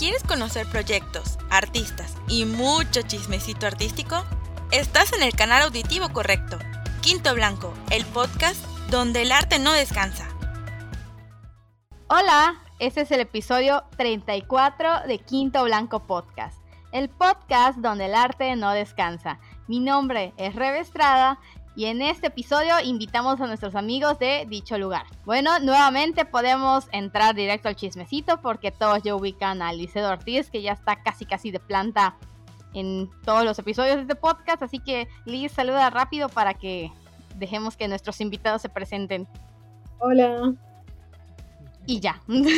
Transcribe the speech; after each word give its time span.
¿Quieres 0.00 0.24
conocer 0.24 0.66
proyectos, 0.66 1.38
artistas 1.50 2.16
y 2.26 2.46
mucho 2.46 3.02
chismecito 3.02 3.66
artístico? 3.66 4.24
Estás 4.70 5.12
en 5.12 5.22
el 5.22 5.34
canal 5.34 5.64
auditivo 5.64 6.08
correcto. 6.08 6.58
Quinto 7.02 7.34
Blanco, 7.34 7.74
el 7.90 8.06
podcast 8.06 8.64
donde 8.88 9.20
el 9.20 9.30
arte 9.30 9.58
no 9.58 9.74
descansa. 9.74 10.26
Hola, 12.08 12.54
este 12.78 13.02
es 13.02 13.10
el 13.10 13.20
episodio 13.20 13.84
34 13.98 15.02
de 15.06 15.18
Quinto 15.18 15.64
Blanco 15.64 16.06
Podcast, 16.06 16.58
el 16.92 17.10
podcast 17.10 17.76
donde 17.80 18.06
el 18.06 18.14
arte 18.14 18.56
no 18.56 18.70
descansa. 18.72 19.38
Mi 19.68 19.80
nombre 19.80 20.32
es 20.38 20.54
Rebe 20.54 20.80
Estrada 20.80 21.38
y 21.76 21.86
en 21.86 22.02
este 22.02 22.26
episodio 22.28 22.74
invitamos 22.82 23.40
a 23.40 23.46
nuestros 23.46 23.74
amigos 23.74 24.18
de 24.18 24.44
dicho 24.48 24.76
lugar. 24.76 25.06
Bueno, 25.24 25.60
nuevamente 25.60 26.24
podemos 26.24 26.88
entrar 26.92 27.34
directo 27.34 27.68
al 27.68 27.76
chismecito 27.76 28.40
porque 28.40 28.72
todos 28.72 29.02
ya 29.02 29.14
ubican 29.14 29.62
a 29.62 29.72
Liceo 29.72 30.08
Ortiz 30.08 30.50
que 30.50 30.62
ya 30.62 30.72
está 30.72 31.02
casi 31.02 31.24
casi 31.26 31.50
de 31.50 31.60
planta 31.60 32.16
en 32.74 33.08
todos 33.24 33.44
los 33.44 33.58
episodios 33.58 33.96
de 33.96 34.02
este 34.02 34.14
podcast. 34.16 34.62
Así 34.62 34.78
que 34.80 35.08
Liz, 35.24 35.52
saluda 35.52 35.90
rápido 35.90 36.28
para 36.28 36.54
que 36.54 36.90
dejemos 37.36 37.76
que 37.76 37.88
nuestros 37.88 38.20
invitados 38.20 38.62
se 38.62 38.68
presenten. 38.68 39.28
Hola. 40.00 40.52
Y 41.86 42.00
ya. 42.00 42.20
bueno, 42.26 42.48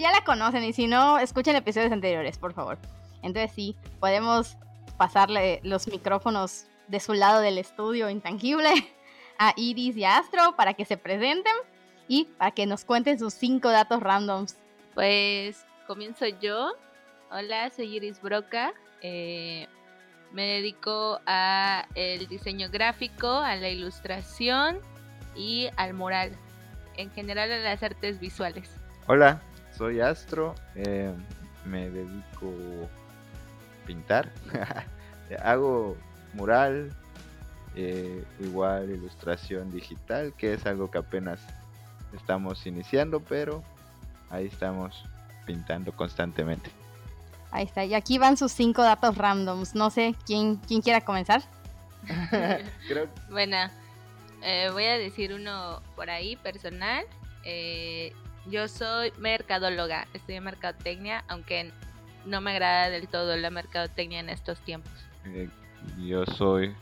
ya 0.00 0.12
la 0.12 0.24
conocen 0.24 0.64
y 0.64 0.72
si 0.72 0.86
no, 0.86 1.18
escuchen 1.18 1.56
episodios 1.56 1.92
anteriores, 1.92 2.38
por 2.38 2.54
favor. 2.54 2.78
Entonces 3.22 3.52
sí, 3.52 3.76
podemos 4.00 4.56
pasarle 5.02 5.58
los 5.64 5.88
micrófonos 5.88 6.66
de 6.86 7.00
su 7.00 7.12
lado 7.12 7.40
del 7.40 7.58
estudio 7.58 8.08
intangible 8.08 8.68
a 9.40 9.52
Iris 9.56 9.96
y 9.96 10.04
Astro 10.04 10.54
para 10.54 10.74
que 10.74 10.84
se 10.84 10.96
presenten 10.96 11.52
y 12.06 12.26
para 12.38 12.52
que 12.52 12.66
nos 12.66 12.84
cuenten 12.84 13.18
sus 13.18 13.34
cinco 13.34 13.68
datos 13.70 14.00
randoms. 14.00 14.56
Pues 14.94 15.66
comienzo 15.88 16.26
yo. 16.40 16.74
Hola, 17.32 17.68
soy 17.70 17.96
Iris 17.96 18.22
Broca. 18.22 18.74
Eh, 19.00 19.66
me 20.30 20.46
dedico 20.46 21.20
a 21.26 21.88
el 21.96 22.28
diseño 22.28 22.68
gráfico, 22.70 23.28
a 23.28 23.56
la 23.56 23.70
ilustración 23.70 24.78
y 25.34 25.68
al 25.78 25.94
mural. 25.94 26.30
En 26.96 27.10
general 27.10 27.50
a 27.50 27.58
las 27.58 27.82
artes 27.82 28.20
visuales. 28.20 28.70
Hola, 29.08 29.42
soy 29.76 29.98
Astro. 29.98 30.54
Eh, 30.76 31.12
me 31.64 31.90
dedico 31.90 32.54
pintar. 33.84 34.30
Hago 35.36 35.96
mural, 36.34 36.94
eh, 37.74 38.24
igual 38.40 38.90
ilustración 38.90 39.70
digital, 39.70 40.34
que 40.34 40.54
es 40.54 40.66
algo 40.66 40.90
que 40.90 40.98
apenas 40.98 41.40
estamos 42.14 42.66
iniciando, 42.66 43.20
pero 43.20 43.62
ahí 44.30 44.46
estamos 44.46 45.04
pintando 45.46 45.92
constantemente. 45.92 46.70
Ahí 47.50 47.64
está, 47.64 47.84
y 47.84 47.94
aquí 47.94 48.18
van 48.18 48.36
sus 48.36 48.52
cinco 48.52 48.82
datos 48.82 49.16
randoms. 49.16 49.74
No 49.74 49.90
sé 49.90 50.14
quién, 50.26 50.56
quién 50.56 50.80
quiera 50.80 51.00
comenzar. 51.00 51.42
Bueno, 53.30 53.56
eh, 54.42 54.70
voy 54.72 54.84
a 54.84 54.98
decir 54.98 55.32
uno 55.32 55.80
por 55.94 56.10
ahí 56.10 56.36
personal. 56.36 57.04
Eh, 57.44 58.12
yo 58.46 58.66
soy 58.68 59.12
mercadóloga, 59.18 60.08
estudio 60.12 60.42
mercadotecnia, 60.42 61.24
aunque 61.28 61.70
no 62.24 62.40
me 62.40 62.50
agrada 62.52 62.90
del 62.90 63.08
todo 63.08 63.36
la 63.36 63.50
mercadotecnia 63.50 64.20
en 64.20 64.30
estos 64.30 64.58
tiempos. 64.60 64.92
Eh, 65.26 65.48
yo 65.98 66.24
soy, 66.26 66.74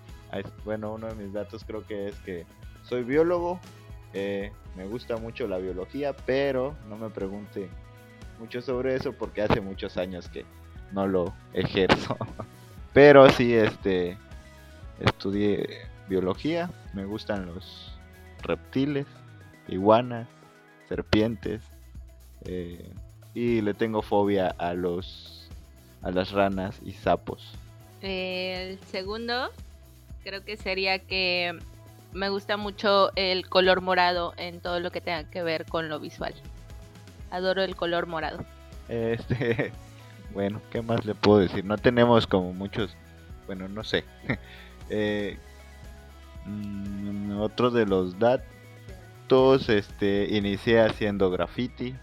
bueno, 0.64 0.94
uno 0.94 1.08
de 1.08 1.14
mis 1.14 1.32
datos 1.32 1.64
creo 1.64 1.86
que 1.86 2.08
es 2.08 2.14
que 2.20 2.46
soy 2.82 3.04
biólogo, 3.04 3.60
eh, 4.12 4.52
me 4.76 4.86
gusta 4.86 5.16
mucho 5.16 5.46
la 5.46 5.58
biología, 5.58 6.14
pero 6.14 6.74
no 6.88 6.96
me 6.96 7.10
pregunte 7.10 7.68
mucho 8.38 8.60
sobre 8.62 8.94
eso 8.94 9.12
porque 9.12 9.42
hace 9.42 9.60
muchos 9.60 9.96
años 9.96 10.28
que 10.28 10.44
no 10.92 11.06
lo 11.06 11.32
ejerzo. 11.52 12.16
pero 12.92 13.28
sí, 13.30 13.54
este, 13.54 14.16
estudié 14.98 15.82
biología, 16.08 16.70
me 16.92 17.04
gustan 17.04 17.46
los 17.46 17.96
reptiles, 18.42 19.06
iguanas, 19.68 20.28
serpientes, 20.88 21.62
eh, 22.44 22.92
y 23.34 23.60
le 23.60 23.74
tengo 23.74 24.02
fobia 24.02 24.48
a 24.58 24.74
los 24.74 25.48
a 26.02 26.10
las 26.10 26.32
ranas 26.32 26.80
y 26.84 26.92
sapos. 26.92 27.54
El 28.02 28.78
segundo 28.90 29.50
creo 30.22 30.44
que 30.44 30.56
sería 30.56 30.98
que 30.98 31.58
me 32.12 32.28
gusta 32.28 32.56
mucho 32.56 33.10
el 33.16 33.48
color 33.48 33.80
morado 33.80 34.34
en 34.36 34.60
todo 34.60 34.80
lo 34.80 34.90
que 34.90 35.00
tenga 35.00 35.24
que 35.30 35.42
ver 35.42 35.66
con 35.66 35.88
lo 35.88 36.00
visual. 36.00 36.34
Adoro 37.30 37.62
el 37.62 37.76
color 37.76 38.06
morado. 38.06 38.44
Este, 38.88 39.72
bueno, 40.34 40.60
¿qué 40.70 40.82
más 40.82 41.04
le 41.04 41.14
puedo 41.14 41.38
decir? 41.38 41.64
No 41.64 41.78
tenemos 41.78 42.26
como 42.26 42.52
muchos, 42.52 42.96
bueno, 43.46 43.68
no 43.68 43.84
sé. 43.84 44.04
eh, 44.90 45.38
mm, 46.46 47.40
otro 47.40 47.70
de 47.70 47.86
los 47.86 48.18
datos, 48.18 49.68
este, 49.68 50.28
inicié 50.30 50.80
haciendo 50.80 51.30
graffiti 51.30 51.94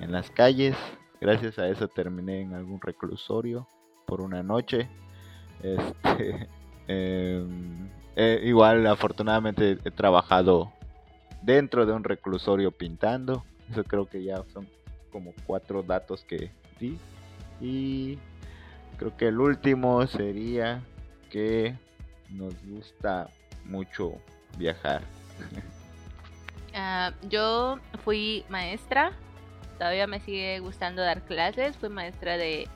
en 0.00 0.12
las 0.12 0.30
calles. 0.30 0.76
Gracias 1.20 1.58
a 1.58 1.66
eso 1.68 1.88
terminé 1.88 2.42
en 2.42 2.54
algún 2.54 2.80
reclusorio 2.80 3.66
por 4.06 4.20
una 4.20 4.42
noche. 4.42 4.88
Este, 5.62 6.48
em, 6.88 7.88
eh, 8.16 8.40
igual, 8.44 8.86
afortunadamente 8.86 9.78
he 9.84 9.90
trabajado 9.90 10.72
dentro 11.42 11.86
de 11.86 11.92
un 11.92 12.04
reclusorio 12.04 12.70
pintando. 12.70 13.44
Eso 13.70 13.84
creo 13.84 14.08
que 14.08 14.22
ya 14.22 14.42
son 14.52 14.68
como 15.10 15.32
cuatro 15.46 15.82
datos 15.82 16.24
que 16.24 16.50
di. 16.78 16.98
Y 17.60 18.18
creo 18.98 19.16
que 19.16 19.28
el 19.28 19.40
último 19.40 20.06
sería 20.06 20.82
que 21.30 21.74
nos 22.30 22.54
gusta 22.66 23.28
mucho 23.64 24.14
viajar. 24.58 25.02
Uh, 26.72 27.14
yo 27.28 27.78
fui 28.04 28.44
maestra, 28.48 29.12
todavía 29.78 30.06
me 30.06 30.20
sigue 30.20 30.60
gustando 30.60 31.02
dar 31.02 31.22
clases, 31.22 31.76
fui 31.76 31.88
maestra 31.88 32.36
de 32.36 32.68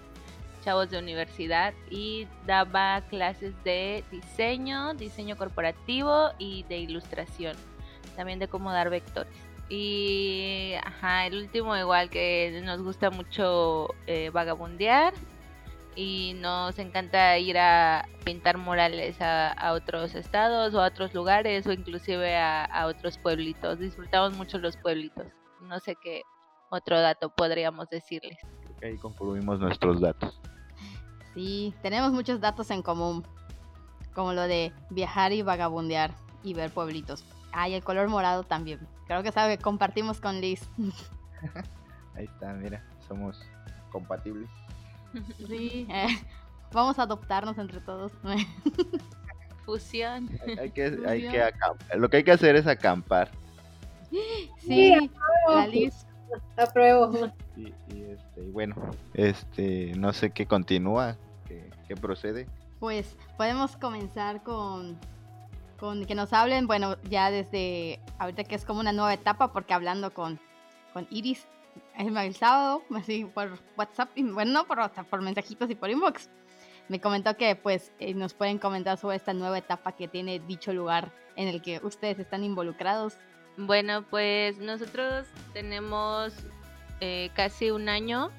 chavos 0.61 0.91
de 0.91 0.99
universidad 0.99 1.75
y 1.91 2.27
daba 2.47 3.03
clases 3.09 3.55
de 3.65 4.05
diseño, 4.11 4.95
diseño 4.95 5.37
corporativo 5.37 6.31
y 6.39 6.65
de 6.65 6.79
ilustración, 6.79 7.57
también 8.17 8.39
de 8.39 8.49
cómo 8.49 8.73
dar 8.73 8.91
vectores. 8.91 9.33
Y 9.69 10.73
ajá, 10.85 11.27
el 11.27 11.37
último 11.37 11.77
igual 11.77 12.11
que 12.11 12.61
nos 12.65 12.83
gusta 12.83 13.11
mucho 13.11 13.89
eh, 14.07 14.31
vagabundear 14.31 15.15
y 15.95 16.35
nos 16.35 16.79
encanta 16.79 17.39
ir 17.39 17.59
a 17.59 18.09
pintar 18.25 18.59
murales 18.59 19.17
a, 19.21 19.73
otros 19.73 20.15
estados 20.15 20.75
o 20.75 20.83
a 20.83 20.87
otros 20.87 21.15
lugares 21.15 21.67
o 21.67 21.73
inclusive 21.73 22.37
a, 22.37 22.65
a 22.65 22.87
otros 22.87 23.19
pueblitos. 23.19 23.79
Disfrutamos 23.79 24.35
mucho 24.35 24.59
los 24.59 24.77
pueblitos. 24.77 25.27
No 25.61 25.79
sé 25.79 25.97
qué 26.03 26.23
otro 26.71 27.01
dato 27.01 27.31
podríamos 27.31 27.89
decirles. 27.91 28.39
Ahí 28.83 28.97
concluimos 28.97 29.61
nuestros 29.61 30.01
datos. 30.01 30.39
Sí, 31.35 31.75
tenemos 31.83 32.13
muchos 32.13 32.41
datos 32.41 32.71
en 32.71 32.83
común, 32.83 33.25
como 34.15 34.33
lo 34.33 34.43
de 34.43 34.73
viajar 34.91 35.33
y 35.33 35.43
vagabundear 35.43 36.13
y 36.43 36.55
ver 36.55 36.71
pueblitos. 36.71 37.25
Ah, 37.53 37.69
y 37.69 37.75
el 37.75 37.85
color 37.85 38.09
morado 38.09 38.43
también. 38.43 38.81
Creo 39.07 39.23
que 39.23 39.33
sabe 39.33 39.57
que 39.57 39.63
compartimos 39.63 40.21
con 40.21 40.41
Liz. 40.41 40.69
Ahí 42.15 42.25
está, 42.25 42.53
mira, 42.55 42.85
somos 43.07 43.41
compatibles. 43.91 44.49
Sí, 45.49 45.89
eh, 45.91 46.07
vamos 46.73 47.01
a 47.01 47.03
adoptarnos 47.03 47.59
entre 47.59 47.81
todos. 47.81 48.13
Fusión. 49.67 50.31
Hay, 50.57 50.71
que, 50.71 50.99
hay 51.05 51.23
que 51.23 51.51
Lo 51.97 52.09
que 52.09 52.19
hay 52.19 52.23
que 52.23 52.31
hacer 52.31 52.55
es 52.55 52.69
acampar. 52.69 53.29
Sí, 54.61 55.11
la 55.49 55.67
Liz. 55.67 56.07
Apruebo. 56.57 57.33
Y, 57.61 57.95
y, 57.95 58.03
este, 58.05 58.43
y 58.43 58.51
bueno, 58.51 58.77
este, 59.15 59.93
no 59.97 60.13
sé 60.13 60.31
qué 60.31 60.47
continúa, 60.47 61.17
qué, 61.47 61.71
qué 61.87 61.97
procede. 61.97 62.47
Pues 62.79 63.17
podemos 63.37 63.77
comenzar 63.77 64.43
con, 64.43 64.99
con 65.79 66.07
que 66.07 66.15
nos 66.15 66.33
hablen, 66.33 66.67
bueno, 66.67 66.97
ya 67.11 67.31
desde 67.31 68.01
ahorita 68.19 68.45
que 68.45 68.55
es 68.55 68.65
como 68.65 68.81
una 68.81 68.93
nueva 68.93 69.13
etapa, 69.13 69.53
porque 69.53 69.75
hablando 69.75 70.13
con, 70.13 70.41
con 70.93 71.07
Iris 71.11 71.47
el 71.99 72.35
sábado, 72.35 72.83
así 72.95 73.25
por 73.25 73.59
WhatsApp, 73.77 74.11
bueno, 74.17 74.53
no 74.53 74.67
por 74.67 74.79
WhatsApp, 74.79 75.07
por 75.07 75.23
mensajitos 75.23 75.71
y 75.71 75.75
por 75.75 75.91
inbox, 75.91 76.31
me 76.89 77.01
comentó 77.01 77.37
que 77.37 77.55
pues 77.57 77.93
eh, 78.01 78.15
nos 78.15 78.35
pueden 78.35 78.59
comentar 78.59 78.97
sobre 78.97 79.17
esta 79.17 79.33
nueva 79.35 79.59
etapa 79.59 79.93
que 79.93 80.09
tiene 80.09 80.41
dicho 80.41 80.73
lugar 80.73 81.13
en 81.37 81.49
el 81.49 81.63
que 81.63 81.81
ustedes 81.83 82.19
están 82.19 82.43
involucrados. 82.43 83.17
Bueno, 83.57 84.05
pues 84.09 84.59
nosotros 84.59 85.27
tenemos 85.53 86.35
eh, 87.01 87.31
casi 87.35 87.71
un 87.71 87.89
año. 87.89 88.31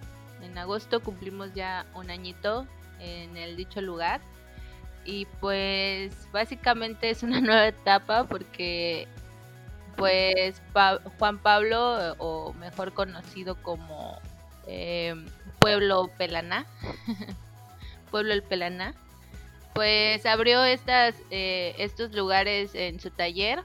En 0.42 0.58
agosto 0.58 1.02
cumplimos 1.02 1.54
ya 1.54 1.86
un 1.94 2.10
añito 2.10 2.66
en 3.00 3.38
el 3.38 3.56
dicho 3.56 3.82
lugar. 3.82 4.22
Y 5.06 5.26
pues 5.40 6.16
básicamente 6.32 7.10
es 7.10 7.24
una 7.24 7.42
nueva 7.42 7.68
etapa 7.68 8.26
porque 8.26 9.08
pues 9.96 10.62
Juan 11.20 11.38
Pablo 11.40 12.16
o 12.18 12.54
mejor 12.54 12.94
conocido 12.94 13.56
como 13.62 14.20
eh, 14.68 15.14
Pueblo 15.60 16.10
Pelaná, 16.18 16.66
Pueblo 18.12 18.34
El 18.34 18.44
Pelaná, 18.44 18.96
pues 19.74 20.26
abrió 20.26 20.64
estas, 20.64 21.16
eh, 21.30 21.76
estos 21.78 22.14
lugares 22.14 22.74
en 22.76 23.00
su 23.00 23.10
taller 23.12 23.64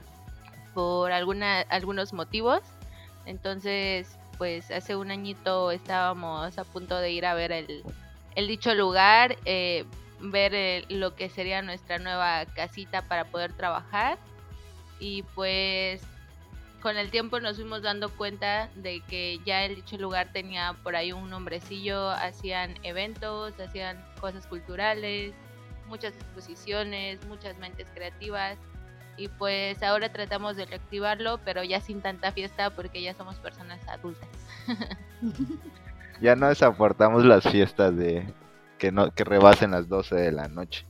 por 0.73 1.11
algunos 1.11 2.13
motivos. 2.13 2.61
Entonces, 3.25 4.16
pues 4.37 4.71
hace 4.71 4.95
un 4.95 5.11
añito 5.11 5.71
estábamos 5.71 6.57
a 6.57 6.63
punto 6.63 6.97
de 6.97 7.11
ir 7.11 7.25
a 7.25 7.33
ver 7.33 7.51
el, 7.51 7.83
dicho 8.47 8.73
lugar, 8.75 9.37
eh, 9.45 9.85
ver 10.19 10.53
eh, 10.53 10.85
lo 10.89 11.15
que 11.15 11.29
sería 11.29 11.61
nuestra 11.61 11.97
nueva 11.97 12.45
casita 12.45 13.01
para 13.01 13.25
poder 13.25 13.53
trabajar. 13.53 14.17
Y 14.99 15.23
pues 15.35 16.01
con 16.81 16.97
el 16.97 17.09
tiempo 17.09 17.39
nos 17.39 17.57
fuimos 17.57 17.81
dando 17.81 18.09
cuenta 18.09 18.69
de 18.75 19.01
que 19.01 19.39
ya 19.45 19.65
el 19.65 19.75
dicho 19.75 19.97
lugar 19.97 20.31
tenía 20.31 20.75
por 20.83 20.95
ahí 20.95 21.11
un 21.11 21.29
nombrecillo, 21.29 22.09
hacían 22.09 22.75
eventos, 22.83 23.59
hacían 23.59 24.03
cosas 24.19 24.45
culturales, 24.47 25.33
muchas 25.87 26.13
exposiciones, 26.13 27.23
muchas 27.25 27.57
mentes 27.57 27.87
creativas 27.93 28.57
y 29.17 29.27
pues 29.27 29.81
ahora 29.81 30.11
tratamos 30.11 30.55
de 30.55 30.65
reactivarlo, 30.65 31.39
pero 31.43 31.63
ya 31.63 31.81
sin 31.81 32.01
tanta 32.01 32.31
fiesta 32.31 32.69
porque 32.69 33.01
ya 33.01 33.13
somos 33.15 33.35
personas 33.37 33.79
adultas. 33.87 34.29
ya 36.21 36.35
no 36.35 36.53
soportamos 36.53 37.25
las 37.25 37.43
fiestas 37.43 37.95
de 37.97 38.31
que 38.77 38.91
no 38.91 39.11
que 39.11 39.23
rebasen 39.23 39.71
las 39.71 39.89
12 39.89 40.15
de 40.15 40.31
la 40.31 40.47
noche. 40.47 40.85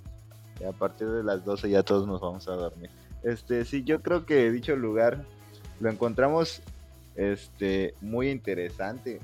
Y 0.59 0.65
a 0.65 0.73
partir 0.73 1.07
de 1.07 1.23
las 1.23 1.45
12 1.45 1.69
ya 1.69 1.83
todos 1.83 2.05
nos 2.05 2.19
vamos 2.19 2.47
a 2.47 2.53
dormir. 2.53 2.89
Este, 3.23 3.63
sí, 3.65 3.83
yo 3.83 4.01
creo 4.01 4.25
que 4.25 4.51
dicho 4.51 4.75
lugar 4.75 5.23
lo 5.79 5.89
encontramos 5.89 6.61
este 7.15 7.93
muy 8.01 8.29
interesante 8.29 9.19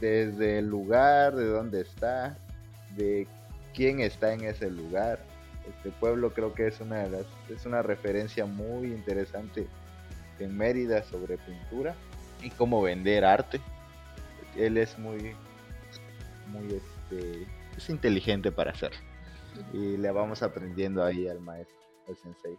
desde 0.00 0.58
el 0.58 0.66
lugar, 0.66 1.36
de 1.36 1.46
dónde 1.46 1.80
está, 1.82 2.36
de 2.96 3.26
quién 3.74 4.00
está 4.00 4.32
en 4.32 4.44
ese 4.44 4.70
lugar. 4.70 5.20
Este 5.68 5.90
pueblo 5.90 6.32
creo 6.32 6.54
que 6.54 6.66
es 6.66 6.80
una 6.80 6.98
de 7.04 7.10
las, 7.10 7.26
es 7.48 7.66
una 7.66 7.82
referencia 7.82 8.46
muy 8.46 8.88
interesante 8.88 9.66
en 10.38 10.56
Mérida 10.56 11.02
sobre 11.04 11.38
pintura 11.38 11.94
y 12.42 12.50
cómo 12.50 12.82
vender 12.82 13.24
arte. 13.24 13.60
Él 14.56 14.78
es 14.78 14.98
muy 14.98 15.34
muy 16.48 16.66
este 16.74 17.46
es 17.76 17.90
inteligente 17.90 18.50
para 18.50 18.72
hacerlo. 18.72 18.98
Y 19.72 19.96
le 19.96 20.10
vamos 20.10 20.42
aprendiendo 20.42 21.04
ahí 21.04 21.28
al 21.28 21.40
maestro, 21.40 21.76
al 22.08 22.16
sensei. 22.16 22.56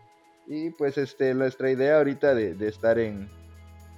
Y 0.48 0.70
pues 0.72 0.98
este 0.98 1.34
nuestra 1.34 1.72
idea 1.72 1.98
ahorita 1.98 2.34
de, 2.36 2.54
de 2.54 2.68
estar 2.68 3.00
en, 3.00 3.30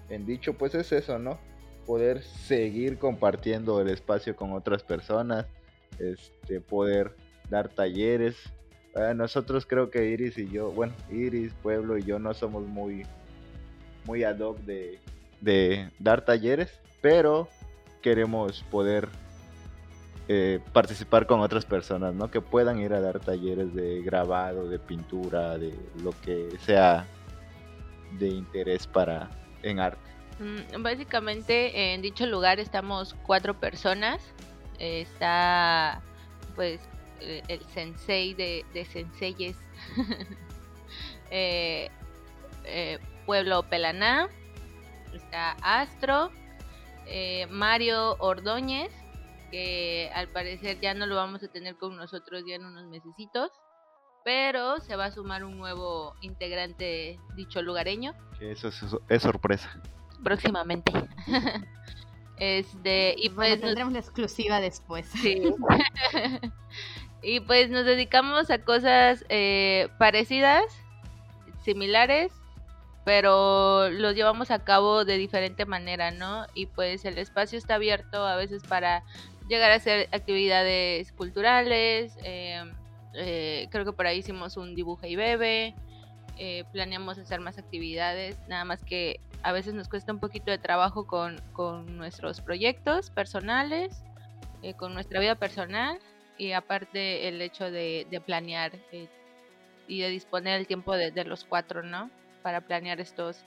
en 0.09 0.25
dicho 0.25 0.53
pues 0.57 0.75
es 0.75 0.91
eso, 0.91 1.19
¿no? 1.19 1.39
Poder 1.85 2.23
seguir 2.23 2.97
compartiendo 2.97 3.81
el 3.81 3.89
espacio 3.89 4.35
con 4.35 4.53
otras 4.53 4.83
personas, 4.83 5.45
este 5.99 6.61
poder 6.61 7.15
dar 7.49 7.69
talleres. 7.69 8.37
Eh, 8.95 9.13
nosotros 9.15 9.65
creo 9.65 9.89
que 9.89 10.05
Iris 10.05 10.37
y 10.37 10.49
yo, 10.49 10.71
bueno, 10.71 10.93
Iris, 11.09 11.53
Pueblo 11.61 11.97
y 11.97 12.03
yo 12.03 12.19
no 12.19 12.33
somos 12.33 12.65
muy, 12.67 13.05
muy 14.05 14.23
ad 14.23 14.39
hoc 14.39 14.59
de, 14.59 14.99
de 15.41 15.89
dar 15.99 16.23
talleres, 16.23 16.79
pero 17.01 17.47
queremos 18.01 18.63
poder 18.69 19.09
eh, 20.27 20.59
participar 20.71 21.25
con 21.25 21.41
otras 21.41 21.65
personas, 21.65 22.13
¿no? 22.13 22.29
Que 22.29 22.39
puedan 22.39 22.79
ir 22.79 22.93
a 22.93 23.01
dar 23.01 23.19
talleres 23.19 23.73
de 23.73 24.01
grabado, 24.03 24.69
de 24.69 24.79
pintura, 24.79 25.57
de 25.57 25.73
lo 26.03 26.11
que 26.21 26.49
sea 26.59 27.05
de 28.19 28.27
interés 28.27 28.85
para 28.85 29.29
en 29.63 29.79
arte. 29.79 29.99
Mm, 30.39 30.81
básicamente 30.83 31.93
en 31.93 32.01
dicho 32.01 32.25
lugar 32.25 32.59
estamos 32.59 33.15
cuatro 33.25 33.59
personas. 33.59 34.21
está 34.79 36.01
pues 36.55 36.79
eh, 37.23 37.43
el 37.47 37.63
sensei 37.67 38.33
de, 38.33 38.65
de 38.73 38.85
senseyes 38.85 39.57
eh, 41.31 41.89
eh, 42.65 42.99
Pueblo 43.25 43.63
Pelaná, 43.63 44.29
está 45.13 45.51
Astro, 45.61 46.31
eh, 47.05 47.47
Mario 47.49 48.15
Ordóñez, 48.19 48.91
que 49.51 50.11
al 50.13 50.27
parecer 50.29 50.79
ya 50.79 50.93
no 50.93 51.05
lo 51.05 51.15
vamos 51.15 51.43
a 51.43 51.47
tener 51.47 51.77
con 51.77 51.95
nosotros 51.95 52.43
ya 52.47 52.55
en 52.55 52.65
unos 52.65 52.85
mesecitos, 52.87 53.51
pero 54.23 54.79
se 54.79 54.95
va 54.95 55.05
a 55.05 55.11
sumar 55.11 55.43
un 55.43 55.57
nuevo 55.57 56.15
integrante 56.21 57.19
dicho 57.35 57.61
lugareño. 57.61 58.13
Que 58.39 58.51
eso 58.51 58.69
es, 58.69 58.81
es 59.09 59.21
sorpresa. 59.21 59.81
Próximamente. 60.23 60.91
este, 62.37 63.15
y 63.17 63.29
pues 63.29 63.49
Bueno, 63.49 63.61
tendremos 63.61 63.93
la 63.93 63.99
exclusiva 63.99 64.59
después. 64.59 65.05
Sí. 65.07 65.41
y 67.23 67.39
pues 67.39 67.69
nos 67.69 67.85
dedicamos 67.85 68.49
a 68.51 68.59
cosas 68.59 69.25
eh, 69.29 69.87
parecidas, 69.97 70.63
similares, 71.63 72.31
pero 73.05 73.89
los 73.89 74.15
llevamos 74.15 74.51
a 74.51 74.59
cabo 74.59 75.05
de 75.05 75.17
diferente 75.17 75.65
manera, 75.65 76.11
¿no? 76.11 76.45
Y 76.53 76.67
pues 76.67 77.05
el 77.05 77.17
espacio 77.17 77.57
está 77.57 77.75
abierto 77.75 78.25
a 78.25 78.35
veces 78.35 78.63
para 78.63 79.03
llegar 79.49 79.71
a 79.71 79.75
hacer 79.75 80.09
actividades 80.11 81.11
culturales. 81.13 82.15
eh, 82.23 82.63
eh, 83.15 83.67
creo 83.71 83.85
que 83.85 83.93
por 83.93 84.07
ahí 84.07 84.19
hicimos 84.19 84.57
un 84.57 84.75
dibujo 84.75 85.05
y 85.05 85.15
bebe. 85.15 85.75
eh, 86.37 86.63
planeamos 86.71 87.19
hacer 87.19 87.39
más 87.41 87.59
actividades, 87.59 88.37
nada 88.47 88.65
más 88.65 88.83
que 88.83 89.19
a 89.43 89.51
veces 89.51 89.75
nos 89.75 89.87
cuesta 89.87 90.11
un 90.11 90.19
poquito 90.19 90.49
de 90.49 90.57
trabajo 90.57 91.05
con, 91.05 91.39
con 91.53 91.95
nuestros 91.97 92.41
proyectos 92.41 93.11
personales, 93.11 94.03
eh, 94.63 94.73
con 94.73 94.95
nuestra 94.95 95.19
vida 95.19 95.35
personal 95.35 95.99
y 96.43 96.51
aparte 96.51 97.27
el 97.27 97.41
hecho 97.41 97.71
de, 97.71 98.05
de 98.09 98.19
planear 98.21 98.71
eh, 98.91 99.07
y 99.87 100.01
de 100.01 100.09
disponer 100.09 100.59
el 100.59 100.67
tiempo 100.67 100.95
de, 100.95 101.11
de 101.11 101.23
los 101.23 101.43
cuatro, 101.45 101.83
¿no? 101.83 102.09
Para 102.41 102.61
planear 102.61 102.99
estos, 102.99 103.37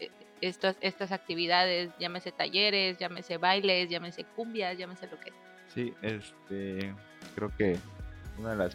eh, 0.00 0.10
estos, 0.40 0.76
estas 0.80 1.10
actividades, 1.12 1.90
llámese 1.98 2.30
talleres, 2.32 2.98
llámese 2.98 3.38
bailes, 3.38 3.88
llámese 3.90 4.24
cumbias, 4.36 4.76
llámese 4.78 5.06
lo 5.08 5.18
que 5.18 5.32
Sí, 5.74 5.92
este, 6.02 6.94
creo 7.34 7.50
que 7.56 7.78
una 8.38 8.50
de 8.50 8.56
las, 8.56 8.74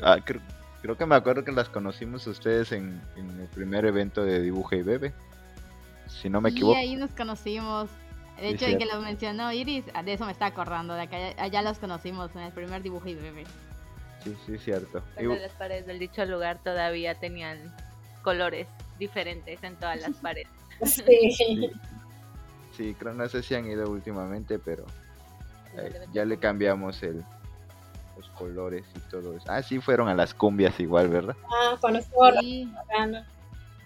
ah, 0.00 0.18
creo, 0.24 0.40
creo 0.80 0.96
que 0.96 1.06
me 1.06 1.16
acuerdo 1.16 1.44
que 1.44 1.52
las 1.52 1.68
conocimos 1.68 2.26
ustedes 2.26 2.70
en, 2.72 3.02
en 3.16 3.40
el 3.40 3.48
primer 3.48 3.84
evento 3.84 4.24
de 4.24 4.40
Dibuja 4.40 4.76
y 4.76 4.82
Bebe, 4.82 5.12
si 6.06 6.30
no 6.30 6.40
me 6.40 6.50
Y 6.50 6.52
equivoco. 6.52 6.78
ahí 6.78 6.94
nos 6.96 7.10
conocimos. 7.10 7.90
De 8.40 8.48
Sí, 8.50 8.54
hecho, 8.54 8.66
en 8.66 8.78
que 8.78 8.86
lo 8.86 9.00
mencionó 9.00 9.52
Iris, 9.52 9.84
ah, 9.94 10.02
de 10.02 10.12
eso 10.12 10.24
me 10.24 10.32
está 10.32 10.46
acordando, 10.46 10.94
de 10.94 11.08
que 11.08 11.16
allá, 11.16 11.42
allá 11.42 11.62
los 11.62 11.78
conocimos 11.78 12.30
en 12.36 12.42
el 12.42 12.52
primer 12.52 12.82
dibujo 12.82 13.08
y 13.08 13.14
bebé. 13.14 13.44
Sí, 14.22 14.36
sí, 14.46 14.58
cierto. 14.58 14.98
Y- 14.98 15.16
Pero 15.16 15.34
las 15.36 15.52
paredes 15.52 15.86
del 15.86 15.98
dicho 15.98 16.24
lugar 16.24 16.58
todavía 16.62 17.14
tenían 17.16 17.58
colores 18.22 18.68
diferentes 18.98 19.62
en 19.64 19.76
todas 19.76 20.00
las 20.00 20.16
paredes. 20.22 20.48
Sí. 20.84 21.02
sí, 21.36 21.72
sí, 22.76 22.94
creo, 22.94 23.12
no 23.14 23.28
sé 23.28 23.42
si 23.42 23.54
han 23.56 23.66
ido 23.66 23.90
últimamente, 23.90 24.58
pero 24.60 24.84
eh, 25.76 25.92
ya 26.12 26.24
le 26.24 26.38
cambiamos 26.38 27.02
el, 27.02 27.24
los 28.16 28.28
colores 28.30 28.86
y 28.94 29.00
todo 29.10 29.36
eso. 29.36 29.46
Ah, 29.50 29.62
sí, 29.62 29.80
fueron 29.80 30.08
a 30.08 30.14
las 30.14 30.32
cumbias 30.32 30.78
igual, 30.78 31.08
¿verdad? 31.08 31.36
Ah, 31.50 31.76
cuando 31.80 31.98
estuvo 31.98 32.30
Sí. 32.40 32.72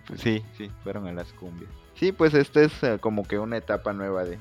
Pues 0.06 0.20
sí, 0.20 0.44
sí, 0.58 0.70
fueron 0.82 1.06
a 1.06 1.12
las 1.12 1.32
cumbias. 1.32 1.70
Sí, 2.02 2.10
pues 2.10 2.34
esta 2.34 2.62
es 2.62 2.82
eh, 2.82 2.98
como 3.00 3.22
que 3.22 3.38
una 3.38 3.56
etapa 3.56 3.92
nueva 3.92 4.24
de 4.24 4.36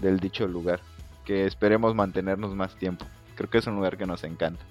del 0.00 0.18
dicho 0.20 0.48
lugar, 0.48 0.80
que 1.26 1.44
esperemos 1.44 1.94
mantenernos 1.94 2.54
más 2.54 2.74
tiempo. 2.76 3.04
Creo 3.34 3.50
que 3.50 3.58
es 3.58 3.66
un 3.66 3.74
lugar 3.74 3.98
que 3.98 4.06
nos 4.06 4.24
encanta. 4.24 4.64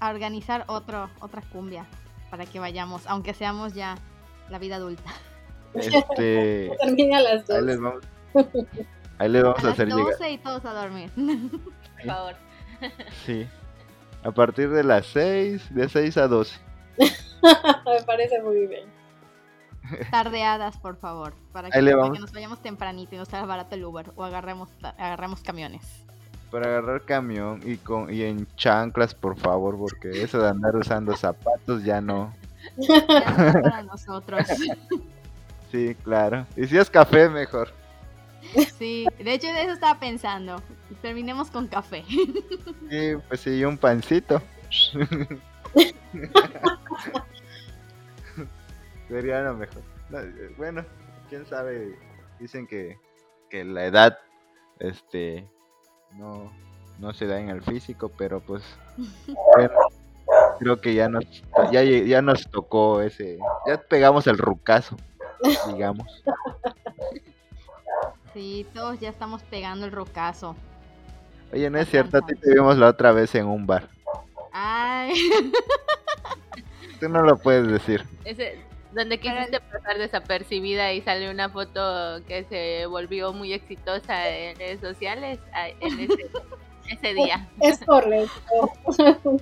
a 0.00 0.10
organizar 0.10 0.64
otro, 0.66 1.08
otra 1.18 1.40
cumbia 1.50 1.86
para 2.28 2.44
que 2.44 2.60
vayamos, 2.60 3.06
aunque 3.06 3.32
seamos 3.32 3.72
ya 3.72 3.96
la 4.50 4.58
vida 4.58 4.76
adulta. 4.76 5.10
Este, 5.72 6.70
Termina 6.82 7.20
a 7.20 7.22
las 7.22 7.48
ahí 7.48 7.56
dos. 7.56 7.62
les 7.62 7.80
vamos, 7.80 8.04
ahí 9.16 9.28
les 9.30 9.42
vamos 9.42 9.58
A 9.58 9.62
a 9.62 9.64
las 9.64 9.72
hacer 9.72 9.88
llegar. 9.88 10.12
12 10.12 10.30
y 10.32 10.36
todos 10.36 10.62
a 10.66 10.74
dormir. 10.74 11.10
Por 11.16 12.04
favor. 12.04 12.34
Sí. 13.24 13.46
A 14.22 14.30
partir 14.30 14.68
de 14.68 14.84
las 14.84 15.06
6, 15.06 15.74
de 15.74 15.88
6 15.88 16.18
a 16.18 16.28
12. 16.28 16.60
Me 16.98 18.02
parece 18.04 18.42
muy 18.42 18.66
bien. 18.66 18.95
Tardeadas, 20.10 20.76
por 20.78 20.96
favor, 20.96 21.34
para 21.52 21.70
que, 21.70 21.78
para 21.78 22.08
nos 22.08 22.32
vayamos 22.32 22.60
tempranito 22.60 23.14
y 23.14 23.18
no 23.18 23.24
sea 23.24 23.44
barato 23.44 23.74
el 23.74 23.84
Uber 23.84 24.12
o 24.16 24.24
agarremos, 24.24 24.68
agarremos 24.82 25.42
camiones. 25.42 25.82
Para 26.50 26.66
agarrar 26.66 27.02
camión 27.02 27.60
y 27.64 27.76
con 27.76 28.12
y 28.12 28.22
en 28.22 28.46
chanclas, 28.56 29.14
por 29.14 29.36
favor, 29.36 29.76
porque 29.76 30.22
eso 30.22 30.38
de 30.38 30.48
andar 30.48 30.76
usando 30.76 31.16
zapatos 31.16 31.84
ya 31.84 32.00
no. 32.00 32.32
Ya 32.76 33.52
no 33.52 33.62
para 33.62 33.82
nosotros. 33.82 34.46
Sí, 35.72 35.96
claro. 36.04 36.46
Y 36.56 36.66
si 36.68 36.78
es 36.78 36.88
café, 36.88 37.28
mejor. 37.28 37.70
Sí, 38.78 39.04
de 39.18 39.34
hecho 39.34 39.48
de 39.48 39.62
eso 39.62 39.72
estaba 39.72 39.98
pensando. 39.98 40.62
Terminemos 41.02 41.50
con 41.50 41.66
café. 41.66 42.04
Sí, 42.08 43.16
pues 43.28 43.40
sí, 43.40 43.64
un 43.64 43.76
pancito. 43.76 44.40
Sería 49.08 49.40
lo 49.42 49.54
mejor. 49.54 49.82
No, 50.10 50.20
eh, 50.20 50.54
bueno, 50.56 50.84
quién 51.28 51.46
sabe. 51.46 51.98
Dicen 52.38 52.66
que 52.66 52.98
que 53.48 53.64
la 53.64 53.86
edad, 53.86 54.18
este, 54.78 55.48
no, 56.14 56.52
no 56.98 57.12
se 57.12 57.26
da 57.26 57.38
en 57.38 57.48
el 57.48 57.62
físico, 57.62 58.10
pero 58.16 58.40
pues, 58.40 58.62
bueno, 59.54 59.74
creo 60.58 60.80
que 60.80 60.94
ya 60.94 61.08
nos, 61.08 61.24
ya, 61.72 61.82
ya 61.82 62.22
nos 62.22 62.50
tocó 62.50 63.00
ese, 63.00 63.38
ya 63.66 63.80
pegamos 63.80 64.26
el 64.26 64.38
rucazo, 64.38 64.96
digamos. 65.68 66.22
Sí, 68.34 68.66
todos 68.74 69.00
ya 69.00 69.08
estamos 69.08 69.42
pegando 69.44 69.86
el 69.86 69.92
rocazo. 69.92 70.56
Oye, 71.52 71.70
no 71.70 71.78
es 71.78 71.88
cierto, 71.88 72.18
a 72.18 72.20
ti 72.20 72.34
te 72.34 72.52
vimos 72.52 72.76
la 72.76 72.88
otra 72.88 73.12
vez 73.12 73.34
en 73.34 73.46
un 73.46 73.66
bar. 73.66 73.88
Ay, 74.52 75.14
Tú 77.00 77.08
no 77.08 77.22
lo 77.22 77.36
puedes 77.38 77.68
decir. 77.68 78.04
Ese, 78.24 78.58
donde 78.92 79.18
quisiste 79.20 79.60
pasar 79.60 79.98
desapercibida 79.98 80.92
y 80.92 81.00
sale 81.02 81.30
una 81.30 81.48
foto 81.48 82.24
que 82.26 82.44
se 82.44 82.86
volvió 82.86 83.32
muy 83.32 83.52
exitosa 83.52 84.28
en 84.28 84.56
redes 84.58 84.80
sociales 84.80 85.38
en 85.80 86.00
ese, 86.10 86.30
ese 86.90 87.14
día. 87.14 87.48
Es 87.60 87.78
correcto. 87.84 88.72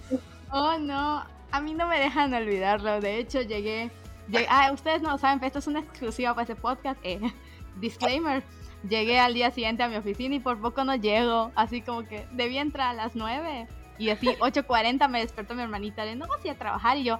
oh 0.51 0.79
no, 0.79 1.25
a 1.51 1.61
mí 1.61 1.75
no 1.75 1.87
me 1.87 1.99
dejan 2.01 2.35
olvidarlo. 2.35 3.01
De 3.01 3.19
hecho, 3.19 3.43
llegué, 3.43 3.91
llegué- 4.29 4.47
ah, 4.49 4.71
ustedes 4.73 5.03
no 5.03 5.11
lo 5.11 5.19
saben, 5.19 5.39
pero 5.39 5.49
esto 5.49 5.59
es 5.61 5.67
una 5.67 5.81
exclusiva 5.81 6.31
para 6.35 6.43
este 6.43 6.57
podcast. 6.57 6.99
Eh, 7.05 7.21
disclaimer. 7.81 8.43
Llegué 8.89 9.19
al 9.19 9.33
día 9.33 9.51
siguiente 9.51 9.83
a 9.83 9.89
mi 9.89 9.97
oficina 9.97 10.35
y 10.35 10.41
por 10.41 10.61
poco 10.61 10.85
no 10.85 10.95
llego. 10.95 11.53
Así 11.55 11.81
como 11.81 12.05
que 12.05 12.27
debía 12.33 12.61
entrar 12.61 12.91
a 12.91 12.93
las 12.95 13.15
9. 13.17 13.67
Y 13.97 14.11
así 14.11 14.27
8.40 14.27 15.09
me 15.09 15.21
despertó 15.21 15.55
mi 15.55 15.63
hermanita 15.63 16.05
de 16.05 16.17
no 16.17 16.27
vas 16.27 16.43
a 16.45 16.49
ir 16.49 16.53
a 16.53 16.59
trabajar. 16.59 16.97
Y 16.99 17.05
yo 17.05 17.19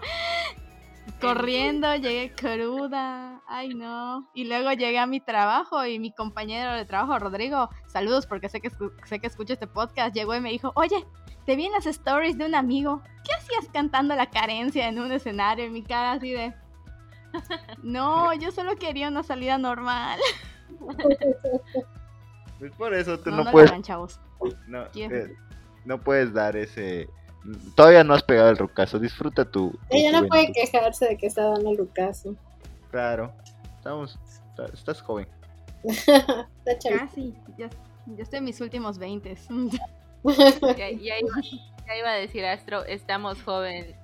corriendo, 1.21 1.95
llegué 1.97 2.33
cruda. 2.35 3.43
Ay 3.47 3.75
no. 3.75 4.29
Y 4.35 4.45
luego 4.45 4.73
llegué 4.73 4.99
a 4.99 5.07
mi 5.07 5.21
trabajo 5.21 5.85
y 5.87 5.99
mi 5.99 6.13
compañero 6.13 6.73
de 6.75 6.85
trabajo, 6.85 7.19
Rodrigo, 7.19 7.71
saludos 7.87 8.27
porque 8.27 8.49
sé 8.49 8.61
que, 8.61 8.71
sé 9.05 9.19
que 9.19 9.27
escucha 9.27 9.55
este 9.55 9.67
podcast, 9.67 10.15
llegó 10.15 10.35
y 10.35 10.41
me 10.41 10.51
dijo, 10.51 10.73
oye, 10.75 11.05
te 11.47 11.57
vi 11.57 11.67
en 11.67 11.73
las 11.73 11.87
stories 11.87 12.39
de 12.39 12.47
un 12.47 12.55
amigo. 12.55 13.03
¿Qué 13.25 13.35
hacías 13.35 13.71
cantando 13.73 14.15
la 14.15 14.31
carencia 14.31 14.89
en 14.89 14.99
un 14.99 15.13
escenario? 15.13 15.67
Y 15.67 15.71
mi 15.71 15.83
cara 15.83 16.13
así 16.13 16.31
de... 16.31 16.55
No, 17.83 18.33
yo 18.35 18.53
solo 18.53 18.77
quería 18.77 19.09
una 19.09 19.23
salida 19.23 19.59
normal. 19.59 20.19
Pues 22.59 22.73
por 22.77 22.95
eso 22.95 23.19
tú 23.19 23.31
No, 23.31 23.39
no, 23.39 23.45
no, 23.45 23.51
puedes, 23.51 23.69
lo 23.69 23.75
hagan, 23.75 23.83
chavos. 23.83 24.21
no, 24.69 24.85
eh, 24.95 25.37
no 25.85 26.01
puedes 26.01 26.33
dar 26.33 26.57
ese, 26.57 27.11
todavía 27.75 28.05
no 28.05 28.15
has 28.15 28.23
pegado 28.23 28.51
el 28.51 28.57
rucazo, 28.59 28.99
disfruta 28.99 29.45
tu, 29.45 29.71
tu 29.71 29.79
Ella 29.91 30.21
no 30.21 30.27
puede 30.29 30.53
quejarse 30.53 31.07
de 31.09 31.17
que 31.17 31.27
está 31.27 31.45
dando 31.51 31.71
el 31.71 31.77
Lucaso. 31.77 32.35
Claro, 32.91 33.33
estamos, 33.77 34.19
está- 34.51 34.67
estás 34.73 35.03
joven. 35.03 35.27
Casi. 36.65 37.35
Ya, 37.59 37.69
ya 38.07 38.23
estoy 38.23 38.39
en 38.39 38.45
mis 38.45 38.61
últimos 38.61 38.99
20. 38.99 39.37
Ya, 40.77 40.91
ya 40.91 41.19
iba, 41.19 41.29
ya 41.87 41.97
iba 41.99 42.11
a 42.11 42.15
decir 42.15 42.45
Astro, 42.47 42.85
estamos 42.87 43.43
joven, 43.43 43.95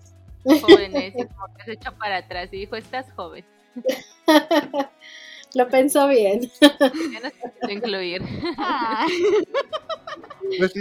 jóvenes, 0.45 1.15
y 1.17 1.25
como 1.27 1.55
que 1.57 1.65
se 1.65 1.73
echó 1.73 1.93
para 1.97 2.19
atrás 2.19 2.49
y 2.53 2.59
dijo, 2.59 2.77
estás 2.77 3.11
joven. 3.13 3.45
Lo 5.55 5.69
pensó 5.69 6.07
bien. 6.09 6.43
Ya 6.61 7.21
no 7.63 7.71
incluir. 7.71 8.23
Pues 10.59 10.73
sí, 10.73 10.81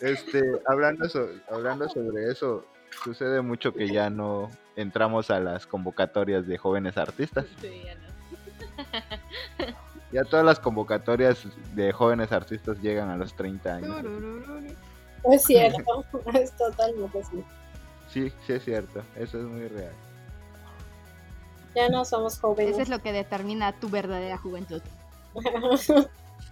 este, 0.00 0.42
hablando, 0.66 1.08
so- 1.08 1.28
hablando 1.50 1.88
sobre 1.88 2.30
eso, 2.30 2.64
sucede 3.04 3.40
mucho 3.42 3.72
que 3.72 3.88
ya 3.88 4.10
no 4.10 4.50
entramos 4.76 5.30
a 5.30 5.40
las 5.40 5.66
convocatorias 5.66 6.46
de 6.46 6.58
jóvenes 6.58 6.96
artistas. 6.96 7.46
Sí, 7.60 7.82
ya 7.84 7.94
no. 7.94 8.08
Ya 10.12 10.24
todas 10.24 10.44
las 10.46 10.58
convocatorias 10.58 11.46
de 11.74 11.92
jóvenes 11.92 12.32
artistas 12.32 12.80
llegan 12.80 13.10
a 13.10 13.16
los 13.16 13.34
30 13.34 13.74
años. 13.74 14.04
Es 15.30 15.44
cierto. 15.44 16.04
Es 16.34 16.52
totalmente 16.56 17.20
así. 17.20 17.44
Sí, 18.08 18.32
sí 18.46 18.52
es 18.54 18.64
cierto, 18.64 19.02
eso 19.16 19.38
es 19.38 19.44
muy 19.44 19.68
real. 19.68 19.92
Ya 21.74 21.88
no 21.90 22.04
somos 22.06 22.38
jóvenes. 22.40 22.72
Eso 22.72 22.82
es 22.82 22.88
lo 22.88 23.00
que 23.00 23.12
determina 23.12 23.72
tu 23.78 23.88
verdadera 23.88 24.38
juventud. 24.38 24.80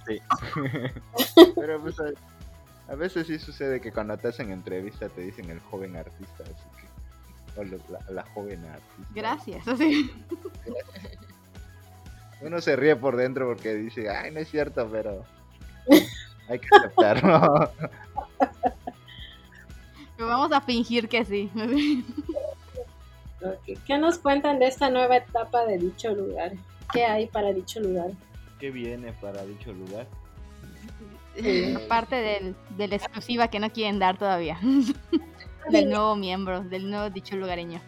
Sí. 0.07 0.21
Pero 1.57 1.81
pues 1.81 1.97
a, 2.89 2.95
veces 2.95 3.27
sí 3.27 3.39
sucede 3.39 3.81
que 3.81 3.93
cuando 3.93 4.17
te 4.17 4.29
hacen 4.29 4.51
entrevista 4.51 5.09
te 5.09 5.21
dicen 5.23 5.51
el 5.51 5.61
joven 5.61 5.97
artista, 5.97 6.45
así 6.45 6.69
que 6.81 7.61
o 7.61 7.65
lo- 7.65 7.79
la, 7.89 8.01
la 8.11 8.23
joven 8.35 8.65
artista. 8.67 9.11
Gracias. 9.15 9.67
Así. 9.69 10.11
Uno 12.43 12.61
se 12.61 12.77
ríe 12.77 12.95
por 12.97 13.17
dentro 13.17 13.47
porque 13.47 13.75
dice, 13.75 14.11
ay, 14.11 14.31
no 14.31 14.41
es 14.41 14.51
cierto, 14.51 14.89
pero 14.91 15.25
hay 16.49 16.59
que 16.59 16.69
aceptarlo. 16.77 17.71
Pero 20.17 20.29
vamos 20.31 20.51
a 20.53 20.63
fingir 20.63 21.11
que 21.11 21.27
sí. 21.27 21.51
¿Qué 23.87 23.99
nos 23.99 24.19
cuentan 24.19 24.59
de 24.59 24.67
esta 24.69 24.89
nueva 24.89 25.19
etapa 25.19 25.67
de 25.67 25.77
dicho 25.77 26.15
lugar? 26.15 26.53
¿Qué 26.91 27.05
hay 27.05 27.27
para 27.27 27.53
dicho 27.53 27.81
lugar? 27.81 28.13
¿Qué 28.59 28.71
viene 28.71 29.13
para 29.13 29.45
dicho 29.45 29.75
lugar? 29.75 30.07
Aparte 31.77 32.17
del, 32.17 32.57
de 32.77 32.89
la 32.89 32.97
exclusiva 32.97 33.49
que 33.49 33.61
no 33.61 33.71
quieren 33.71 33.99
dar 33.99 34.19
todavía. 34.19 34.59
del 35.71 35.91
nuevo 35.91 36.17
miembro, 36.17 36.63
del 36.63 36.91
nuevo 36.91 37.11
dicho 37.11 37.37
lugareño. 37.37 37.81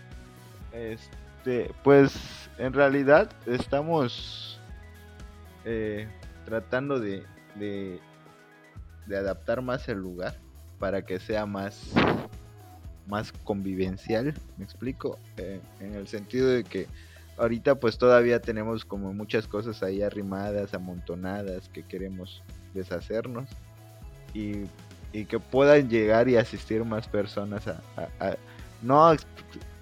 Este, 0.73 1.71
pues 1.83 2.15
en 2.59 2.73
realidad 2.73 3.31
estamos 3.47 4.61
eh, 5.65 6.09
tratando 6.45 6.99
de, 7.01 7.23
de, 7.55 8.01
de 9.07 9.17
adaptar 9.17 9.63
más 9.63 9.89
el 9.89 9.99
lugar 9.99 10.35
para 10.79 11.03
que 11.03 11.19
sea 11.19 11.47
más, 11.47 11.93
más 13.07 13.33
convivencial, 13.45 14.35
me 14.57 14.65
explico, 14.65 15.19
Eh, 15.37 15.61
en 15.81 15.95
el 15.95 16.07
sentido 16.09 16.49
de 16.49 16.65
que 16.65 16.87
ahorita 17.37 17.77
pues 17.77 17.99
todavía 17.99 18.41
tenemos 18.41 18.85
como 18.85 19.13
muchas 19.13 19.47
cosas 19.47 19.83
ahí 19.83 20.03
arrimadas, 20.03 20.75
amontonadas 20.75 21.69
que 21.69 21.83
queremos 21.83 22.43
deshacernos 22.75 23.49
y, 24.35 24.63
y 25.13 25.25
que 25.27 25.39
puedan 25.41 25.89
llegar 25.89 26.29
y 26.29 26.37
asistir 26.37 26.85
más 26.85 27.09
personas 27.09 27.67
a, 27.67 27.81
a- 27.97 28.29
a- 28.29 28.37
no 28.83 29.13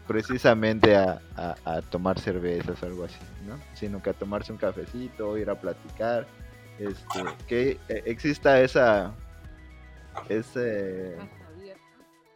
precisamente 0.07 0.97
a, 0.97 1.21
a- 1.37 1.83
tomar 1.83 2.19
cervezas 2.21 2.81
o 2.83 2.87
algo 2.87 3.05
así, 3.05 3.19
¿no? 3.47 3.59
Sino 3.75 4.01
que 4.03 4.11
a 4.11 4.13
tomarse 4.15 4.53
un 4.53 4.59
cafecito, 4.59 5.37
ir 5.37 5.51
a 5.51 5.57
platicar, 5.57 6.27
este, 6.79 7.21
que 7.49 7.79
exista 8.05 8.61
esa, 8.61 9.13
ese, 10.29 11.17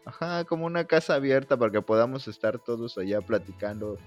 ajá, 0.05 0.45
como 0.45 0.67
una 0.67 0.85
casa 0.85 1.15
abierta 1.15 1.57
para 1.57 1.71
que 1.73 1.83
podamos 1.83 2.27
estar 2.29 2.59
todos 2.59 2.99
allá 2.99 3.21
platicando, 3.21 3.99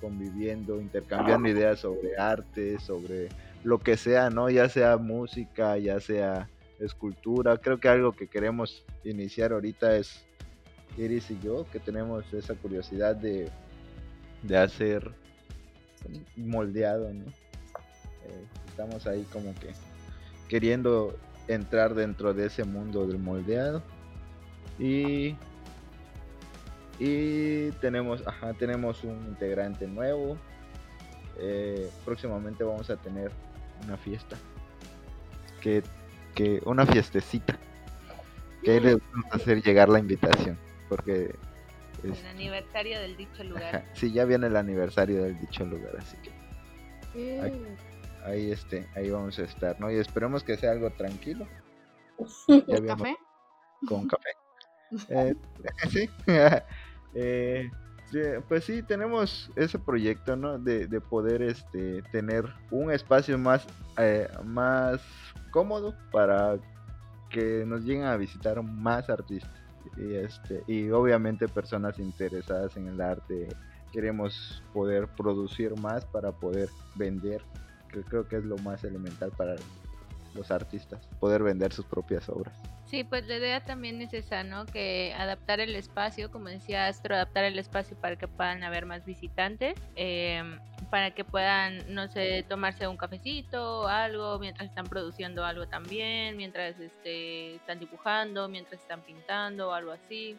conviviendo, 0.00 0.80
intercambiando 0.80 1.48
ideas 1.48 1.80
sobre 1.80 2.16
arte, 2.18 2.78
sobre 2.80 3.28
lo 3.64 3.78
que 3.78 3.96
sea, 3.96 4.30
¿no? 4.30 4.50
Ya 4.50 4.68
sea 4.68 4.96
música, 4.96 5.78
ya 5.78 6.00
sea 6.00 6.48
escultura. 6.78 7.56
Creo 7.58 7.78
que 7.78 7.88
algo 7.88 8.12
que 8.12 8.26
queremos 8.26 8.84
iniciar 9.04 9.52
ahorita 9.52 9.96
es 9.96 10.24
Iris 10.96 11.30
y 11.30 11.38
yo, 11.40 11.66
que 11.70 11.78
tenemos 11.78 12.32
esa 12.32 12.54
curiosidad 12.54 13.16
de, 13.16 13.48
de 14.42 14.56
hacer 14.56 15.10
moldeado, 16.36 17.12
¿no? 17.12 17.26
Eh, 17.26 18.44
estamos 18.68 19.06
ahí 19.06 19.26
como 19.32 19.54
que 19.54 19.72
queriendo 20.48 21.16
entrar 21.48 21.94
dentro 21.94 22.34
de 22.34 22.46
ese 22.46 22.64
mundo 22.64 23.06
del 23.06 23.18
moldeado. 23.18 23.82
Y 24.78 25.36
y 26.98 27.72
tenemos, 27.80 28.24
ajá, 28.26 28.52
tenemos 28.54 29.02
un 29.02 29.26
integrante 29.26 29.88
nuevo. 29.88 30.36
Eh, 31.38 31.90
próximamente 32.04 32.62
vamos 32.62 32.90
a 32.90 32.96
tener 32.96 33.32
una 33.84 33.96
fiesta. 33.96 34.36
Que, 35.60 35.82
que 36.34 36.60
una 36.64 36.86
fiestecita. 36.86 37.58
Que 38.62 38.72
ahí 38.72 38.80
les 38.80 38.96
vamos 39.12 39.26
a 39.32 39.36
hacer 39.36 39.62
llegar 39.62 39.88
la 39.88 39.98
invitación. 39.98 40.58
Porque 40.88 41.34
es- 42.02 42.20
El 42.20 42.26
aniversario 42.26 43.00
del 43.00 43.16
dicho 43.16 43.42
ajá, 43.42 43.44
lugar. 43.44 43.84
sí, 43.94 44.12
ya 44.12 44.24
viene 44.24 44.46
el 44.48 44.56
aniversario 44.56 45.22
del 45.24 45.38
dicho 45.38 45.64
lugar, 45.64 45.92
así 45.98 46.16
que 46.18 46.30
Mm. 47.14 47.76
ahí 48.24 48.50
este, 48.50 48.88
ahí 48.96 49.10
vamos 49.10 49.38
a 49.38 49.42
estar, 49.42 49.78
¿no? 49.78 49.90
Y 49.90 49.96
esperemos 49.96 50.42
que 50.42 50.56
sea 50.56 50.70
algo 50.72 50.90
tranquilo. 50.90 51.46
Habíamos- 52.48 53.02
¿Café? 53.02 53.16
con 53.86 54.06
café. 54.08 54.30
Eh, 55.08 55.34
sí. 55.90 56.10
Eh, 57.14 57.70
pues 58.48 58.64
sí, 58.64 58.82
tenemos 58.82 59.50
ese 59.56 59.78
proyecto, 59.78 60.36
¿no? 60.36 60.58
De, 60.58 60.86
de 60.86 61.00
poder 61.00 61.42
este, 61.42 62.02
tener 62.10 62.44
un 62.70 62.90
espacio 62.90 63.38
más, 63.38 63.66
eh, 63.98 64.28
más 64.44 65.00
cómodo 65.50 65.94
para 66.10 66.58
que 67.30 67.64
nos 67.66 67.82
lleguen 67.82 68.04
a 68.04 68.16
visitar 68.16 68.62
más 68.62 69.08
artistas. 69.08 69.50
Y, 69.96 70.14
este, 70.14 70.62
y 70.66 70.90
obviamente 70.90 71.48
personas 71.48 71.98
interesadas 71.98 72.76
en 72.76 72.88
el 72.88 73.00
arte. 73.00 73.48
Queremos 73.92 74.62
poder 74.72 75.08
producir 75.08 75.76
más 75.78 76.04
para 76.04 76.32
poder 76.32 76.68
vender. 76.94 77.42
Que 77.88 78.02
creo 78.02 78.26
que 78.26 78.36
es 78.36 78.44
lo 78.44 78.56
más 78.58 78.84
elemental 78.84 79.32
para 79.36 79.54
los 80.34 80.50
artistas, 80.50 81.06
poder 81.20 81.42
vender 81.42 81.72
sus 81.72 81.86
propias 81.86 82.28
obras. 82.28 82.54
Sí, 82.86 83.04
pues 83.04 83.26
la 83.26 83.36
idea 83.36 83.64
también 83.64 84.02
es 84.02 84.12
esa, 84.12 84.44
¿no? 84.44 84.66
Que 84.66 85.14
adaptar 85.16 85.60
el 85.60 85.74
espacio, 85.76 86.30
como 86.30 86.48
decía 86.48 86.88
Astro, 86.88 87.14
adaptar 87.14 87.44
el 87.44 87.58
espacio 87.58 87.96
para 87.96 88.16
que 88.16 88.28
puedan 88.28 88.62
haber 88.64 88.84
más 88.84 89.06
visitantes, 89.06 89.78
em, 89.96 90.58
para 90.90 91.12
que 91.12 91.24
puedan, 91.24 91.94
no 91.94 92.08
sé, 92.08 92.44
tomarse 92.46 92.86
un 92.86 92.98
cafecito 92.98 93.80
o 93.80 93.86
algo 93.86 94.38
mientras 94.38 94.68
están 94.68 94.86
produciendo 94.86 95.42
algo 95.44 95.66
también, 95.66 96.36
mientras 96.36 96.78
este, 96.78 97.54
están 97.54 97.78
dibujando, 97.78 98.48
mientras 98.48 98.80
están 98.80 99.00
pintando 99.00 99.70
o 99.70 99.72
algo 99.72 99.92
así. 99.92 100.36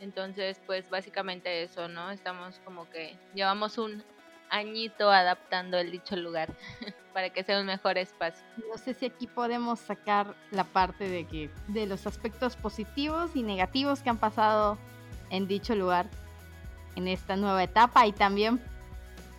Entonces, 0.00 0.60
pues 0.66 0.88
básicamente 0.88 1.62
eso, 1.62 1.88
¿no? 1.88 2.10
Estamos 2.10 2.60
como 2.64 2.88
que 2.90 3.16
llevamos 3.34 3.76
un 3.76 4.02
añito 4.54 5.10
adaptando 5.10 5.78
el 5.78 5.90
dicho 5.90 6.16
lugar 6.16 6.48
para 7.12 7.30
que 7.30 7.42
sea 7.42 7.60
un 7.60 7.66
mejor 7.66 7.98
espacio. 7.98 8.44
No 8.70 8.78
sé 8.78 8.94
si 8.94 9.06
aquí 9.06 9.26
podemos 9.26 9.80
sacar 9.80 10.34
la 10.50 10.64
parte 10.64 11.08
de 11.08 11.26
que 11.26 11.50
de 11.68 11.86
los 11.86 12.06
aspectos 12.06 12.56
positivos 12.56 13.34
y 13.34 13.42
negativos 13.42 14.00
que 14.00 14.10
han 14.10 14.18
pasado 14.18 14.78
en 15.30 15.48
dicho 15.48 15.74
lugar 15.74 16.06
en 16.94 17.08
esta 17.08 17.36
nueva 17.36 17.62
etapa 17.64 18.06
y 18.06 18.12
también 18.12 18.60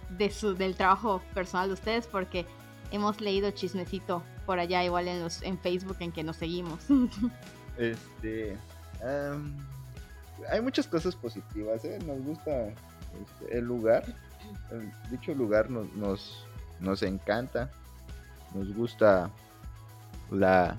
de 0.09 0.29
su 0.29 0.53
del 0.53 0.75
trabajo 0.75 1.21
personal 1.33 1.67
de 1.69 1.73
ustedes 1.73 2.07
porque 2.07 2.45
hemos 2.91 3.21
leído 3.21 3.51
chismecito 3.51 4.21
por 4.45 4.59
allá 4.59 4.83
igual 4.83 5.07
en 5.07 5.21
los 5.21 5.41
en 5.41 5.57
Facebook 5.57 5.97
en 5.99 6.11
que 6.11 6.23
nos 6.23 6.35
seguimos. 6.35 6.81
Este 7.77 8.57
hay 10.49 10.61
muchas 10.61 10.87
cosas 10.87 11.15
positivas, 11.15 11.83
¿eh? 11.85 11.99
nos 12.05 12.21
gusta 12.23 12.69
este, 12.69 13.57
el 13.57 13.65
lugar 13.65 14.05
dicho 15.09 15.33
lugar 15.33 15.69
nos, 15.69 15.93
nos, 15.95 16.45
nos 16.79 17.03
encanta, 17.03 17.71
nos 18.53 18.73
gusta 18.73 19.29
la 20.31 20.77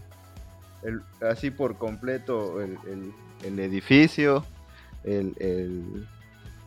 así 1.28 1.50
por 1.50 1.76
completo 1.76 2.60
el, 2.60 3.58
edificio, 3.58 4.44
el, 5.04 6.06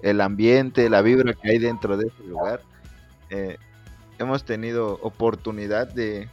el, 0.01 0.21
ambiente, 0.21 0.89
la 0.89 1.01
vibra 1.01 1.33
que 1.33 1.51
hay 1.51 1.59
dentro 1.59 1.97
de 1.97 2.07
ese 2.07 2.23
lugar. 2.23 2.61
Eh, 3.29 3.57
hemos 4.17 4.43
tenido 4.43 4.99
oportunidad 5.01 5.87
de, 5.87 6.27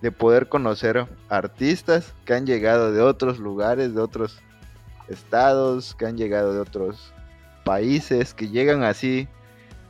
de 0.00 0.12
poder 0.12 0.48
conocer 0.48 1.06
artistas 1.28 2.14
que 2.24 2.34
han 2.34 2.46
llegado 2.46 2.92
de 2.92 3.00
otros 3.00 3.38
lugares, 3.38 3.94
de 3.94 4.00
otros 4.00 4.40
estados, 5.08 5.94
que 5.94 6.06
han 6.06 6.16
llegado 6.16 6.54
de 6.54 6.60
otros 6.60 7.12
países, 7.64 8.34
que 8.34 8.48
llegan 8.48 8.82
así 8.82 9.28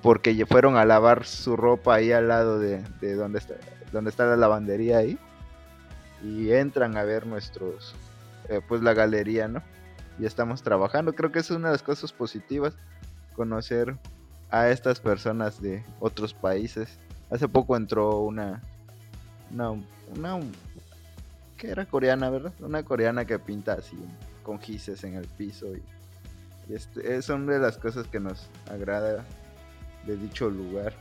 porque 0.02 0.44
fueron 0.47 0.76
a 0.76 0.85
lavar 0.85 1.25
su 1.25 1.56
ropa 1.56 1.94
ahí 1.94 2.11
al 2.12 2.28
lado 2.28 2.59
de, 2.59 2.82
donde, 3.14 3.38
está, 3.38 3.54
donde 3.92 4.11
está 4.11 4.26
la 4.26 4.37
lavandería 4.37 4.99
ahí. 4.99 5.18
Y 6.25 6.52
entran 6.52 6.97
a 6.97 7.04
ver 7.04 7.26
nuestros, 7.26 7.94
eh, 8.49 8.61
pues 8.66 8.82
la 8.82 8.94
galería, 8.94 9.49
¿no? 9.49 9.62
Y 10.18 10.26
estamos 10.26 10.62
trabajando. 10.62 11.14
Creo 11.14 11.32
que 11.32 11.38
es 11.38 11.50
una 11.50 11.68
de 11.68 11.75
las 11.75 11.82
cosas 11.82 12.12
positivas, 12.12 12.75
conocer 13.35 13.97
a 14.50 14.68
estas 14.68 15.00
personas 15.00 15.62
de 15.62 15.85
otros 16.00 16.35
países. 16.35 16.99
Hace 17.30 17.49
poco 17.49 17.76
entró 17.76 18.21
una, 18.21 18.61
una, 19.50 19.71
una 19.71 20.40
que 21.56 21.71
era 21.71 21.87
coreana, 21.87 22.28
¿verdad? 22.28 22.52
Una 22.61 22.82
coreana 22.82 23.25
que 23.25 23.38
pinta 23.38 23.75
así 23.75 23.97
con 24.42 24.61
gises 24.61 25.04
en 25.04 25.14
el 25.14 25.26
piso 25.26 25.66
y, 25.75 25.82
este, 26.73 27.23
son 27.23 27.47
de 27.47 27.59
las 27.59 27.78
cosas 27.78 28.06
que 28.06 28.21
nos 28.21 28.49
agrada 28.71 29.25
de 30.06 30.16
dicho 30.16 30.49
lugar. 30.50 30.92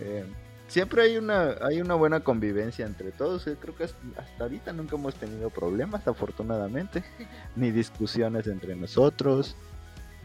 Eh, 0.00 0.24
siempre 0.68 1.02
hay 1.02 1.16
una, 1.16 1.56
hay 1.62 1.80
una 1.80 1.94
buena 1.94 2.20
convivencia 2.20 2.86
entre 2.86 3.12
todos. 3.12 3.46
Eh, 3.46 3.56
creo 3.60 3.76
que 3.76 3.84
hasta, 3.84 4.04
ahorita 4.38 4.72
nunca 4.72 4.96
hemos 4.96 5.14
tenido 5.14 5.50
problemas, 5.50 6.06
afortunadamente, 6.06 7.02
ni 7.56 7.70
discusiones 7.70 8.46
entre 8.46 8.76
nosotros. 8.76 9.56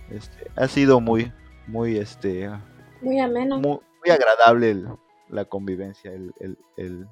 Este, 0.09 0.51
ha 0.55 0.67
sido 0.67 0.99
muy, 0.99 1.31
muy, 1.67 1.97
este, 1.97 2.49
muy 3.01 3.19
ameno, 3.19 3.59
muy, 3.59 3.79
agradable 4.09 4.83
la 5.29 5.45
convivencia, 5.45 6.11
el, 6.11 6.31
el, 6.39 6.57
el, 6.77 7.07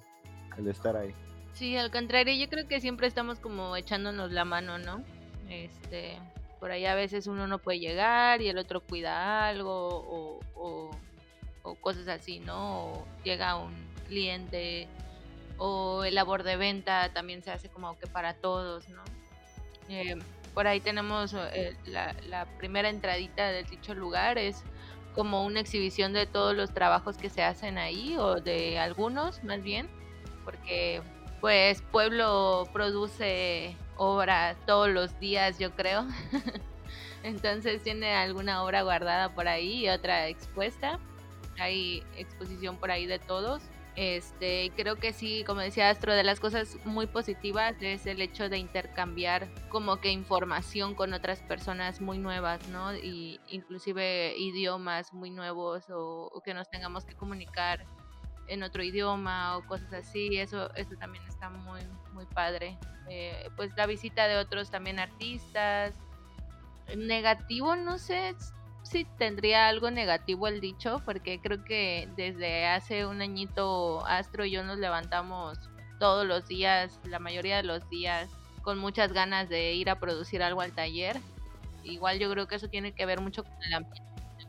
el 0.57 0.67
estar 0.67 0.95
ahí. 0.95 1.13
Sí, 1.53 1.75
al 1.75 1.91
contrario, 1.91 2.35
yo 2.35 2.49
creo 2.49 2.67
que 2.67 2.79
siempre 2.81 3.07
estamos 3.07 3.39
como 3.39 3.75
echándonos 3.75 4.31
la 4.31 4.45
mano, 4.45 4.77
¿no? 4.77 5.03
Este, 5.49 6.17
por 6.63 6.71
ahí 6.71 6.85
a 6.85 6.95
veces 6.95 7.27
uno 7.27 7.45
no 7.45 7.59
puede 7.59 7.79
llegar 7.79 8.41
y 8.41 8.47
el 8.47 8.57
otro 8.57 8.79
cuida 8.79 9.49
algo 9.49 10.39
o, 10.55 10.91
cosas 11.81 12.07
así, 12.07 12.39
¿no? 12.39 12.85
O 12.85 13.07
llega 13.25 13.57
un 13.57 13.73
cliente 14.07 14.87
o 15.57 16.05
el 16.05 16.15
labor 16.15 16.43
de 16.43 16.55
venta 16.55 17.11
también 17.11 17.43
se 17.43 17.51
hace 17.51 17.67
como 17.67 17.99
que 17.99 18.07
para 18.07 18.35
todos, 18.35 18.87
¿no? 18.87 19.03
Eh, 19.89 20.17
por 20.53 20.65
ahí 20.65 20.79
tenemos 20.79 21.35
eh, 21.51 21.75
la, 21.85 22.47
primera 22.57 22.87
entradita 22.87 23.49
de 23.49 23.65
dicho 23.65 23.93
lugar, 23.93 24.37
es 24.37 24.63
como 25.13 25.43
una 25.43 25.59
exhibición 25.59 26.13
de 26.13 26.27
todos 26.27 26.55
los 26.55 26.73
trabajos 26.73 27.17
que 27.17 27.29
se 27.29 27.43
hacen 27.43 27.77
ahí, 27.77 28.15
o 28.17 28.35
de 28.35 28.79
algunos 28.79 29.43
más 29.43 29.61
bien, 29.61 29.89
porque 30.45 31.01
pues 31.41 31.81
Pueblo 31.91 32.69
produce 32.71 33.75
obra 34.03 34.55
todos 34.65 34.89
los 34.89 35.19
días, 35.19 35.59
yo 35.59 35.71
creo. 35.75 36.05
Entonces 37.23 37.81
tiene 37.81 38.13
alguna 38.13 38.63
obra 38.63 38.81
guardada 38.81 39.33
por 39.33 39.47
ahí 39.47 39.85
y 39.85 39.89
otra 39.89 40.27
expuesta. 40.27 40.99
Hay 41.59 42.03
exposición 42.17 42.77
por 42.77 42.91
ahí 42.91 43.05
de 43.05 43.19
todos. 43.19 43.63
Este, 43.95 44.71
creo 44.75 44.95
que 44.95 45.13
sí, 45.13 45.43
como 45.45 45.61
decía 45.61 45.91
Astro, 45.91 46.15
de 46.15 46.23
las 46.23 46.39
cosas 46.39 46.77
muy 46.83 47.05
positivas 47.05 47.75
es 47.79 48.07
el 48.07 48.21
hecho 48.21 48.49
de 48.49 48.57
intercambiar 48.57 49.47
como 49.69 49.97
que 49.97 50.09
información 50.09 50.95
con 50.95 51.13
otras 51.13 51.41
personas 51.41 52.01
muy 52.01 52.17
nuevas, 52.17 52.67
¿no? 52.69 52.95
Y 52.95 53.39
inclusive 53.49 54.35
idiomas 54.35 55.13
muy 55.13 55.29
nuevos 55.29 55.85
o, 55.91 56.41
que 56.43 56.55
nos 56.55 56.69
tengamos 56.71 57.05
que 57.05 57.13
comunicar 57.15 57.85
en 58.47 58.63
otro 58.63 58.83
idioma 58.83 59.57
o 59.57 59.65
cosas 59.65 59.93
así, 59.93 60.37
eso, 60.37 60.73
eso 60.75 60.95
también 60.99 61.23
está 61.27 61.49
muy, 61.49 61.81
muy 62.13 62.25
padre. 62.25 62.77
Eh, 63.09 63.49
pues 63.55 63.71
la 63.75 63.85
visita 63.85 64.27
de 64.27 64.37
otros 64.37 64.69
también 64.69 64.99
artistas. 64.99 65.93
Negativo, 66.95 67.75
no 67.75 67.97
sé 67.97 68.35
si 68.83 69.05
tendría 69.17 69.67
algo 69.67 69.91
negativo 69.91 70.47
el 70.47 70.59
dicho, 70.59 71.01
porque 71.05 71.39
creo 71.39 71.63
que 71.63 72.09
desde 72.15 72.67
hace 72.67 73.05
un 73.05 73.21
añito 73.21 74.05
Astro 74.05 74.45
y 74.45 74.51
yo 74.51 74.63
nos 74.63 74.77
levantamos 74.77 75.57
todos 75.99 76.25
los 76.25 76.47
días, 76.47 76.99
la 77.05 77.19
mayoría 77.19 77.57
de 77.57 77.63
los 77.63 77.89
días, 77.89 78.29
con 78.61 78.77
muchas 78.77 79.13
ganas 79.13 79.49
de 79.49 79.73
ir 79.73 79.89
a 79.89 79.99
producir 79.99 80.43
algo 80.43 80.61
al 80.61 80.73
taller. 80.73 81.17
Igual 81.83 82.19
yo 82.19 82.29
creo 82.31 82.47
que 82.47 82.55
eso 82.55 82.67
tiene 82.67 82.93
que 82.93 83.05
ver 83.05 83.21
mucho 83.21 83.43
con 83.43 83.63
el 83.63 83.73
ambiente 83.73 84.01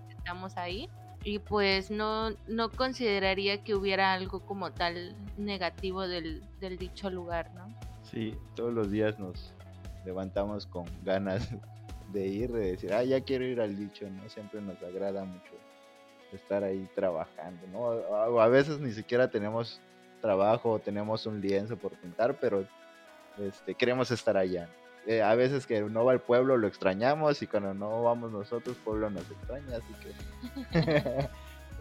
que 0.09 0.15
estamos 0.15 0.57
ahí. 0.57 0.89
Y 1.25 1.39
pues 1.39 1.91
no, 1.91 2.31
no 2.47 2.71
consideraría 2.71 3.65
que 3.65 3.75
hubiera 3.75 4.13
algo 4.13 4.41
como 4.41 4.73
tal 4.73 5.17
negativo 5.39 6.07
del, 6.07 6.43
del 6.61 6.77
dicho 6.77 7.09
lugar, 7.09 7.51
¿no? 7.55 7.67
Sí, 8.03 8.37
todos 8.55 8.73
los 8.75 8.91
días 8.91 9.19
nos 9.19 9.55
levantamos 10.05 10.67
con 10.67 10.85
ganas 11.03 11.49
de 12.13 12.27
ir, 12.27 12.53
de 12.53 12.73
decir, 12.73 12.93
ah, 12.93 13.03
ya 13.03 13.21
quiero 13.23 13.45
ir 13.45 13.61
al 13.61 13.77
dicho, 13.77 14.09
¿no? 14.09 14.29
Siempre 14.29 14.61
nos 14.61 14.83
agrada 14.83 15.25
mucho 15.25 15.53
estar 16.33 16.65
ahí 16.65 16.89
trabajando, 16.95 17.67
¿no? 17.69 18.41
A, 18.41 18.49
veces 18.49 18.81
ni 18.81 18.93
siquiera 18.93 19.29
tenemos 19.29 19.81
trabajo 20.21 20.73
o 20.73 20.79
tenemos 20.79 21.27
un 21.27 21.41
lienzo 21.41 21.77
por 21.77 21.93
pintar, 21.93 22.39
pero 22.39 22.67
este, 23.39 23.75
queremos 23.75 24.11
estar 24.11 24.37
allá. 24.37 24.69
Eh, 25.07 25.23
a 25.23 25.35
veces 25.35 25.67
que 25.67 25.83
no 25.83 26.05
va 26.05 26.15
el 26.15 26.21
pueblo 26.21 26.57
lo 26.57 26.67
extrañamos 26.67 27.43
y 27.43 27.47
cuando 27.47 27.75
no 27.75 28.03
vamos 28.03 28.33
nosotros, 28.33 28.77
pueblo 28.83 29.11
nos 29.11 29.31
extraña, 29.31 29.77
así 29.77 29.95
que 30.01 31.29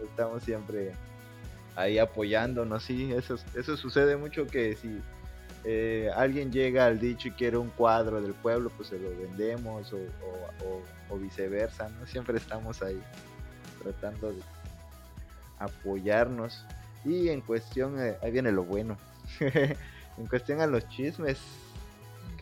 estamos 0.04 0.42
siempre 0.42 0.92
ahí 1.74 1.98
apoyándonos, 1.98 2.82
sí, 2.82 3.12
eso, 3.12 3.36
eso 3.54 3.78
sucede 3.78 4.16
mucho 4.16 4.46
que 4.46 4.76
si 4.76 5.00
eh, 5.64 6.10
alguien 6.14 6.52
llega 6.52 6.84
al 6.84 7.00
dicho 7.00 7.28
y 7.28 7.30
quiere 7.30 7.56
un 7.56 7.70
cuadro 7.70 8.20
del 8.20 8.34
pueblo, 8.34 8.70
pues 8.76 8.88
se 8.88 8.98
lo 8.98 9.08
vendemos 9.08 9.92
o, 9.92 11.16
viceversa, 11.16 11.88
¿no? 11.88 12.06
Siempre 12.06 12.36
estamos 12.36 12.82
ahí 12.82 13.00
tratando 13.80 14.32
de 14.32 14.40
apoyarnos. 15.58 16.66
Y 17.04 17.28
en 17.28 17.40
cuestión, 17.40 17.98
eh, 18.00 18.16
ahí 18.20 18.32
viene 18.32 18.50
lo 18.50 18.64
bueno, 18.64 18.98
en 19.40 20.26
cuestión 20.28 20.60
a 20.60 20.66
los 20.66 20.88
chismes 20.88 21.38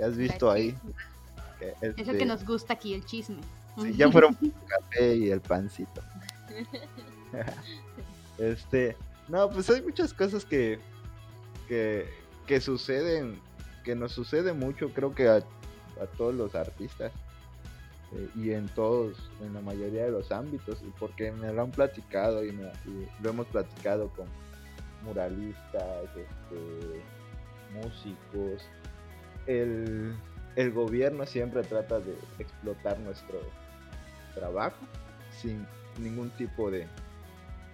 que 0.03 0.09
has 0.09 0.17
visto 0.17 0.51
ahí. 0.51 0.77
es 1.81 1.91
lo 1.91 1.95
que 1.95 2.03
este 2.03 2.25
nos 2.25 2.45
gusta 2.45 2.73
aquí, 2.75 2.93
el 2.95 3.05
chisme. 3.05 3.41
ya 3.97 4.11
fueron 4.11 4.37
el 4.43 4.53
café 4.67 5.17
y 5.17 5.31
el 5.31 5.41
pancito. 5.41 6.03
este, 8.39 8.97
no, 9.29 9.49
pues 9.49 9.71
hay 9.71 9.81
muchas 9.83 10.13
cosas 10.13 10.45
que, 10.45 10.81
que, 11.69 12.09
que 12.47 12.61
suceden, 12.61 13.39
que 13.85 13.95
nos 13.95 14.13
sucede 14.13 14.53
mucho, 14.53 14.89
creo 14.91 15.15
que 15.15 15.29
a, 15.29 15.45
todos 16.17 16.35
los 16.35 16.57
artistas 16.57 17.13
eh, 18.13 18.29
y 18.35 18.51
en 18.51 18.67
todos, 18.71 19.31
en 19.41 19.55
la 19.55 19.61
mayoría 19.61 20.07
de 20.07 20.11
los 20.11 20.33
ámbitos, 20.33 20.83
porque 20.99 21.31
me 21.31 21.53
lo 21.53 21.63
han 21.63 21.71
platicado 21.71 22.45
y, 22.45 22.51
lo 23.21 23.31
hemos 23.31 23.47
platicado 23.47 24.09
con 24.17 24.27
muralistas, 25.05 26.09
este, 26.17 27.03
músicos. 27.73 28.63
El, 29.47 30.15
el 30.57 30.73
gobierno 30.73 31.27
siempre 31.27 31.63
trata 31.63 32.01
de 32.01 32.15
explotar 32.39 32.99
nuestro 33.01 33.41
trabajo 34.35 34.77
sin 35.41 35.67
ningún 35.99 36.31
tipo 36.31 36.71
de, 36.71 36.81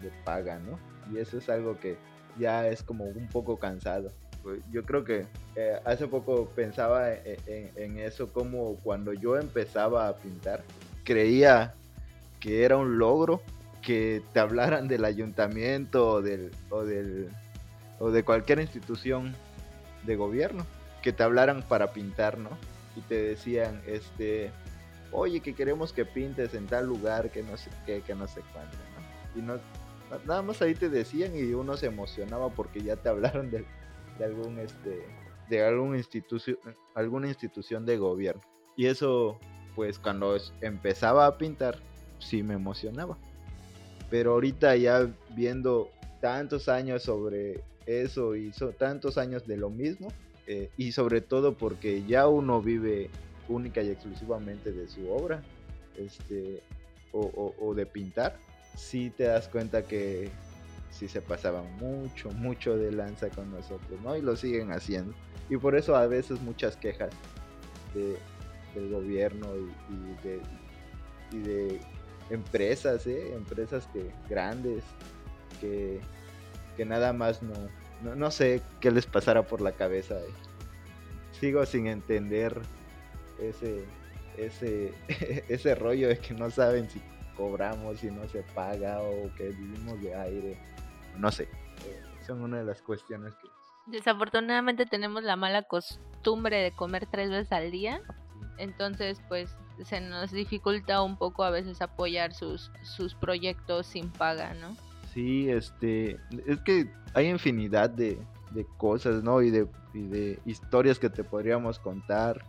de 0.00 0.10
paga, 0.24 0.58
¿no? 0.58 0.78
Y 1.12 1.18
eso 1.18 1.38
es 1.38 1.48
algo 1.48 1.78
que 1.78 1.96
ya 2.38 2.68
es 2.68 2.82
como 2.82 3.04
un 3.04 3.28
poco 3.28 3.58
cansado. 3.58 4.10
Pues, 4.42 4.60
Yo 4.70 4.84
creo 4.84 5.04
que 5.04 5.26
eh, 5.56 5.80
hace 5.84 6.06
poco 6.06 6.46
pensaba 6.54 7.12
e- 7.12 7.38
en, 7.46 7.70
en 7.76 7.98
eso 7.98 8.32
como 8.32 8.76
cuando 8.76 9.12
yo 9.12 9.36
empezaba 9.36 10.08
a 10.08 10.16
pintar, 10.16 10.62
creía 11.04 11.74
que 12.40 12.64
era 12.64 12.76
un 12.76 12.98
logro 12.98 13.42
que 13.82 14.22
te 14.32 14.40
hablaran 14.40 14.86
del 14.88 15.04
ayuntamiento 15.04 16.08
o 16.08 16.22
del, 16.22 16.50
o 16.70 16.84
del 16.84 17.28
o 18.00 18.10
de 18.10 18.22
cualquier 18.22 18.60
institución 18.60 19.34
de 20.04 20.14
gobierno 20.14 20.64
que 21.02 21.12
te 21.12 21.22
hablaran 21.22 21.62
para 21.62 21.92
pintar, 21.92 22.38
¿no? 22.38 22.50
Y 22.96 23.00
te 23.02 23.14
decían, 23.22 23.82
este, 23.86 24.50
oye, 25.12 25.40
que 25.40 25.54
queremos 25.54 25.92
que 25.92 26.04
pintes 26.04 26.54
en 26.54 26.66
tal 26.66 26.86
lugar, 26.86 27.30
que 27.30 27.42
no 27.42 27.56
sé 27.56 27.70
qué, 27.86 28.02
que 28.02 28.14
no 28.14 28.26
sé 28.26 28.40
cuándo, 28.52 28.76
¿no? 28.76 29.38
Y 29.40 29.42
no, 29.44 29.54
na- 30.10 30.24
nada 30.26 30.42
más 30.42 30.60
ahí 30.62 30.74
te 30.74 30.88
decían 30.88 31.36
y 31.36 31.52
uno 31.54 31.76
se 31.76 31.86
emocionaba 31.86 32.48
porque 32.50 32.80
ya 32.82 32.96
te 32.96 33.08
hablaron 33.08 33.50
de, 33.50 33.64
de 34.18 34.24
algún, 34.24 34.58
este, 34.58 35.04
de 35.48 35.64
algún 35.64 36.02
alguna 36.94 37.28
institución 37.28 37.86
de 37.86 37.96
gobierno. 37.98 38.42
Y 38.76 38.86
eso, 38.86 39.38
pues 39.74 39.98
cuando 39.98 40.36
empezaba 40.60 41.26
a 41.26 41.38
pintar, 41.38 41.78
sí 42.18 42.42
me 42.42 42.54
emocionaba. 42.54 43.16
Pero 44.10 44.32
ahorita 44.32 44.74
ya 44.76 45.08
viendo 45.30 45.90
tantos 46.20 46.68
años 46.68 47.02
sobre 47.02 47.62
eso 47.86 48.34
y 48.34 48.52
so- 48.52 48.70
tantos 48.72 49.18
años 49.18 49.46
de 49.46 49.56
lo 49.56 49.70
mismo, 49.70 50.08
eh, 50.48 50.70
y 50.76 50.92
sobre 50.92 51.20
todo 51.20 51.56
porque 51.56 52.02
ya 52.04 52.26
uno 52.26 52.60
vive 52.62 53.10
única 53.48 53.82
y 53.82 53.90
exclusivamente 53.90 54.72
de 54.72 54.88
su 54.88 55.08
obra, 55.10 55.42
este, 55.96 56.60
o, 57.12 57.54
o- 57.60 57.74
de 57.74 57.86
pintar, 57.86 58.38
sí 58.76 59.10
te 59.10 59.24
das 59.24 59.48
cuenta 59.48 59.82
que 59.86 60.30
sí 60.90 61.06
se 61.08 61.20
pasaban 61.22 61.64
mucho, 61.76 62.30
mucho 62.30 62.76
de 62.76 62.90
lanza 62.92 63.28
con 63.30 63.50
nosotros, 63.50 64.00
¿no? 64.02 64.16
Y 64.16 64.22
lo 64.22 64.36
siguen 64.36 64.72
haciendo. 64.72 65.14
Y 65.50 65.56
por 65.56 65.76
eso 65.76 65.94
a 65.96 66.06
veces 66.06 66.40
muchas 66.40 66.76
quejas 66.76 67.10
de, 67.94 68.16
del 68.74 68.90
gobierno 68.90 69.48
y, 69.56 69.94
y 69.94 70.26
de, 70.28 70.40
y 71.32 71.38
de 71.40 71.80
empresas, 72.30 73.06
¿eh? 73.06 73.34
Empresas 73.34 73.86
que 73.92 74.10
grandes, 74.28 74.82
que, 75.60 76.00
que 76.76 76.84
nada 76.84 77.12
más 77.12 77.42
no, 77.42 77.54
no, 78.02 78.14
no 78.14 78.30
sé 78.30 78.62
qué 78.80 78.90
les 78.90 79.06
pasara 79.06 79.42
por 79.42 79.60
la 79.60 79.72
cabeza. 79.72 80.14
eh. 80.14 80.32
Sigo 81.32 81.64
sin 81.66 81.86
entender 81.86 82.60
ese, 83.40 83.84
ese, 84.36 84.94
ese 85.48 85.74
rollo 85.74 86.08
de 86.08 86.18
que 86.18 86.34
no 86.34 86.50
saben 86.50 86.88
si 86.90 87.00
cobramos, 87.36 88.00
si 88.00 88.10
no 88.10 88.26
se 88.28 88.42
paga 88.54 89.00
o 89.00 89.32
que 89.36 89.50
vivimos 89.50 90.00
de 90.02 90.14
aire. 90.14 90.58
No 91.16 91.30
sé. 91.30 91.44
eh, 91.44 92.02
son 92.26 92.42
una 92.42 92.58
de 92.58 92.64
las 92.64 92.82
cuestiones 92.82 93.34
que... 93.36 93.48
Desafortunadamente 93.86 94.84
tenemos 94.84 95.22
la 95.22 95.36
mala 95.36 95.62
costumbre 95.62 96.58
de 96.58 96.72
comer 96.72 97.06
tres 97.06 97.30
veces 97.30 97.50
al 97.52 97.70
día, 97.70 98.02
entonces 98.58 99.20
pues 99.28 99.56
se 99.82 100.00
nos 100.00 100.30
dificulta 100.32 101.00
un 101.02 101.16
poco 101.16 101.42
a 101.44 101.50
veces 101.50 101.80
apoyar 101.80 102.34
sus, 102.34 102.70
sus 102.82 103.14
proyectos 103.14 103.86
sin 103.86 104.10
paga, 104.10 104.52
¿no? 104.54 104.76
Sí, 105.18 105.50
este, 105.50 106.16
es 106.46 106.60
que 106.60 106.88
hay 107.12 107.26
infinidad 107.26 107.90
de, 107.90 108.24
de 108.52 108.64
cosas, 108.76 109.24
¿no? 109.24 109.42
Y 109.42 109.50
de, 109.50 109.66
de 109.92 110.38
historias 110.44 111.00
que 111.00 111.10
te 111.10 111.24
podríamos 111.24 111.80
contar, 111.80 112.44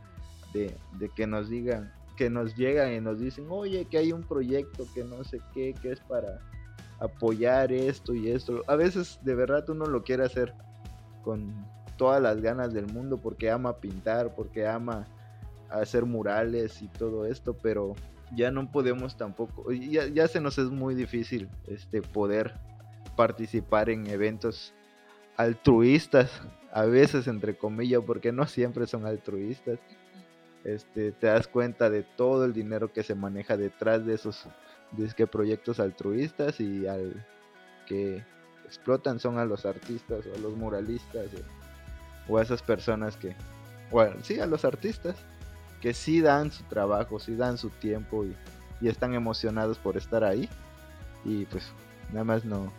de, 0.53 0.75
de 0.99 1.09
que 1.09 1.25
nos 1.25 1.49
digan, 1.49 1.91
que 2.15 2.29
nos 2.29 2.55
llegan 2.55 2.93
y 2.93 3.01
nos 3.01 3.19
dicen, 3.19 3.47
oye, 3.49 3.85
que 3.85 3.97
hay 3.97 4.11
un 4.11 4.21
proyecto 4.21 4.85
que 4.93 5.03
no 5.03 5.23
sé 5.23 5.41
qué, 5.51 5.73
que 5.81 5.93
es 5.93 5.99
para 6.01 6.41
apoyar 6.99 7.71
esto 7.71 8.13
y 8.13 8.29
esto. 8.29 8.63
A 8.67 8.75
veces 8.75 9.17
de 9.23 9.33
verdad 9.33 9.67
uno 9.71 9.87
lo 9.87 10.03
quiere 10.03 10.25
hacer 10.25 10.53
con 11.23 11.51
todas 11.97 12.21
las 12.21 12.39
ganas 12.39 12.71
del 12.71 12.85
mundo 12.85 13.17
porque 13.17 13.49
ama 13.49 13.77
pintar, 13.77 14.35
porque 14.35 14.67
ama 14.67 15.07
hacer 15.71 16.05
murales 16.05 16.83
y 16.83 16.87
todo 16.87 17.25
esto, 17.25 17.57
pero 17.63 17.95
ya 18.35 18.51
no 18.51 18.71
podemos 18.71 19.17
tampoco, 19.17 19.71
ya, 19.71 20.07
ya 20.07 20.27
se 20.27 20.41
nos 20.41 20.57
es 20.57 20.69
muy 20.69 20.95
difícil 20.95 21.49
este 21.67 22.01
poder 22.01 22.53
participar 23.15 23.89
en 23.89 24.07
eventos 24.07 24.73
altruistas, 25.35 26.31
a 26.71 26.85
veces 26.85 27.27
entre 27.27 27.57
comillas, 27.57 28.03
porque 28.05 28.31
no 28.31 28.45
siempre 28.45 28.87
son 28.87 29.05
altruistas. 29.05 29.79
Este, 30.63 31.13
te 31.13 31.27
das 31.27 31.47
cuenta 31.47 31.89
de 31.89 32.03
todo 32.03 32.43
el 32.43 32.53
dinero 32.53 32.91
que 32.91 33.03
se 33.03 33.15
maneja 33.15 33.55
detrás 33.55 34.05
de 34.05 34.15
esos 34.15 34.45
proyectos 35.31 35.79
altruistas 35.79 36.59
y 36.59 36.85
al 36.85 37.25
que 37.87 38.23
explotan 38.65 39.19
son 39.19 39.37
a 39.37 39.45
los 39.45 39.65
artistas 39.65 40.25
o 40.27 40.35
a 40.35 40.39
los 40.39 40.55
muralistas 40.57 41.27
o, 42.27 42.33
o 42.33 42.37
a 42.37 42.43
esas 42.43 42.61
personas 42.61 43.15
que, 43.15 43.35
bueno, 43.89 44.17
sí, 44.21 44.39
a 44.39 44.45
los 44.45 44.65
artistas 44.65 45.15
que 45.81 45.93
sí 45.93 46.21
dan 46.21 46.51
su 46.51 46.63
trabajo, 46.63 47.19
sí 47.19 47.35
dan 47.35 47.57
su 47.57 47.69
tiempo 47.69 48.25
y, 48.25 48.35
y 48.81 48.87
están 48.87 49.13
emocionados 49.13 49.77
por 49.77 49.97
estar 49.97 50.23
ahí 50.23 50.49
y 51.25 51.45
pues 51.45 51.71
nada 52.11 52.23
más 52.23 52.45
no, 52.45 52.71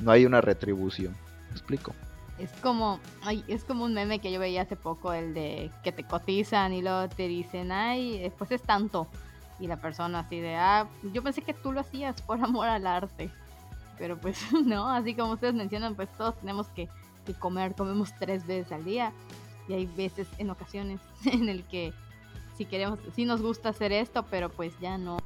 no 0.00 0.10
hay 0.10 0.26
una 0.26 0.40
retribución. 0.40 1.14
¿Me 1.48 1.52
explico? 1.52 1.92
Es 2.38 2.50
como, 2.62 2.98
ay, 3.22 3.44
es 3.46 3.64
como 3.64 3.84
un 3.84 3.94
meme 3.94 4.18
que 4.18 4.32
yo 4.32 4.40
veía 4.40 4.62
hace 4.62 4.76
poco, 4.76 5.12
el 5.12 5.34
de 5.34 5.70
que 5.84 5.92
te 5.92 6.04
cotizan 6.04 6.72
y 6.72 6.82
luego 6.82 7.08
te 7.08 7.28
dicen, 7.28 7.70
ay, 7.70 8.16
eh, 8.16 8.32
pues 8.36 8.50
es 8.50 8.62
tanto. 8.62 9.06
Y 9.60 9.66
la 9.66 9.76
persona 9.76 10.20
así 10.20 10.40
de, 10.40 10.56
ah, 10.56 10.88
yo 11.12 11.22
pensé 11.22 11.42
que 11.42 11.54
tú 11.54 11.72
lo 11.72 11.80
hacías 11.80 12.20
por 12.22 12.42
amor 12.42 12.68
al 12.68 12.86
arte. 12.86 13.30
Pero 13.98 14.18
pues 14.18 14.40
no, 14.66 14.88
así 14.88 15.14
como 15.14 15.32
ustedes 15.34 15.54
mencionan, 15.54 15.94
pues 15.94 16.08
todos 16.16 16.36
tenemos 16.40 16.68
que, 16.68 16.88
que 17.26 17.34
comer, 17.34 17.74
comemos 17.74 18.12
tres 18.18 18.46
veces 18.46 18.72
al 18.72 18.84
día. 18.84 19.12
Y 19.68 19.74
hay 19.74 19.86
veces, 19.86 20.26
en 20.38 20.50
ocasiones, 20.50 21.00
en 21.24 21.48
el 21.48 21.64
que 21.64 21.92
si 22.62 22.68
queremos, 22.68 23.00
sí 23.14 23.24
nos 23.24 23.42
gusta 23.42 23.70
hacer 23.70 23.90
esto, 23.92 24.24
pero 24.30 24.48
pues 24.48 24.72
ya 24.80 24.96
no, 24.96 25.22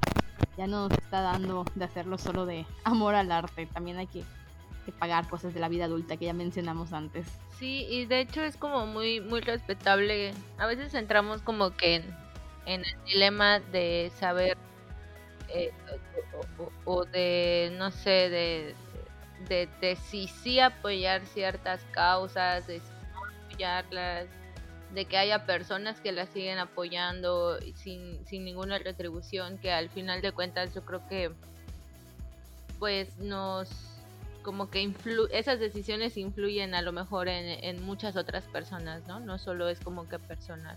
ya 0.57 0.67
no 0.67 0.89
nos 0.89 0.97
está 0.97 1.21
dando 1.21 1.67
de 1.75 1.85
hacerlo 1.85 2.17
solo 2.17 2.47
de 2.47 2.65
amor 2.85 3.15
al 3.15 3.31
arte. 3.31 3.67
También 3.67 3.99
hay 3.99 4.07
que, 4.07 4.23
que 4.87 4.93
pagar 4.93 5.29
cosas 5.29 5.53
de 5.53 5.61
la 5.61 5.69
vida 5.69 5.85
adulta 5.85 6.17
que 6.17 6.25
ya 6.25 6.33
mencionamos 6.33 6.95
antes. 6.95 7.27
Sí, 7.59 7.87
y 7.91 8.07
de 8.07 8.21
hecho 8.21 8.43
es 8.43 8.57
como 8.57 8.87
muy, 8.87 9.21
muy 9.21 9.41
respetable. 9.41 10.33
A 10.57 10.67
veces 10.67 10.95
entramos 10.95 11.43
como 11.43 11.77
que 11.77 11.97
en, 11.97 12.17
en 12.65 12.85
el 12.87 13.05
dilema 13.05 13.61
de 13.61 14.11
saber 14.19 14.57
eh, 15.49 15.73
o, 16.87 17.05
de, 17.05 17.75
no 17.79 17.91
sé, 17.91 18.31
de, 18.31 18.75
de 19.49 19.97
si 19.97 20.27
sí 20.27 20.59
apoyar 20.59 21.27
ciertas 21.27 21.85
causas, 21.93 22.67
de 22.67 22.81
si 22.81 22.87
no 23.13 23.47
apoyarlas, 23.51 24.27
de 24.91 25.05
que 25.05 25.17
haya 25.19 25.45
personas 25.47 26.01
que 26.01 26.13
las 26.13 26.29
siguen 26.31 26.59
apoyando 26.59 27.59
sin, 27.75 28.25
sin 28.27 28.45
ninguna 28.45 28.79
retribución, 28.79 29.59
que 29.59 29.73
al 29.73 29.89
final 29.91 30.23
de 30.23 30.33
cuentas 30.33 30.75
yo 30.75 30.85
creo 30.85 31.07
que 31.09 31.31
pues 32.79 33.17
nos 33.19 33.69
como 34.43 34.71
que 34.71 34.81
influ 34.81 35.27
esas 35.33 35.59
decisiones 35.59 36.17
influyen 36.17 36.75
a 36.77 36.83
lo 36.83 36.93
mejor 36.93 37.27
en, 37.27 37.65
en 37.65 37.83
muchas 37.85 38.15
otras 38.17 38.45
personas, 38.45 39.05
¿no? 39.09 39.19
No 39.19 39.39
solo 39.39 39.69
es 39.69 39.81
como 39.81 40.09
que 40.09 40.21
personal. 40.21 40.77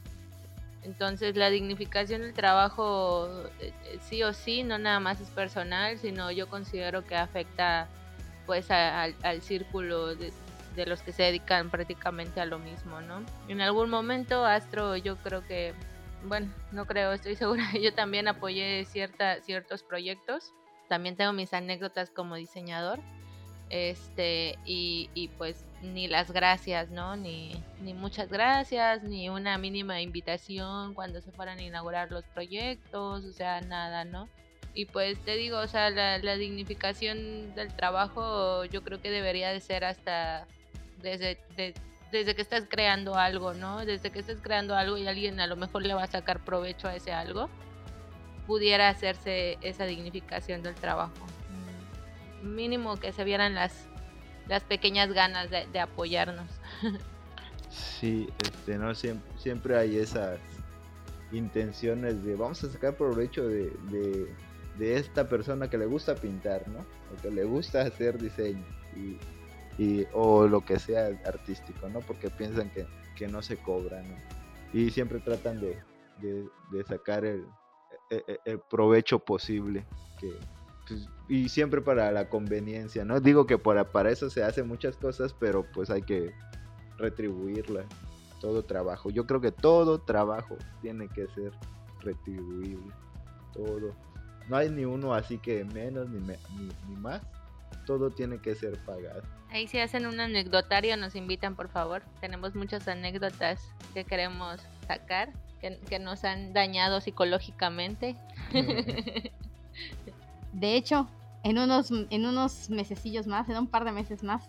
Entonces 0.81 1.35
la 1.35 1.51
dignificación 1.51 2.21
del 2.21 2.33
trabajo 2.33 3.29
eh, 3.59 3.71
eh, 3.85 3.99
sí 4.01 4.23
o 4.23 4.33
sí, 4.33 4.63
no 4.63 4.79
nada 4.79 4.99
más 4.99 5.21
es 5.21 5.29
personal, 5.29 5.99
sino 5.99 6.31
yo 6.31 6.47
considero 6.49 7.05
que 7.05 7.15
afecta 7.15 7.87
pues 8.47 8.71
a- 8.71 9.03
al 9.03 9.41
círculo 9.43 10.15
de, 10.15 10.33
de 10.79 10.89
los 10.89 11.01
que 11.01 11.11
se 11.11 11.23
dedican 11.23 11.69
prácticamente 11.69 12.41
a 12.41 12.45
lo 12.45 12.59
mismo, 12.59 13.01
¿no? 13.01 13.23
En 13.47 13.61
algún 13.61 13.89
momento 13.89 14.45
Astro 14.45 14.95
yo 14.95 15.17
creo 15.17 15.45
que, 15.45 15.73
bueno, 16.23 16.51
no 16.71 16.85
creo, 16.85 17.11
estoy 17.13 17.35
segura, 17.35 17.71
yo 17.73 17.93
también 17.93 18.27
apoyé 18.27 18.85
cierta, 18.85 19.41
ciertos 19.41 19.83
proyectos, 19.83 20.53
también 20.87 21.15
tengo 21.15 21.33
mis 21.33 21.53
anécdotas 21.53 22.09
como 22.09 22.35
diseñador 22.35 22.99
este 23.69 24.57
y, 24.65 25.09
y 25.13 25.27
pues 25.29 25.63
ni 25.81 26.07
las 26.07 26.31
gracias 26.31 26.89
no 26.89 27.15
ni, 27.15 27.51
ni 27.81 27.93
muchas 27.93 28.29
gracias 28.29 29.03
ni 29.03 29.29
una 29.29 29.57
mínima 29.57 30.01
invitación 30.01 30.93
cuando 30.93 31.21
se 31.21 31.31
fueran 31.31 31.59
a 31.59 31.63
inaugurar 31.63 32.11
los 32.11 32.25
proyectos 32.25 33.23
o 33.23 33.31
sea 33.31 33.61
nada 33.61 34.05
no 34.05 34.27
y 34.73 34.85
pues 34.85 35.19
te 35.23 35.35
digo 35.35 35.59
o 35.59 35.67
sea 35.67 35.89
la, 35.89 36.17
la 36.17 36.35
dignificación 36.35 37.53
del 37.55 37.73
trabajo 37.73 38.65
yo 38.65 38.83
creo 38.83 39.01
que 39.01 39.11
debería 39.11 39.49
de 39.49 39.61
ser 39.61 39.85
hasta 39.85 40.47
desde 41.01 41.39
de- 41.55 41.73
desde 42.11 42.35
que 42.35 42.41
estás 42.41 42.63
creando 42.69 43.15
algo 43.15 43.53
no 43.53 43.85
desde 43.85 44.09
que 44.11 44.19
estás 44.19 44.37
creando 44.41 44.75
algo 44.75 44.97
y 44.97 45.07
alguien 45.07 45.39
a 45.39 45.47
lo 45.47 45.55
mejor 45.55 45.83
le 45.83 45.93
va 45.93 46.03
a 46.03 46.07
sacar 46.07 46.39
provecho 46.39 46.87
a 46.87 46.95
ese 46.95 47.11
algo 47.13 47.49
pudiera 48.47 48.89
hacerse 48.89 49.57
esa 49.61 49.85
dignificación 49.85 50.63
del 50.63 50.73
trabajo 50.75 51.13
mínimo 52.41 52.97
que 52.97 53.11
se 53.11 53.23
vieran 53.23 53.53
las, 53.53 53.85
las 54.47 54.63
pequeñas 54.63 55.11
ganas 55.13 55.49
de, 55.49 55.67
de 55.67 55.79
apoyarnos. 55.79 56.47
Sí, 57.69 58.27
este, 58.41 58.77
no 58.79 58.95
siempre, 58.95 59.31
siempre 59.37 59.77
hay 59.77 59.97
esas 59.97 60.39
intenciones 61.31 62.23
de 62.23 62.35
vamos 62.35 62.63
a 62.63 62.71
sacar 62.71 62.95
provecho 62.97 63.47
de, 63.47 63.69
de, 63.91 64.33
de 64.77 64.97
esta 64.97 65.29
persona 65.29 65.69
que 65.69 65.77
le 65.77 65.85
gusta 65.85 66.15
pintar, 66.15 66.67
¿no? 66.67 66.79
O 66.79 67.21
que 67.21 67.29
le 67.29 67.43
gusta 67.43 67.81
hacer 67.81 68.17
diseño 68.17 68.63
y, 68.95 69.17
y- 69.79 70.05
o 70.13 70.47
lo 70.47 70.61
que 70.61 70.77
sea 70.77 71.07
artístico, 71.25 71.87
¿no? 71.89 72.01
Porque 72.01 72.29
piensan 72.29 72.69
que, 72.69 72.85
que 73.15 73.27
no 73.27 73.41
se 73.41 73.57
cobra, 73.57 74.01
¿no? 74.03 74.15
Y 74.73 74.91
siempre 74.91 75.19
tratan 75.19 75.59
de, 75.59 75.81
de, 76.21 76.47
de 76.69 76.83
sacar 76.83 77.23
el, 77.25 77.47
e- 78.09 78.23
e- 78.27 78.39
el 78.45 78.59
provecho 78.59 79.19
posible 79.19 79.85
que, 80.19 80.37
pues, 80.87 81.07
y 81.29 81.47
siempre 81.49 81.81
para 81.81 82.11
la 82.11 82.27
conveniencia, 82.27 83.05
¿no? 83.05 83.19
Digo 83.21 83.47
que 83.47 83.57
para, 83.57 83.85
para 83.91 84.11
eso 84.11 84.29
se 84.29 84.43
hacen 84.43 84.67
muchas 84.67 84.97
cosas, 84.97 85.33
pero 85.33 85.63
pues 85.63 85.89
hay 85.89 86.01
que 86.01 86.33
retribuirla, 86.97 87.85
todo 88.41 88.63
trabajo. 88.65 89.09
Yo 89.11 89.25
creo 89.25 89.39
que 89.39 89.51
todo 89.51 89.99
trabajo 89.99 90.57
tiene 90.81 91.07
que 91.07 91.27
ser 91.27 91.53
retribuible, 92.01 92.91
todo. 93.53 93.95
No 94.49 94.55
hay 94.57 94.69
ni 94.69 94.83
uno 94.85 95.13
así 95.13 95.37
que 95.37 95.63
menos 95.63 96.09
ni, 96.09 96.19
me- 96.19 96.39
ni, 96.57 96.67
ni 96.87 96.95
más, 97.01 97.21
todo 97.85 98.09
tiene 98.11 98.39
que 98.39 98.55
ser 98.55 98.77
pagado. 98.85 99.23
Ahí 99.51 99.67
si 99.67 99.79
hacen 99.79 100.05
un 100.05 100.19
anecdotario 100.19 100.95
nos 100.97 101.15
invitan 101.15 101.55
por 101.55 101.69
favor. 101.69 102.03
Tenemos 102.21 102.55
muchas 102.55 102.87
anécdotas 102.87 103.61
que 103.93 104.03
queremos 104.03 104.61
sacar, 104.87 105.33
que, 105.59 105.79
que 105.89 105.99
nos 105.99 106.23
han 106.23 106.53
dañado 106.53 107.01
psicológicamente. 107.01 108.15
De 110.53 110.75
hecho, 110.75 111.07
en 111.43 111.57
unos, 111.57 111.91
en 111.91 112.25
unos 112.25 112.69
mesecillos 112.69 113.27
más, 113.27 113.49
en 113.49 113.57
un 113.57 113.67
par 113.67 113.85
de 113.85 113.91
meses 113.91 114.23
más, 114.23 114.47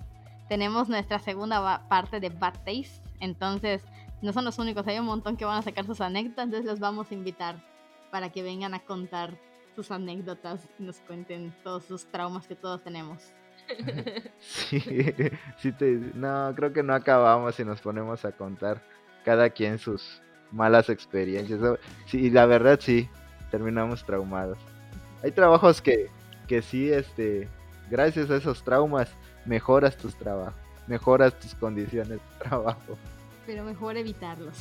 tenemos 0.49 0.89
nuestra 0.89 1.19
segunda 1.19 1.87
parte 1.89 2.21
de 2.21 2.31
Bad 2.31 2.55
Taste. 2.65 3.01
Entonces, 3.21 3.83
no 4.23 4.33
son 4.33 4.45
los 4.45 4.59
únicos, 4.59 4.87
hay 4.87 4.99
un 4.99 5.07
montón 5.07 5.37
que 5.37 5.45
van 5.45 5.59
a 5.59 5.63
sacar 5.63 5.87
sus 5.87 6.01
anécdotas, 6.01 6.47
entonces 6.47 6.67
los 6.67 6.81
vamos 6.81 7.11
a 7.11 7.15
invitar 7.15 7.63
para 8.11 8.31
que 8.31 8.43
vengan 8.43 8.75
a 8.75 8.81
contar 8.81 9.39
sus 9.75 9.91
anécdotas 9.91 10.67
y 10.79 10.83
nos 10.83 10.97
cuenten 11.01 11.55
todos 11.63 11.85
sus 11.85 12.07
traumas 12.07 12.47
que 12.47 12.57
todos 12.57 12.83
tenemos. 12.83 13.23
Sí, 14.41 14.81
sí 15.59 15.73
te- 15.73 16.01
no, 16.15 16.53
creo 16.57 16.73
que 16.73 16.83
no 16.83 16.95
acabamos 16.95 17.55
si 17.55 17.65
nos 17.65 17.81
ponemos 17.81 18.25
a 18.25 18.33
contar 18.33 18.83
cada 19.25 19.51
quien 19.51 19.79
sus 19.79 20.23
malas 20.51 20.89
experiencias. 20.89 21.61
Sí, 22.07 22.31
la 22.31 22.47
verdad 22.47 22.79
sí, 22.81 23.09
terminamos 23.51 24.05
traumados. 24.05 24.59
Hay 25.23 25.31
trabajos 25.33 25.83
que, 25.83 26.09
que 26.49 26.63
sí, 26.63 26.91
este, 26.91 27.49
gracias 27.91 28.31
a 28.31 28.37
esos 28.37 28.65
traumas, 28.65 29.11
mejoras 29.45 29.97
tus 29.97 30.17
trabajos, 30.17 30.55
mejoras 30.87 31.39
tus 31.39 31.55
condiciones 31.55 32.19
de 32.19 32.45
trabajo. 32.45 32.97
Pero 33.47 33.63
mejor 33.65 33.97
evitarlos. 33.99 34.57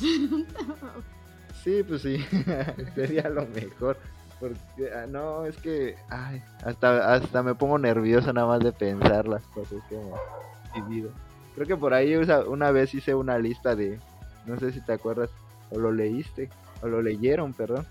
Sí, 1.64 1.82
pues 1.86 2.02
sí, 2.02 2.18
sería 2.94 3.28
lo 3.28 3.46
mejor. 3.46 3.98
Porque, 4.40 4.90
ah, 4.94 5.06
no, 5.06 5.44
es 5.44 5.56
que, 5.58 5.96
ay, 6.08 6.42
hasta, 6.64 7.12
hasta 7.14 7.42
me 7.42 7.54
pongo 7.54 7.78
nervioso 7.78 8.32
nada 8.32 8.46
más 8.46 8.60
de 8.60 8.72
pensar 8.72 9.28
las 9.28 9.42
cosas 9.48 9.78
que 9.88 9.96
hemos 9.96 10.18
vivido. 10.74 11.10
Creo 11.54 11.66
que 11.66 11.76
por 11.76 11.92
ahí 11.92 12.16
una 12.46 12.70
vez 12.70 12.94
hice 12.94 13.14
una 13.14 13.38
lista 13.38 13.76
de, 13.76 13.98
no 14.46 14.58
sé 14.58 14.72
si 14.72 14.80
te 14.80 14.94
acuerdas, 14.94 15.28
o 15.70 15.78
lo 15.78 15.92
leíste, 15.92 16.48
o 16.82 16.88
lo 16.88 17.02
leyeron, 17.02 17.52
perdón, 17.52 17.86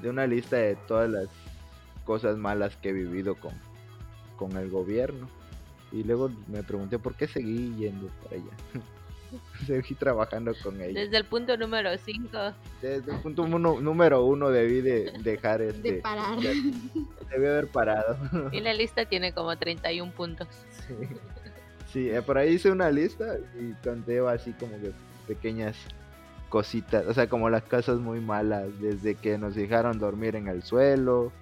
de 0.00 0.08
una 0.08 0.26
lista 0.26 0.56
de 0.56 0.76
todas 0.88 1.10
las 1.10 1.28
cosas 2.06 2.38
malas 2.38 2.74
que 2.76 2.88
he 2.88 2.92
vivido 2.92 3.34
con, 3.34 3.52
con 4.36 4.56
el 4.56 4.70
gobierno. 4.70 5.28
Y 5.92 6.02
luego 6.02 6.30
me 6.48 6.62
pregunté 6.62 6.98
por 6.98 7.14
qué 7.14 7.28
seguí 7.28 7.74
yendo 7.76 8.08
para 8.22 8.36
allá. 8.36 8.52
seguí 9.66 9.94
trabajando 9.94 10.52
con 10.62 10.80
ellos. 10.80 10.94
Desde 10.94 11.16
el 11.16 11.24
punto 11.24 11.56
número 11.56 11.90
5. 11.96 12.38
Desde 12.82 13.12
el 13.12 13.18
punto 13.20 13.42
uno- 13.42 13.80
número 13.80 14.24
uno 14.24 14.50
debí 14.50 14.80
de 14.80 15.12
dejar 15.22 15.62
este. 15.62 15.92
De 15.92 16.00
parar. 16.00 16.38
de- 16.38 16.54
debí 17.30 17.46
haber 17.46 17.68
parado. 17.68 18.16
Y 18.52 18.60
la 18.60 18.72
lista 18.74 19.04
tiene 19.06 19.32
como 19.32 19.56
31 19.56 20.12
puntos. 20.12 20.48
sí, 20.86 20.94
Sí, 21.92 22.10
eh, 22.10 22.22
por 22.22 22.36
ahí 22.38 22.54
hice 22.54 22.70
una 22.72 22.90
lista 22.90 23.36
y 23.58 23.72
conté 23.86 24.18
así 24.26 24.52
como 24.54 24.72
que 24.80 24.90
pequeñas 25.28 25.76
cositas, 26.48 27.06
o 27.06 27.14
sea, 27.14 27.28
como 27.28 27.50
las 27.50 27.62
casas 27.64 27.98
muy 27.98 28.20
malas, 28.20 28.66
desde 28.80 29.14
que 29.14 29.38
nos 29.38 29.54
dejaron 29.54 29.98
dormir 29.98 30.34
en 30.36 30.48
el 30.48 30.62
suelo 30.64 31.32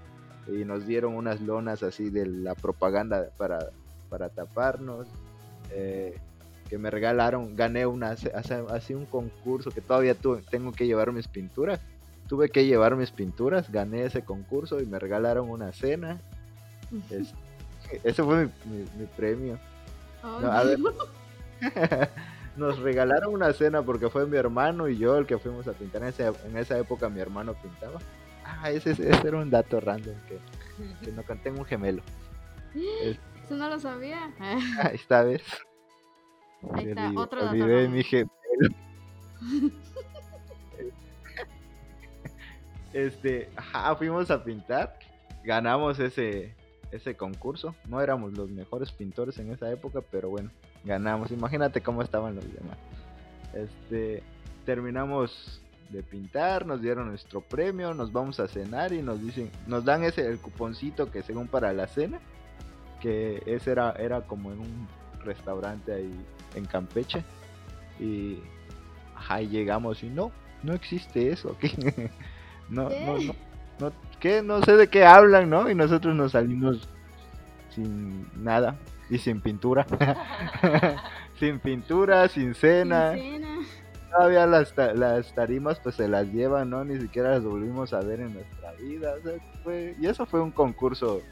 y 0.47 0.65
nos 0.65 0.87
dieron 0.87 1.15
unas 1.15 1.41
lonas 1.41 1.83
así 1.83 2.11
de 2.11 2.27
la 2.27 2.55
propaganda 2.55 3.29
para, 3.39 3.59
para 4.11 4.29
taparnos, 4.29 5.07
eh, 5.71 6.19
que 6.73 6.79
me 6.79 6.89
regalaron, 6.91 7.55
gané 7.55 7.85
una, 7.85 8.13
hace- 8.13 8.33
hace- 8.35 8.65
así 8.71 8.95
un 8.95 9.05
concurso 9.05 9.71
que 9.71 9.83
todavía 9.83 10.15
tuve- 10.15 10.43
tengo 10.51 10.73
que 10.73 10.87
llevar 10.87 11.13
mis 11.13 11.29
pinturas, 11.29 11.81
tuve 12.29 12.49
que 12.49 12.65
llevar 12.65 12.97
mis 12.97 13.11
pinturas, 13.11 13.71
gané 13.71 14.07
ese 14.07 14.23
concurso 14.25 14.81
y 14.81 14.87
me 14.87 14.99
regalaron 14.99 15.51
una 15.51 15.71
cena, 15.75 16.19
es- 17.11 17.35
ese 18.03 18.23
fue 18.23 18.47
mi- 18.47 18.53
mi- 18.65 18.89
mi 19.01 19.05
premio. 19.07 19.59
Ay, 20.23 20.41
No, 20.41 20.51
a 20.51 20.65
ver. 20.65 20.79
Nos 22.57 22.79
regalaron 22.79 23.35
una 23.35 23.53
cena 23.53 23.83
porque 23.83 24.09
fue 24.09 24.25
mi 24.27 24.39
hermano 24.39 24.89
y 24.89 24.97
yo 24.97 25.19
el 25.19 25.27
que 25.27 25.37
fuimos 25.37 25.69
a 25.69 25.73
pintar. 25.75 26.01
En 26.03 26.09
esa, 26.09 26.29
en 26.47 26.57
esa 26.57 26.79
época 26.79 27.11
mi 27.11 27.21
hermano 27.21 27.53
pintaba. 27.53 27.99
Ah, 28.47 28.71
ese, 28.71 28.93
ese 28.93 29.11
era 29.29 29.37
un 29.37 29.51
dato 29.51 29.79
random 29.79 30.15
que, 30.27 30.39
que 31.05 31.13
no 31.13 31.23
conté 31.23 31.51
un 31.51 31.67
gemelo. 31.67 32.03
Es- 33.03 33.19
Eso 33.45 33.57
no 33.57 33.69
lo 33.69 33.79
sabía. 33.79 34.33
esta 34.95 35.23
vez. 35.23 35.43
Ahí 36.75 36.89
está, 36.89 37.09
Olvidé- 37.09 37.19
otro 37.19 37.45
dato 37.45 37.51
olvidé 37.53 38.03
gemelo. 38.05 38.31
Este, 42.93 43.49
ajá, 43.57 43.95
fuimos 43.97 44.31
a 44.31 44.45
pintar. 44.45 44.99
Ganamos 45.45 45.99
ese, 45.99 46.55
ese 46.91 47.17
concurso. 47.17 47.75
No 47.89 48.01
éramos 48.01 48.33
los 48.37 48.51
mejores 48.51 48.93
pintores 48.93 49.39
en 49.39 49.51
esa 49.51 49.71
época, 49.71 50.01
pero 50.11 50.29
bueno, 50.29 50.51
ganamos. 50.85 51.31
Imagínate 51.31 51.81
cómo 51.81 52.03
estaban 52.03 52.35
los 52.37 52.45
demás. 52.45 52.77
Este, 53.55 54.23
terminamos 54.67 55.61
de 55.91 56.03
pintar, 56.03 56.65
nos 56.67 56.81
dieron 56.81 57.09
nuestro 57.09 57.41
premio, 57.43 57.93
nos 57.93 58.13
vamos 58.13 58.41
a 58.41 58.49
cenar 58.49 58.93
y 58.93 59.03
nos 59.03 59.21
dicen, 59.21 59.51
nos 59.67 59.85
dan 59.85 60.05
ese 60.05 60.27
el 60.27 60.39
cuponcito 60.39 61.11
que 61.11 61.23
según 61.23 61.49
para 61.49 61.73
la 61.75 61.87
cena, 61.87 62.19
que 63.01 63.43
ese 63.47 63.73
era 63.73 63.93
era 63.93 64.23
como 64.23 64.53
en 64.53 64.61
un 64.61 64.89
restaurante 65.23 65.93
ahí 65.93 66.11
en 66.55 66.65
Campeche 66.67 67.25
y 68.01 68.39
y 69.41 69.47
llegamos 69.49 70.03
y 70.03 70.09
no, 70.11 70.31
no 70.63 70.73
existe 70.75 71.31
eso 71.31 71.57
aquí. 71.57 71.73
no, 72.69 72.89
¿Qué? 72.89 73.07
no, 73.07 73.19
no, 73.19 73.35
no, 73.79 73.93
¿qué? 74.21 74.43
No 74.43 74.63
sé 74.63 74.77
de 74.77 74.89
qué 74.89 75.05
hablan, 75.05 75.49
¿no? 75.49 75.71
Y 75.71 75.75
nosotros 75.75 76.15
nos 76.15 76.33
salimos 76.33 76.89
sin 77.71 78.27
nada 78.43 78.77
y 79.09 79.19
sin 79.19 79.41
pintura. 79.41 79.87
sin 81.39 81.61
pintura, 81.61 82.29
sin 82.29 82.55
cena. 82.55 83.13
Cena. 83.13 83.59
Todavía 84.11 84.47
las, 84.47 84.75
ta- 84.75 84.93
las 84.93 85.35
tarimas 85.35 85.81
pues 85.81 85.95
se 85.95 86.07
las 86.09 86.27
llevan, 86.31 86.69
¿no? 86.69 86.85
Ni 86.85 87.01
siquiera 87.01 87.31
las 87.31 87.45
volvimos 87.45 87.93
a 87.95 88.01
ver 88.01 88.21
en 88.21 88.35
nuestra 88.35 88.73
vida. 88.73 89.15
o 89.19 89.23
sea, 89.23 89.33
fue- 89.65 89.95
Y 89.99 90.07
eso 90.07 90.27
fue 90.27 90.41
un 90.41 90.51
concurso. 90.51 91.23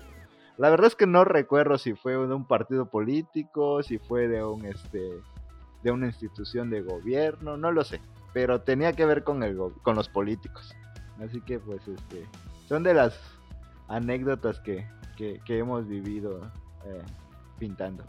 La 0.61 0.68
verdad 0.68 0.88
es 0.88 0.94
que 0.94 1.07
no 1.07 1.25
recuerdo 1.25 1.79
si 1.79 1.94
fue 1.94 2.12
de 2.12 2.35
un 2.35 2.44
partido 2.44 2.85
político, 2.85 3.83
si 3.83 3.96
fue 3.96 4.29
de 4.29 4.44
un 4.44 4.66
este 4.66 5.23
de 5.83 5.90
una 5.90 6.05
institución 6.05 6.68
de 6.68 6.83
gobierno, 6.83 7.57
no 7.57 7.73
lo 7.73 7.83
sé, 7.83 8.03
pero 8.35 8.61
tenía 8.61 8.92
que 8.92 9.07
ver 9.07 9.25
con 9.25 9.42
el 9.42 9.57
con 9.83 9.96
los 9.96 10.11
políticos. 10.11 10.75
Así 11.18 11.40
que 11.40 11.59
pues 11.59 11.88
este 11.88 12.29
son 12.68 12.83
de 12.83 12.92
las 12.92 13.18
anécdotas 13.88 14.61
que, 14.61 14.87
que, 15.16 15.40
que 15.46 15.61
hemos 15.61 15.88
vivido 15.88 16.53
eh, 16.85 17.03
pintando. 17.59 18.05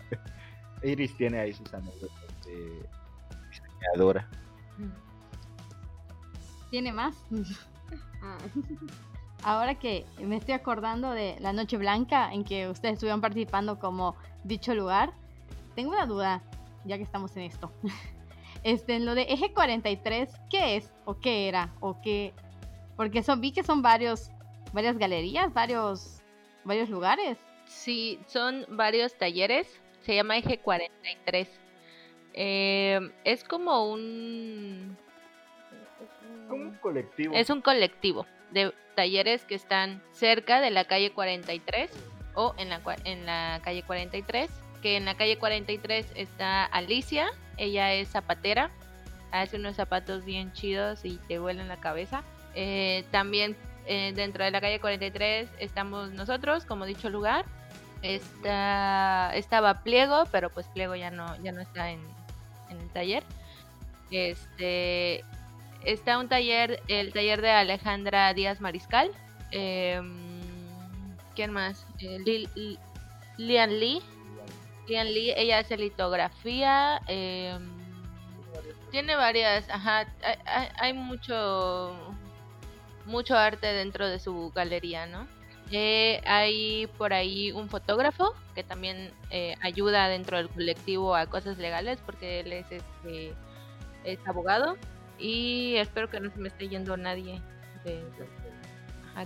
Iris 0.82 1.14
tiene 1.18 1.40
ahí 1.40 1.52
sus 1.52 1.74
anécdotas 1.74 2.46
de 2.46 2.88
diseñadora. 3.50 4.26
¿Tiene 6.70 6.90
más? 6.90 7.14
Ah. 8.22 8.38
Ahora 9.46 9.76
que 9.76 10.04
me 10.18 10.38
estoy 10.38 10.54
acordando 10.54 11.12
de 11.12 11.36
la 11.38 11.52
Noche 11.52 11.76
Blanca 11.76 12.32
en 12.32 12.42
que 12.42 12.68
ustedes 12.68 12.94
estuvieron 12.94 13.20
participando 13.20 13.78
como 13.78 14.16
dicho 14.42 14.74
lugar, 14.74 15.12
tengo 15.76 15.92
una 15.92 16.04
duda, 16.04 16.42
ya 16.84 16.96
que 16.96 17.04
estamos 17.04 17.36
en 17.36 17.44
esto. 17.44 17.70
Este, 18.64 18.96
en 18.96 19.06
lo 19.06 19.14
de 19.14 19.22
Eje 19.22 19.52
43, 19.52 20.28
¿qué 20.50 20.74
es? 20.74 20.92
¿O 21.04 21.20
qué 21.20 21.46
era? 21.46 21.72
¿O 21.78 22.00
qué? 22.02 22.34
Porque 22.96 23.22
son, 23.22 23.40
vi 23.40 23.52
que 23.52 23.62
son 23.62 23.80
varios, 23.80 24.32
varias 24.72 24.98
galerías, 24.98 25.54
varios, 25.54 26.20
varios 26.64 26.88
lugares. 26.88 27.38
Sí, 27.66 28.18
son 28.26 28.66
varios 28.70 29.16
talleres. 29.16 29.80
Se 30.00 30.16
llama 30.16 30.38
Eje 30.38 30.58
43. 30.58 31.60
Eh, 32.32 33.12
es 33.22 33.44
como 33.44 33.92
un... 33.92 34.96
Un 36.50 36.76
colectivo. 36.82 37.34
Es 37.36 37.48
un 37.50 37.60
colectivo 37.60 38.26
de 38.50 38.72
talleres 38.96 39.44
que 39.44 39.54
están 39.54 40.02
cerca 40.10 40.60
de 40.60 40.72
la 40.72 40.84
calle 40.86 41.12
43 41.12 41.90
o 42.34 42.54
en 42.58 42.68
la, 43.26 43.60
calle 43.62 43.82
43. 43.84 44.50
Que 44.82 44.96
en 44.96 45.04
la 45.04 45.16
calle 45.16 45.38
43 45.38 46.06
está 46.16 46.64
Alicia 46.64 47.30
ella 47.56 47.94
es 47.94 48.08
zapatera, 48.08 48.70
hace 49.32 49.56
unos 49.56 49.76
zapatos 49.76 50.24
bien 50.24 50.52
chidos 50.52 51.04
y 51.04 51.16
te 51.28 51.38
vuelan 51.38 51.68
la 51.68 51.78
cabeza. 51.78 52.22
Eh, 52.54 53.04
también 53.10 53.56
eh, 53.86 54.12
dentro 54.14 54.44
de 54.44 54.50
la 54.50 54.60
calle 54.60 54.80
43 54.80 55.48
estamos 55.58 56.10
nosotros, 56.12 56.64
como 56.64 56.84
dicho 56.84 57.08
lugar. 57.10 57.44
Está, 58.02 59.34
estaba 59.34 59.82
Pliego, 59.82 60.24
pero 60.30 60.50
pues 60.50 60.66
Pliego 60.68 60.94
ya 60.94 61.10
no, 61.10 61.34
ya 61.42 61.52
no 61.52 61.60
está 61.60 61.90
en, 61.90 62.00
en 62.68 62.80
el 62.80 62.88
taller. 62.90 63.24
Este, 64.10 65.24
está 65.84 66.18
un 66.18 66.28
taller, 66.28 66.82
el 66.88 67.12
taller 67.12 67.40
de 67.40 67.50
Alejandra 67.50 68.32
Díaz 68.34 68.60
Mariscal. 68.60 69.10
Em, 69.50 70.16
¿Quién 71.34 71.52
más? 71.52 71.86
Eh, 72.00 72.46
Lian 73.36 73.78
Lee. 73.78 74.02
Lian 74.88 75.12
Lee, 75.12 75.32
ella 75.36 75.58
hace 75.58 75.76
litografía. 75.76 77.00
Em, 77.06 77.68
tiene 78.90 79.16
varias, 79.16 79.68
ajá, 79.68 80.06
hay, 80.78 80.92
mucho 80.92 81.94
mucho 83.04 83.36
arte 83.36 83.66
dentro 83.66 84.08
de 84.08 84.18
su 84.18 84.50
galería, 84.54 85.06
¿no? 85.06 85.26
Eh, 85.70 86.22
hay 86.26 86.86
por 86.98 87.12
ahí 87.12 87.52
un 87.52 87.68
fotógrafo 87.68 88.34
que 88.54 88.62
también 88.62 89.12
eh, 89.30 89.54
ayuda 89.60 90.08
dentro 90.08 90.36
del 90.36 90.48
colectivo 90.48 91.16
a 91.16 91.26
cosas 91.26 91.58
legales 91.58 91.98
porque 92.06 92.40
él 92.40 92.52
es 92.52 92.70
este 92.70 93.34
es 94.04 94.18
abogado 94.26 94.76
y 95.18 95.76
espero 95.76 96.10
que 96.10 96.20
no 96.20 96.30
se 96.30 96.38
me 96.38 96.48
esté 96.48 96.68
yendo 96.68 96.96
nadie 96.96 97.40
de, 97.84 98.02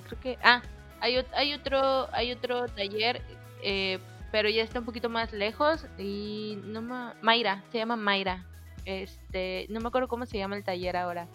creo 0.07 0.20
que 0.20 0.38
ah 0.42 0.62
hay, 1.00 1.24
hay 1.35 1.55
otro 1.55 2.09
hay 2.12 2.33
otro 2.33 2.66
taller 2.68 3.22
eh, 3.62 3.98
pero 4.31 4.48
ya 4.48 4.62
está 4.62 4.79
un 4.79 4.85
poquito 4.85 5.09
más 5.09 5.33
lejos 5.33 5.87
y 5.98 6.59
no 6.64 6.83
me 6.83 7.14
Mayra 7.22 7.64
se 7.72 7.79
llama 7.79 7.96
Mayra 7.96 8.44
este 8.85 9.66
no 9.70 9.81
me 9.81 9.88
acuerdo 9.88 10.09
cómo 10.09 10.26
se 10.26 10.38
llama 10.38 10.57
el 10.57 10.64
taller 10.64 10.96
ahora 10.96 11.26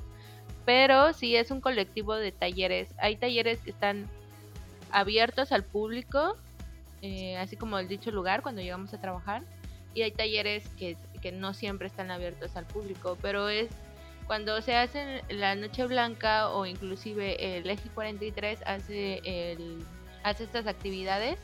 pero 0.66 1.14
sí 1.14 1.36
es 1.36 1.52
un 1.52 1.62
colectivo 1.62 2.16
de 2.16 2.32
talleres 2.32 2.90
hay 2.98 3.18
talleres 3.18 3.60
que 3.60 3.72
están 3.72 4.08
abiertos 4.96 5.52
al 5.52 5.64
público, 5.64 6.38
eh, 7.02 7.38
así 7.38 7.58
como 7.58 7.78
el 7.78 7.88
dicho 7.88 8.12
lugar 8.12 8.42
cuando 8.42 8.62
llegamos 8.62 8.94
a 8.94 9.02
trabajar. 9.02 9.44
Y 9.94 10.02
hay 10.02 10.12
talleres 10.12 10.68
que, 10.78 10.98
que 11.22 11.32
no 11.32 11.54
siempre 11.54 11.88
están 11.88 12.12
abiertos 12.12 12.56
al 12.56 12.66
público, 12.66 13.18
pero 13.22 13.50
es 13.50 13.70
cuando 14.28 14.62
se 14.62 14.76
hace 14.76 15.24
la 15.30 15.56
Noche 15.56 15.86
Blanca 15.86 16.50
o 16.50 16.66
inclusive 16.66 17.58
el 17.58 17.70
Eje 17.70 17.90
43 17.90 18.64
hace, 18.66 19.22
el, 19.24 19.86
hace 20.24 20.46
estas 20.46 20.68
actividades 20.68 21.38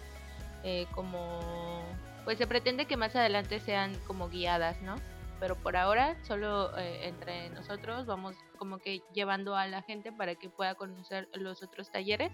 eh, 0.63 0.87
como 0.93 1.83
pues 2.23 2.37
se 2.37 2.47
pretende 2.47 2.85
que 2.85 2.97
más 2.97 3.15
adelante 3.15 3.59
sean 3.59 3.95
como 4.05 4.29
guiadas, 4.29 4.81
¿no? 4.81 4.95
Pero 5.39 5.55
por 5.55 5.75
ahora 5.75 6.15
solo 6.23 6.77
eh, 6.77 7.07
entre 7.07 7.49
nosotros 7.49 8.05
vamos 8.05 8.35
como 8.57 8.77
que 8.77 9.01
llevando 9.13 9.55
a 9.55 9.65
la 9.67 9.81
gente 9.81 10.11
para 10.11 10.35
que 10.35 10.49
pueda 10.49 10.75
conocer 10.75 11.27
los 11.33 11.63
otros 11.63 11.91
talleres 11.91 12.31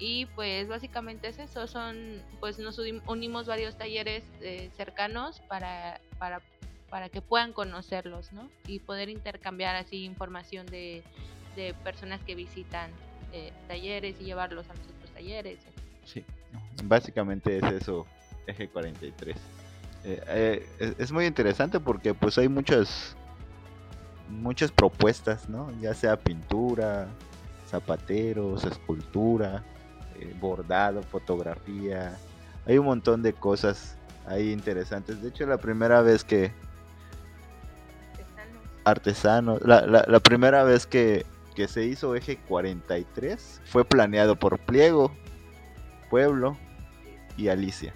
y 0.00 0.26
pues 0.26 0.66
básicamente 0.66 1.28
es 1.28 1.38
eso, 1.38 1.66
son, 1.66 2.22
pues 2.40 2.58
nos 2.58 2.78
unimos 3.06 3.46
varios 3.46 3.76
talleres 3.76 4.24
eh, 4.40 4.70
cercanos 4.74 5.40
para, 5.40 6.00
para, 6.18 6.40
para 6.90 7.08
que 7.08 7.22
puedan 7.22 7.52
conocerlos, 7.52 8.32
¿no? 8.32 8.50
Y 8.66 8.80
poder 8.80 9.08
intercambiar 9.08 9.76
así 9.76 10.04
información 10.04 10.66
de, 10.66 11.02
de 11.56 11.74
personas 11.84 12.20
que 12.22 12.34
visitan 12.34 12.90
eh, 13.32 13.52
talleres 13.68 14.20
y 14.20 14.24
llevarlos 14.24 14.68
a 14.68 14.74
los 14.74 14.82
otros 14.82 15.10
talleres. 15.14 15.58
Sí, 16.04 16.24
básicamente 16.84 17.58
es 17.58 17.64
eso, 17.64 18.06
eje 18.46 18.68
43. 18.68 19.36
Eh, 20.02 20.66
es, 20.78 20.94
es 20.98 21.12
muy 21.12 21.26
interesante 21.26 21.78
porque 21.78 22.14
pues 22.14 22.36
hay 22.38 22.48
muchas 22.48 23.16
muchas 24.30 24.70
propuestas, 24.70 25.48
¿no? 25.48 25.70
Ya 25.80 25.94
sea 25.94 26.16
pintura, 26.16 27.08
zapateros, 27.68 28.64
escultura, 28.64 29.62
eh, 30.18 30.34
bordado, 30.40 31.02
fotografía. 31.02 32.16
Hay 32.66 32.78
un 32.78 32.86
montón 32.86 33.22
de 33.22 33.32
cosas 33.32 33.96
ahí 34.26 34.52
interesantes. 34.52 35.20
De 35.22 35.28
hecho, 35.28 35.46
la 35.46 35.58
primera 35.58 36.02
vez 36.02 36.24
que... 36.24 36.52
Artesanos. 38.90 39.60
La, 39.62 39.86
la, 39.86 40.20
primera 40.20 40.64
vez 40.64 40.86
que, 40.86 41.24
que 41.54 41.68
se 41.68 41.84
hizo 41.84 42.14
Eje 42.14 42.38
43 42.48 43.62
fue 43.64 43.84
planeado 43.84 44.36
por 44.36 44.58
Pliego, 44.58 45.12
Pueblo 46.10 46.56
y 47.36 47.48
Alicia, 47.48 47.94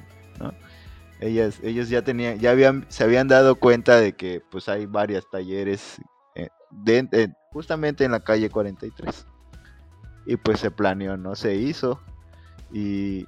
Ellas, 1.21 1.59
ellos 1.63 1.89
ya 1.89 2.03
tenían, 2.03 2.39
ya 2.39 2.51
habían, 2.51 2.87
se 2.89 3.05
habían 3.05 3.29
dado 3.29 3.57
cuenta 3.57 4.01
de 4.01 4.15
que 4.15 4.43
pues 4.51 4.69
hay 4.69 4.87
varios 4.87 5.29
talleres 5.31 6.01
eh, 6.35 7.29
justamente 7.53 8.05
en 8.05 8.13
la 8.13 8.21
calle 8.21 8.51
43 8.51 9.27
y 10.27 10.37
pues 10.37 10.61
se 10.61 10.71
planeó, 10.71 11.17
¿no? 11.17 11.35
Se 11.35 11.55
hizo 11.55 12.01
y, 12.73 13.27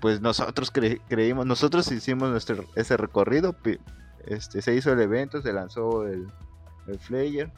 pues 0.00 0.20
nosotros 0.20 0.70
creímos, 0.70 1.46
nosotros 1.46 1.90
hicimos 1.90 2.30
nuestro, 2.30 2.64
ese 2.76 2.96
recorrido, 2.96 3.56
este, 4.24 4.62
se 4.62 4.74
hizo 4.74 4.92
el 4.92 5.00
evento, 5.00 5.42
se 5.42 5.52
lanzó 5.52 6.06
el, 6.06 6.28
el 6.86 6.98
flyer 6.98 7.50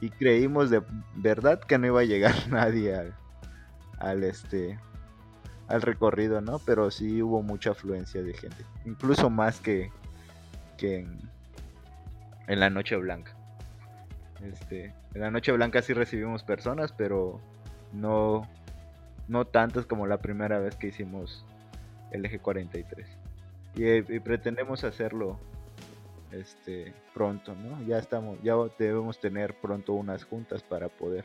y 0.00 0.10
creímos 0.10 0.70
de 0.70 0.82
verdad 1.14 1.60
que 1.60 1.78
no 1.78 1.86
iba 1.86 2.00
a 2.00 2.04
llegar 2.04 2.34
nadie 2.50 3.12
al, 3.98 4.24
este 4.24 4.78
al 5.68 5.82
recorrido, 5.82 6.40
¿no? 6.40 6.60
Pero 6.60 6.90
sí 6.90 7.22
hubo 7.22 7.42
mucha 7.42 7.70
afluencia 7.70 8.22
de 8.22 8.34
gente, 8.34 8.64
incluso 8.84 9.30
más 9.30 9.60
que, 9.60 9.90
que 10.76 11.06
en, 12.46 12.60
la 12.60 12.70
Noche 12.70 12.96
Blanca. 12.96 13.34
Este, 14.44 14.94
en 15.14 15.20
la 15.20 15.30
Noche 15.30 15.50
Blanca 15.50 15.82
sí 15.82 15.92
recibimos 15.92 16.44
personas, 16.44 16.92
pero 16.92 17.40
no 17.92 18.46
no 19.28 19.44
tantas 19.44 19.86
como 19.86 20.06
la 20.06 20.18
primera 20.18 20.58
vez 20.58 20.76
que 20.76 20.88
hicimos 20.88 21.44
el 22.10 22.24
eje 22.24 22.38
43. 22.38 23.06
Eh, 23.76 24.04
y, 24.08 24.20
pretendemos 24.20 24.84
hacerlo 24.84 25.38
este 26.32 26.94
pronto, 27.14 27.54
¿no? 27.54 27.82
Ya 27.86 27.98
estamos, 27.98 28.38
ya 28.42 28.54
debemos 28.78 29.18
tener 29.18 29.54
pronto 29.60 29.92
unas 29.92 30.24
juntas 30.24 30.62
para 30.62 30.88
poder 30.88 31.24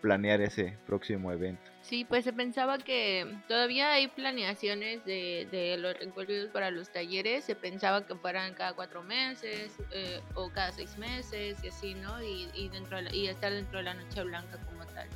planear 0.00 0.40
ese 0.42 0.76
próximo 0.86 1.32
evento. 1.32 1.62
Sí, 1.80 2.04
pues 2.04 2.24
se 2.24 2.32
pensaba 2.32 2.78
que 2.78 3.26
todavía 3.48 3.92
hay 3.92 4.08
planeaciones 4.08 5.04
de, 5.04 5.76
los 5.78 5.98
recorridos 5.98 6.50
para 6.50 6.70
los 6.70 6.90
talleres, 6.90 7.44
se 7.44 7.54
pensaba 7.54 8.06
que 8.06 8.14
fueran 8.14 8.52
cada 8.54 8.74
cuatro 8.74 9.02
meses 9.02 9.72
eh, 9.92 10.20
o 10.34 10.50
cada 10.50 10.72
seis 10.72 10.98
meses 10.98 11.62
y 11.64 11.68
así, 11.68 11.94
¿no? 11.94 12.22
Y, 12.22 12.50
y, 12.54 12.68
dentro 12.68 12.98
y 13.12 13.28
estar 13.28 13.52
dentro 13.52 13.78
de 13.78 13.84
la 13.84 13.94
Noche 13.94 14.22
Blanca 14.22 14.58
como 14.66 14.84
tal 14.86 15.08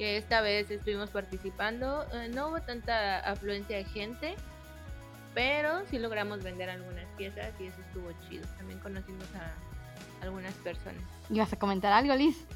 que 0.00 0.16
esta 0.16 0.40
vez 0.40 0.70
estuvimos 0.70 1.10
participando. 1.10 2.06
Eh, 2.14 2.30
no 2.34 2.48
hubo 2.48 2.62
tanta 2.62 3.18
afluencia 3.18 3.76
de 3.76 3.84
gente, 3.84 4.34
pero 5.34 5.86
sí 5.86 5.98
logramos 5.98 6.42
vender 6.42 6.70
algunas 6.70 7.04
piezas 7.16 7.52
y 7.60 7.66
eso 7.66 7.80
estuvo 7.80 8.10
chido. 8.28 8.46
También 8.58 8.78
conocimos 8.80 9.26
a 9.34 10.24
algunas 10.24 10.54
personas. 10.54 11.02
¿Ibas 11.30 11.52
a 11.52 11.58
comentar 11.58 11.92
algo, 11.92 12.14
Liz? 12.14 12.46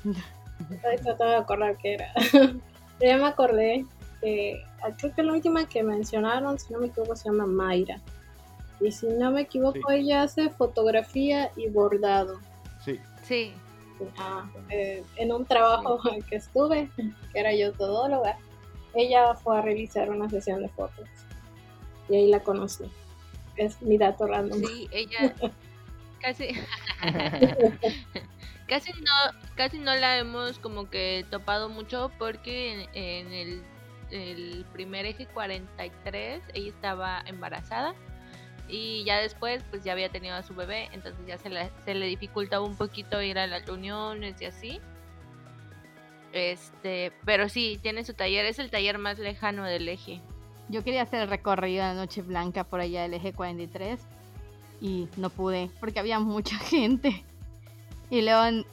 Estoy 0.71 0.97
tratando 0.97 1.33
de 1.33 1.37
acordar 1.37 1.77
qué 1.79 1.95
era. 1.95 2.13
ya 3.01 3.17
me 3.17 3.27
acordé 3.27 3.85
que 4.21 4.65
ah, 4.83 4.91
creo 4.99 5.15
que 5.15 5.23
la 5.23 5.33
última 5.33 5.69
que 5.69 5.83
mencionaron, 5.83 6.59
si 6.59 6.73
no 6.73 6.81
me 6.81 6.87
equivoco, 6.89 7.17
se 7.17 7.29
llama 7.29 7.47
Mayra. 7.47 8.01
Y 8.81 8.91
si 8.91 9.07
no 9.07 9.31
me 9.31 9.43
equivoco, 9.43 9.91
ella 9.91 10.23
hace 10.23 10.51
fotografía 10.51 11.51
y 11.57 11.69
bordado. 11.69 12.41
Sí. 12.85 13.01
Sí. 13.23 13.55
Eh, 14.71 15.05
en 15.17 15.33
un 15.33 15.45
trabajo 15.45 16.01
que 16.29 16.37
estuve, 16.37 16.91
que 16.97 17.39
era 17.39 17.55
yo 17.55 17.73
todóloga, 17.73 18.37
ella 18.95 19.35
fue 19.35 19.59
a 19.59 19.63
realizar 19.63 20.11
una 20.11 20.29
sesión 20.29 20.61
de 20.61 20.69
fotos 20.69 21.09
y 22.09 22.17
ahí 22.17 22.29
la 22.29 22.41
conocí. 22.41 22.85
Es 23.57 23.81
mi 23.83 23.99
dato 23.99 24.27
random. 24.27 24.61
Sí, 24.61 24.89
ella 24.93 25.35
casi 26.21 26.49
casi 28.69 28.93
no 28.93 29.39
casi 29.57 29.79
no 29.79 29.95
la 29.95 30.19
hemos 30.19 30.59
como 30.59 30.89
que 30.89 31.25
topado 31.31 31.69
mucho 31.69 32.11
porque 32.19 32.89
en, 32.95 33.33
el, 33.33 33.63
el 34.11 34.65
primer 34.73 35.05
eje 35.07 35.27
43 35.27 36.43
ella 36.55 36.69
estaba 36.69 37.23
embarazada 37.27 37.95
y 38.69 39.05
ya 39.05 39.19
después 39.19 39.63
pues 39.71 39.85
ya 39.85 39.93
había 39.93 40.09
tenido 40.09 40.35
a 40.35 40.43
su 40.43 40.55
bebé, 40.55 40.89
entonces 40.93 41.27
ya 41.27 41.39
se 41.39 41.51
le, 41.51 41.71
se 41.85 41.95
le 41.95 42.07
dificultaba 42.07 42.65
un 42.65 42.77
poquito 42.77 43.21
ir 43.21 43.39
a 43.39 43.47
las 43.47 43.67
reuniones 43.67 44.41
y 44.41 44.47
así. 44.47 44.81
Este, 46.33 47.13
pero 47.25 47.49
sí, 47.49 47.79
tiene 47.81 48.05
su 48.05 48.15
taller, 48.15 48.47
es 48.47 48.59
el 48.59 48.71
taller 48.71 48.99
más 48.99 49.19
lejano 49.19 49.65
del 49.65 49.89
eje. 49.89 50.21
Yo 50.69 50.83
quería 50.83 51.03
hacer 51.03 51.21
el 51.21 51.29
recorrido 51.29 51.87
de 51.87 51.95
Noche 51.95 52.23
Blanca 52.23 52.65
por 52.65 52.81
allá 52.81 53.03
del 53.03 53.15
eje 53.15 53.33
43 53.33 54.01
y 54.81 55.09
no 55.17 55.31
pude 55.31 55.71
porque 55.81 56.01
había 56.01 56.19
mucha 56.19 56.59
gente. 56.71 57.25
Y 58.11 58.23
luego, 58.23 58.65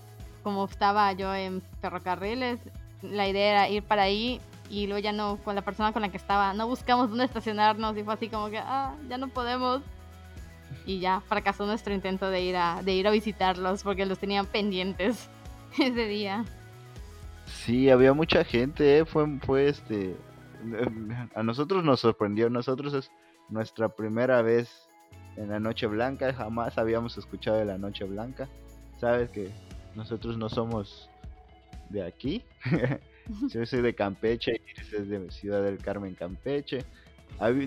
como 0.44 0.66
estaba 0.66 1.12
yo 1.14 1.34
en 1.34 1.62
ferrocarriles, 1.82 2.60
la 3.02 3.28
idea 3.28 3.52
era 3.52 3.70
ir 3.70 3.84
para 3.84 4.04
ahí 4.04 4.40
y 4.70 4.88
luego 4.88 5.00
ya 5.00 5.12
no, 5.12 5.38
con 5.38 5.56
la 5.56 5.62
persona 5.62 5.92
con 5.92 6.02
la 6.02 6.10
que 6.10 6.18
estaba, 6.18 6.54
no 6.54 6.68
buscamos 6.68 7.10
dónde 7.10 7.26
estacionarnos 7.26 7.98
y 7.98 8.04
fue 8.04 8.14
así 8.14 8.30
como 8.30 8.50
que, 8.50 8.58
ah, 8.58 8.96
ya 9.10 9.18
no 9.18 9.28
podemos. 9.28 9.82
y 10.86 11.00
ya 11.00 11.22
fracasó 11.22 11.66
nuestro 11.66 11.94
intento 11.94 12.30
de 12.30 12.42
ir 12.42 12.56
a, 12.56 12.82
de 12.82 12.94
ir 12.94 13.08
a 13.08 13.12
visitarlos 13.12 13.84
porque 13.84 14.06
los 14.06 14.18
tenían 14.20 14.46
pendientes 14.46 15.30
ese 15.80 16.06
día. 16.06 16.46
Sí, 17.46 17.90
había 17.90 18.14
mucha 18.14 18.44
gente, 18.46 19.00
¿eh? 19.00 19.06
fue, 19.06 19.28
fue 19.40 19.68
este... 19.70 20.16
A 21.36 21.44
nosotros 21.44 21.84
nos 21.84 22.00
sorprendió, 22.00 22.50
nosotros 22.50 22.94
es 22.94 23.12
nuestra 23.50 23.90
primera 23.90 24.42
vez 24.42 24.88
en 25.38 25.50
la 25.50 25.60
Noche 25.60 25.88
Blanca, 25.88 26.34
jamás 26.34 26.78
habíamos 26.78 27.18
escuchado 27.18 27.58
de 27.58 27.66
la 27.66 27.78
Noche 27.78 28.06
Blanca. 28.06 28.50
Sabes 29.00 29.30
que 29.30 29.50
nosotros 29.96 30.38
no 30.38 30.50
somos 30.50 31.10
de 31.90 32.04
aquí. 32.04 32.44
Yo 33.50 33.66
soy 33.66 33.82
de 33.82 33.94
Campeche, 33.94 34.62
Iris 34.68 34.94
es 34.94 35.10
de 35.10 35.32
Ciudad 35.32 35.64
del 35.64 35.78
Carmen, 35.78 36.16
Campeche. 36.16 36.86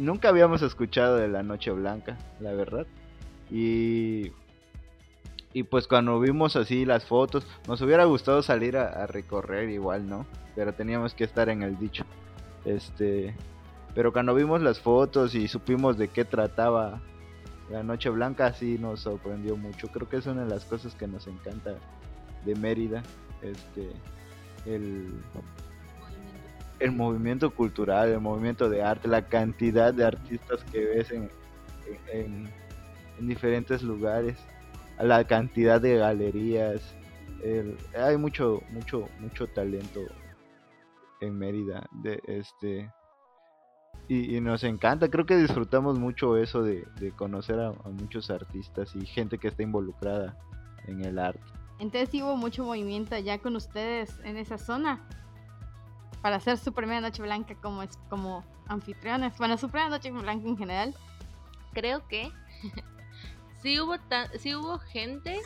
nunca 0.01 0.29
habíamos 0.29 0.63
escuchado 0.63 1.17
de 1.17 1.29
la 1.29 1.43
Noche 1.43 1.71
Blanca, 1.71 2.19
la 2.41 2.53
verdad. 2.53 2.87
Y, 3.51 4.33
y 5.53 5.63
pues 5.63 5.87
cuando 5.87 6.19
vimos 6.21 6.57
así 6.57 6.85
las 6.85 7.05
fotos, 7.05 7.47
nos 7.69 7.81
hubiera 7.81 8.05
gustado 8.05 8.43
salir 8.43 8.77
a, 8.77 9.07
recorrer 9.07 9.71
igual, 9.71 10.09
¿no? 10.09 10.27
Pero 10.55 10.75
teníamos 10.75 11.15
que 11.15 11.25
estar 11.25 11.49
en 11.49 11.63
el 11.63 11.79
dicho. 11.79 12.05
Este, 12.65 13.35
pero 13.95 14.13
cuando 14.13 14.35
vimos 14.35 14.63
las 14.63 14.81
fotos 14.81 15.35
y 15.35 15.49
supimos 15.49 15.99
de 15.99 16.09
qué 16.09 16.25
trataba 16.25 17.01
la 17.71 17.83
Noche 17.83 18.11
Blanca, 18.11 18.53
sí 18.53 18.79
nos 18.79 19.01
sorprendió 19.01 19.57
mucho. 19.57 19.89
Creo 19.89 20.09
que 20.09 20.17
es 20.17 20.27
una 20.27 20.45
de 20.45 20.51
las 20.51 20.65
cosas 20.65 20.95
que 20.95 21.07
nos 21.07 21.27
encanta 21.27 21.75
de 22.45 22.55
Mérida. 22.55 23.03
Este, 23.43 23.91
el, 24.67 25.13
el 26.81 26.93
movimiento 26.93 27.51
cultural, 27.51 28.09
el 28.11 28.21
movimiento 28.21 28.69
de 28.69 28.83
arte, 28.83 29.09
la 29.09 29.23
cantidad 29.23 29.93
de 29.93 30.05
artistas 30.05 30.65
que 30.73 30.85
ves 30.85 31.11
en, 31.11 31.31
en, 32.13 32.51
diferentes 33.21 33.83
lugares, 33.83 34.37
la 34.99 35.25
cantidad 35.25 35.81
de 35.81 35.99
galerías, 35.99 36.81
hay 37.97 38.17
mucho, 38.17 38.63
mucho, 38.71 39.09
mucho 39.21 39.47
talento 39.47 40.01
en 41.25 41.39
Mérida, 41.39 41.87
de 41.93 42.21
este 42.27 42.91
y, 44.07 44.39
nos 44.41 44.65
encanta, 44.65 45.09
creo 45.09 45.25
que 45.25 45.37
disfrutamos 45.37 45.99
mucho 45.99 46.37
eso 46.37 46.63
de, 46.63 46.85
conocer 47.17 47.59
a, 47.59 47.73
muchos 47.91 48.31
artistas 48.31 48.95
y 48.95 49.07
gente 49.07 49.39
que 49.39 49.49
está 49.49 49.63
involucrada 49.63 50.37
en 50.87 51.03
el 51.05 51.19
arte. 51.19 51.41
Entonces 51.79 52.23
hubo 52.23 52.37
mucho 52.37 52.65
movimiento 52.65 53.15
allá 53.15 53.39
con 53.39 53.57
ustedes 53.57 54.21
en 54.25 54.37
esa 54.37 54.59
zona 54.59 55.09
para 56.21 56.37
hacer 56.37 56.59
su 56.59 56.73
primera 56.73 57.01
noche 57.01 57.23
blanca 57.23 57.55
como 57.55 57.83
es 57.83 57.97
como 58.11 58.45
anfitriones. 58.69 59.37
Bueno, 59.39 59.57
su 59.57 59.69
primera 59.69 59.89
noche 59.89 60.11
blanca 60.11 60.47
en 60.47 60.57
general. 60.57 60.95
Creo 61.73 62.07
que 62.07 62.31
sí 63.63 63.81
hubo 63.81 63.97
sí 64.39 64.55
hubo 64.55 64.79
gente, 64.79 65.41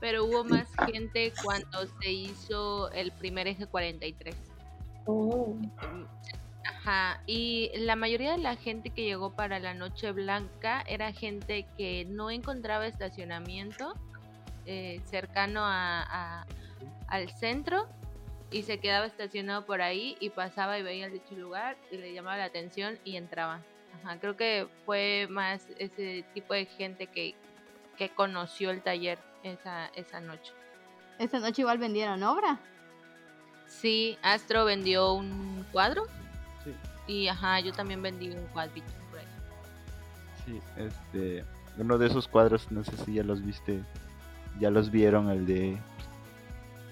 pero 0.00 0.24
hubo 0.24 0.44
más 0.44 0.68
gente 0.86 1.32
cuando 1.42 1.86
se 2.00 2.12
hizo 2.12 2.90
el 2.92 3.10
primer 3.12 3.48
eje 3.48 3.66
43. 3.66 4.47
Oh. 5.10 5.56
Ajá, 6.66 7.22
y 7.26 7.70
la 7.78 7.96
mayoría 7.96 8.32
de 8.32 8.38
la 8.38 8.56
gente 8.56 8.90
que 8.90 9.04
llegó 9.04 9.30
para 9.30 9.58
la 9.58 9.72
Noche 9.72 10.12
Blanca 10.12 10.84
era 10.86 11.12
gente 11.12 11.66
que 11.78 12.04
no 12.04 12.30
encontraba 12.30 12.86
estacionamiento 12.86 13.94
eh, 14.66 15.00
cercano 15.06 15.60
a, 15.64 16.44
al 17.06 17.30
centro 17.30 17.88
y 18.50 18.64
se 18.64 18.80
quedaba 18.80 19.06
estacionado 19.06 19.64
por 19.64 19.80
ahí 19.80 20.18
y 20.20 20.28
pasaba 20.28 20.78
y 20.78 20.82
veía 20.82 21.06
el 21.06 21.12
dicho 21.12 21.34
lugar 21.36 21.78
y 21.90 21.96
le 21.96 22.12
llamaba 22.12 22.36
la 22.36 22.44
atención 22.44 22.98
y 23.02 23.16
entraba. 23.16 23.62
Ajá, 23.94 24.18
creo 24.20 24.36
que 24.36 24.68
fue 24.84 25.26
más 25.30 25.66
ese 25.78 26.22
tipo 26.34 26.52
de 26.52 26.66
gente 26.66 27.06
que, 27.06 27.34
que 27.96 28.10
conoció 28.10 28.70
el 28.70 28.82
taller 28.82 29.18
esa, 29.42 29.86
esa 29.94 30.20
noche. 30.20 30.52
¿Esa 31.18 31.38
noche 31.38 31.62
igual 31.62 31.78
vendieron 31.78 32.22
obra? 32.22 32.60
Sí, 33.68 34.18
Astro 34.22 34.64
vendió 34.64 35.12
un 35.12 35.64
cuadro. 35.72 36.04
Sí. 36.64 36.74
Y 37.06 37.28
ajá, 37.28 37.60
yo 37.60 37.72
también 37.72 38.02
vendí 38.02 38.30
un 38.30 38.44
cuadrito 38.48 38.90
por 39.10 39.20
ahí. 39.20 39.26
Sí, 40.44 40.60
este, 40.76 41.44
uno 41.76 41.98
de 41.98 42.06
esos 42.06 42.26
cuadros, 42.26 42.70
no 42.72 42.84
sé 42.84 42.96
si 43.04 43.14
ya 43.14 43.22
los 43.22 43.44
viste, 43.44 43.82
ya 44.58 44.70
los 44.70 44.90
vieron, 44.90 45.30
el 45.30 45.46
de 45.46 45.78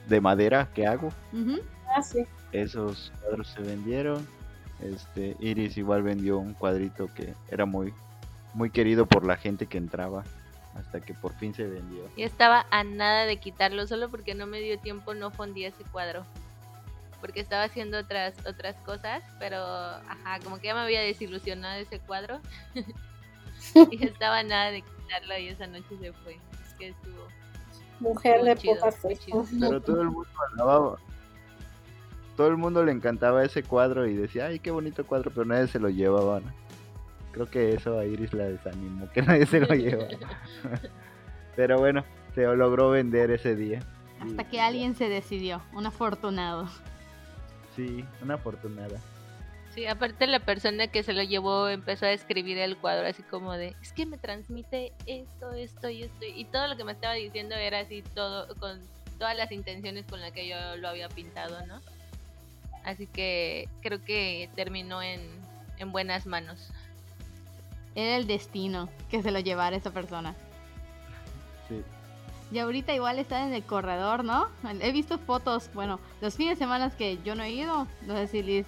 de 0.08 0.20
madera 0.20 0.68
que 0.72 0.86
hago. 0.86 1.12
Ah, 1.94 2.02
sí. 2.02 2.24
Esos 2.52 3.12
cuadros 3.20 3.48
se 3.48 3.60
vendieron. 3.60 4.26
Este, 4.80 5.36
Iris 5.40 5.76
igual 5.76 6.02
vendió 6.02 6.38
un 6.38 6.52
cuadrito 6.54 7.08
que 7.14 7.34
era 7.50 7.64
muy 7.64 7.94
muy 8.52 8.70
querido 8.70 9.06
por 9.06 9.24
la 9.24 9.36
gente 9.36 9.66
que 9.66 9.78
entraba 9.78 10.24
hasta 10.74 11.00
que 11.00 11.14
por 11.14 11.32
fin 11.34 11.54
se 11.54 11.64
vendió. 11.64 12.02
Y 12.16 12.22
estaba 12.22 12.66
a 12.70 12.84
nada 12.84 13.24
de 13.24 13.38
quitarlo 13.38 13.86
solo 13.86 14.10
porque 14.10 14.34
no 14.34 14.46
me 14.46 14.60
dio 14.60 14.78
tiempo, 14.78 15.14
no 15.14 15.30
fundí 15.30 15.64
ese 15.64 15.84
cuadro. 15.84 16.24
Porque 17.26 17.40
estaba 17.40 17.64
haciendo 17.64 17.98
otras 17.98 18.34
otras 18.46 18.76
cosas, 18.82 19.20
pero 19.40 19.58
ajá, 19.58 20.38
como 20.44 20.58
que 20.60 20.68
ya 20.68 20.74
me 20.74 20.80
había 20.80 21.00
desilusionado 21.00 21.80
ese 21.80 21.98
cuadro. 21.98 22.40
y 23.90 24.04
estaba 24.04 24.44
nada 24.44 24.70
de 24.70 24.82
quitarlo 24.82 25.36
y 25.36 25.48
esa 25.48 25.66
noche 25.66 25.98
se 26.00 26.12
fue. 26.12 26.34
Es 26.34 26.74
que 26.78 26.88
estuvo 26.90 27.26
Mujer 27.98 28.44
de 28.44 28.54
pocas 28.54 28.96
Pero 29.58 29.80
todo 29.80 30.02
el 30.02 30.10
mundo 30.10 30.28
alababa. 30.52 30.98
Todo 32.36 32.46
el 32.46 32.56
mundo 32.58 32.84
le 32.84 32.92
encantaba 32.92 33.42
ese 33.42 33.64
cuadro 33.64 34.06
y 34.06 34.14
decía, 34.14 34.46
ay, 34.46 34.60
qué 34.60 34.70
bonito 34.70 35.04
cuadro, 35.04 35.32
pero 35.32 35.46
nadie 35.46 35.66
se 35.66 35.80
lo 35.80 35.88
llevaba. 35.88 36.42
Creo 37.32 37.46
que 37.46 37.74
eso 37.74 37.98
a 37.98 38.04
Iris 38.04 38.32
la 38.34 38.44
desanimó, 38.44 39.10
que 39.10 39.22
nadie 39.22 39.46
se 39.46 39.58
lo 39.58 39.74
llevaba. 39.74 40.10
pero 41.56 41.80
bueno, 41.80 42.04
se 42.36 42.44
logró 42.54 42.90
vender 42.90 43.32
ese 43.32 43.56
día. 43.56 43.80
Hasta 44.20 44.48
que 44.48 44.60
alguien 44.60 44.94
se 44.94 45.08
decidió, 45.08 45.60
un 45.72 45.86
afortunado. 45.86 46.68
Sí, 47.76 48.04
una 48.22 48.34
afortunada. 48.34 48.98
Sí, 49.74 49.86
aparte 49.86 50.26
la 50.26 50.40
persona 50.40 50.86
que 50.88 51.02
se 51.02 51.12
lo 51.12 51.22
llevó 51.22 51.68
empezó 51.68 52.06
a 52.06 52.12
escribir 52.12 52.56
el 52.56 52.78
cuadro 52.78 53.06
así 53.06 53.22
como 53.22 53.52
de, 53.52 53.76
es 53.82 53.92
que 53.92 54.06
me 54.06 54.16
transmite 54.16 54.94
esto, 55.04 55.52
esto 55.52 55.90
y 55.90 56.04
esto. 56.04 56.24
Y 56.24 56.46
todo 56.46 56.66
lo 56.66 56.78
que 56.78 56.84
me 56.84 56.92
estaba 56.92 57.12
diciendo 57.12 57.54
era 57.54 57.80
así 57.80 58.02
todo, 58.14 58.48
con 58.58 58.80
todas 59.18 59.36
las 59.36 59.52
intenciones 59.52 60.06
con 60.06 60.22
las 60.22 60.32
que 60.32 60.48
yo 60.48 60.56
lo 60.78 60.88
había 60.88 61.10
pintado, 61.10 61.64
¿no? 61.66 61.82
Así 62.84 63.06
que 63.06 63.68
creo 63.82 64.02
que 64.02 64.48
terminó 64.56 65.02
en, 65.02 65.20
en 65.76 65.92
buenas 65.92 66.24
manos. 66.24 66.70
Era 67.94 68.16
el 68.16 68.26
destino 68.26 68.88
que 69.10 69.22
se 69.22 69.30
lo 69.30 69.40
llevara 69.40 69.76
esa 69.76 69.90
persona. 69.90 70.34
Sí. 71.68 71.82
Y 72.52 72.58
ahorita 72.58 72.94
igual 72.94 73.18
está 73.18 73.46
en 73.46 73.54
el 73.54 73.64
corredor, 73.64 74.24
¿no? 74.24 74.48
He 74.80 74.92
visto 74.92 75.18
fotos, 75.18 75.70
bueno, 75.74 75.98
los 76.20 76.36
fines 76.36 76.58
de 76.58 76.64
semana 76.64 76.90
que 76.90 77.18
yo 77.24 77.34
no 77.34 77.42
he 77.42 77.50
ido, 77.50 77.86
no 78.06 78.14
sé 78.14 78.28
si 78.28 78.42
Liz 78.42 78.66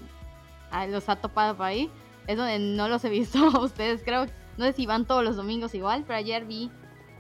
Ah, 0.71 0.87
los 0.87 1.09
ha 1.09 1.17
topado 1.17 1.57
por 1.57 1.67
ahí. 1.67 1.91
Es 2.27 2.37
donde 2.37 2.59
no 2.59 2.89
los 2.89 3.05
he 3.05 3.09
visto 3.11 3.39
a 3.55 3.61
ustedes, 3.61 4.03
creo. 4.03 4.27
No 4.57 4.65
sé 4.65 4.73
si 4.73 4.87
van 4.87 5.07
todos 5.07 5.25
los 5.25 5.37
domingos 5.37 5.75
igual, 5.75 6.05
pero 6.07 6.19
ayer 6.19 6.45
vi, 6.45 6.71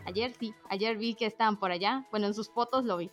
ayer 0.06 0.32
sí, 0.38 0.54
ayer 0.68 0.96
vi 0.96 1.14
que 1.14 1.26
estaban 1.26 1.58
por 1.58 1.70
allá. 1.70 2.04
Bueno, 2.10 2.26
en 2.26 2.34
sus 2.34 2.50
fotos 2.50 2.84
lo 2.84 2.96
vi. 2.96 3.10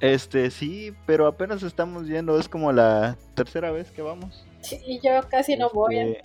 Este, 0.00 0.50
sí, 0.50 0.94
pero 1.06 1.26
apenas 1.26 1.62
estamos 1.62 2.06
yendo, 2.06 2.38
es 2.38 2.48
como 2.48 2.72
la 2.72 3.18
tercera 3.34 3.70
vez 3.70 3.90
que 3.90 4.00
vamos. 4.00 4.46
Y 4.86 4.98
yo 5.00 5.20
casi 5.28 5.56
no 5.56 5.68
voy. 5.70 6.16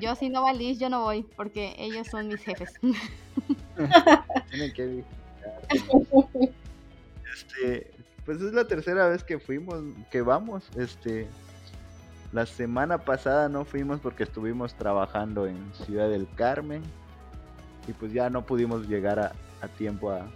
Yo 0.00 0.14
si 0.14 0.28
no 0.28 0.42
va 0.42 0.52
yo 0.52 0.88
no 0.88 1.02
voy, 1.02 1.22
porque 1.22 1.74
ellos 1.78 2.06
son 2.08 2.28
mis 2.28 2.40
jefes. 2.42 2.72
Tienen 4.50 4.72
que 4.72 5.04
Este, 7.34 7.90
pues 8.24 8.40
es 8.40 8.52
la 8.52 8.66
tercera 8.66 9.08
vez 9.08 9.22
que 9.24 9.38
fuimos, 9.38 9.82
que 10.10 10.22
vamos. 10.22 10.64
Este, 10.76 11.28
la 12.32 12.46
semana 12.46 12.98
pasada 12.98 13.48
no 13.48 13.64
fuimos 13.64 14.00
porque 14.00 14.24
estuvimos 14.24 14.74
trabajando 14.74 15.46
en 15.46 15.72
Ciudad 15.74 16.08
del 16.08 16.28
Carmen 16.34 16.82
y 17.86 17.92
pues 17.92 18.12
ya 18.12 18.30
no 18.30 18.44
pudimos 18.44 18.88
llegar 18.88 19.18
a, 19.18 19.32
tiempo 19.78 20.10
a, 20.10 20.26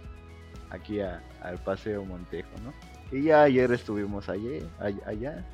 aquí 0.69 1.01
al 1.01 1.57
Paseo 1.63 2.05
Montejo, 2.05 2.49
¿no? 2.63 2.73
Y 3.15 3.23
ya 3.23 3.43
ayer 3.43 3.71
estuvimos 3.73 4.29
allí, 4.29 4.65
allá. 5.05 5.45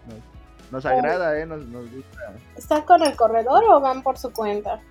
Nos, 0.72 0.86
agrada, 0.86 1.39
¿eh? 1.39 1.45
Nos, 1.45 1.65
nos 1.68 1.89
gusta. 1.91 2.34
¿Están 2.55 2.82
con 2.84 3.01
el 3.03 3.15
corredor 3.15 3.63
o 3.70 3.80
van 3.80 4.03
por 4.03 4.18
su 4.18 4.32
cuenta? 4.32 4.82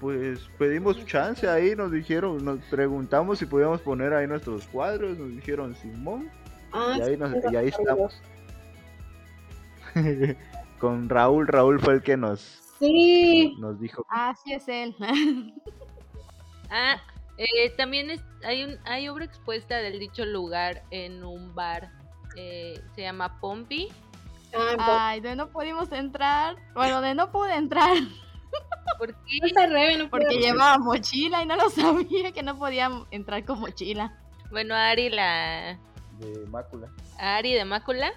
Pues 0.00 0.40
pedimos 0.58 1.04
chance 1.06 1.48
ahí, 1.48 1.74
nos 1.74 1.90
dijeron, 1.90 2.44
nos 2.44 2.60
preguntamos 2.66 3.38
si 3.38 3.46
podíamos 3.46 3.80
poner 3.80 4.12
ahí 4.12 4.26
nuestros 4.26 4.66
cuadros, 4.66 5.18
nos 5.18 5.30
dijeron 5.30 5.74
Simón. 5.76 6.30
Ah, 6.72 6.96
y 6.98 7.56
ahí, 7.56 7.68
estamos. 7.68 8.20
Con 10.78 11.08
Raúl, 11.08 11.46
Raúl 11.46 11.80
fue 11.80 11.94
el 11.94 12.02
que 12.02 12.16
nos, 12.16 12.40
sí. 12.78 13.56
nos 13.58 13.80
dijo. 13.80 14.04
Así 14.10 14.52
es 14.52 14.68
él. 14.68 14.94
ah, 16.70 16.96
eh, 17.38 17.70
también 17.76 18.10
es, 18.10 18.20
hay, 18.44 18.64
un, 18.64 18.76
hay 18.84 19.08
obra 19.08 19.24
expuesta 19.24 19.76
del 19.78 19.98
dicho 19.98 20.24
lugar 20.24 20.82
en 20.90 21.24
un 21.24 21.54
bar. 21.54 21.90
Eh, 22.36 22.80
se 22.94 23.02
llama 23.02 23.40
Pompi. 23.40 23.88
Ay, 24.78 25.20
de 25.20 25.36
no 25.36 25.48
pudimos 25.50 25.90
entrar. 25.92 26.56
Bueno, 26.74 27.00
de 27.00 27.14
no 27.14 27.30
pude 27.30 27.54
entrar. 27.54 27.96
¿Por 28.98 29.14
qué? 29.24 29.38
No 29.42 29.48
se 29.48 29.66
rebe, 29.66 29.98
no 29.98 30.10
Porque 30.10 30.36
llevaba 30.36 30.78
mochila 30.78 31.42
y 31.42 31.46
no 31.46 31.56
lo 31.56 31.70
sabía 31.70 32.32
que 32.32 32.42
no 32.42 32.56
podía 32.56 32.90
entrar 33.10 33.44
con 33.44 33.60
mochila. 33.60 34.18
Bueno, 34.50 34.74
Ari, 34.74 35.10
la 35.10 35.78
De 36.18 36.46
mácula. 36.46 36.88
Ari 37.18 37.54
de 37.54 37.64
Mácula, 37.64 38.12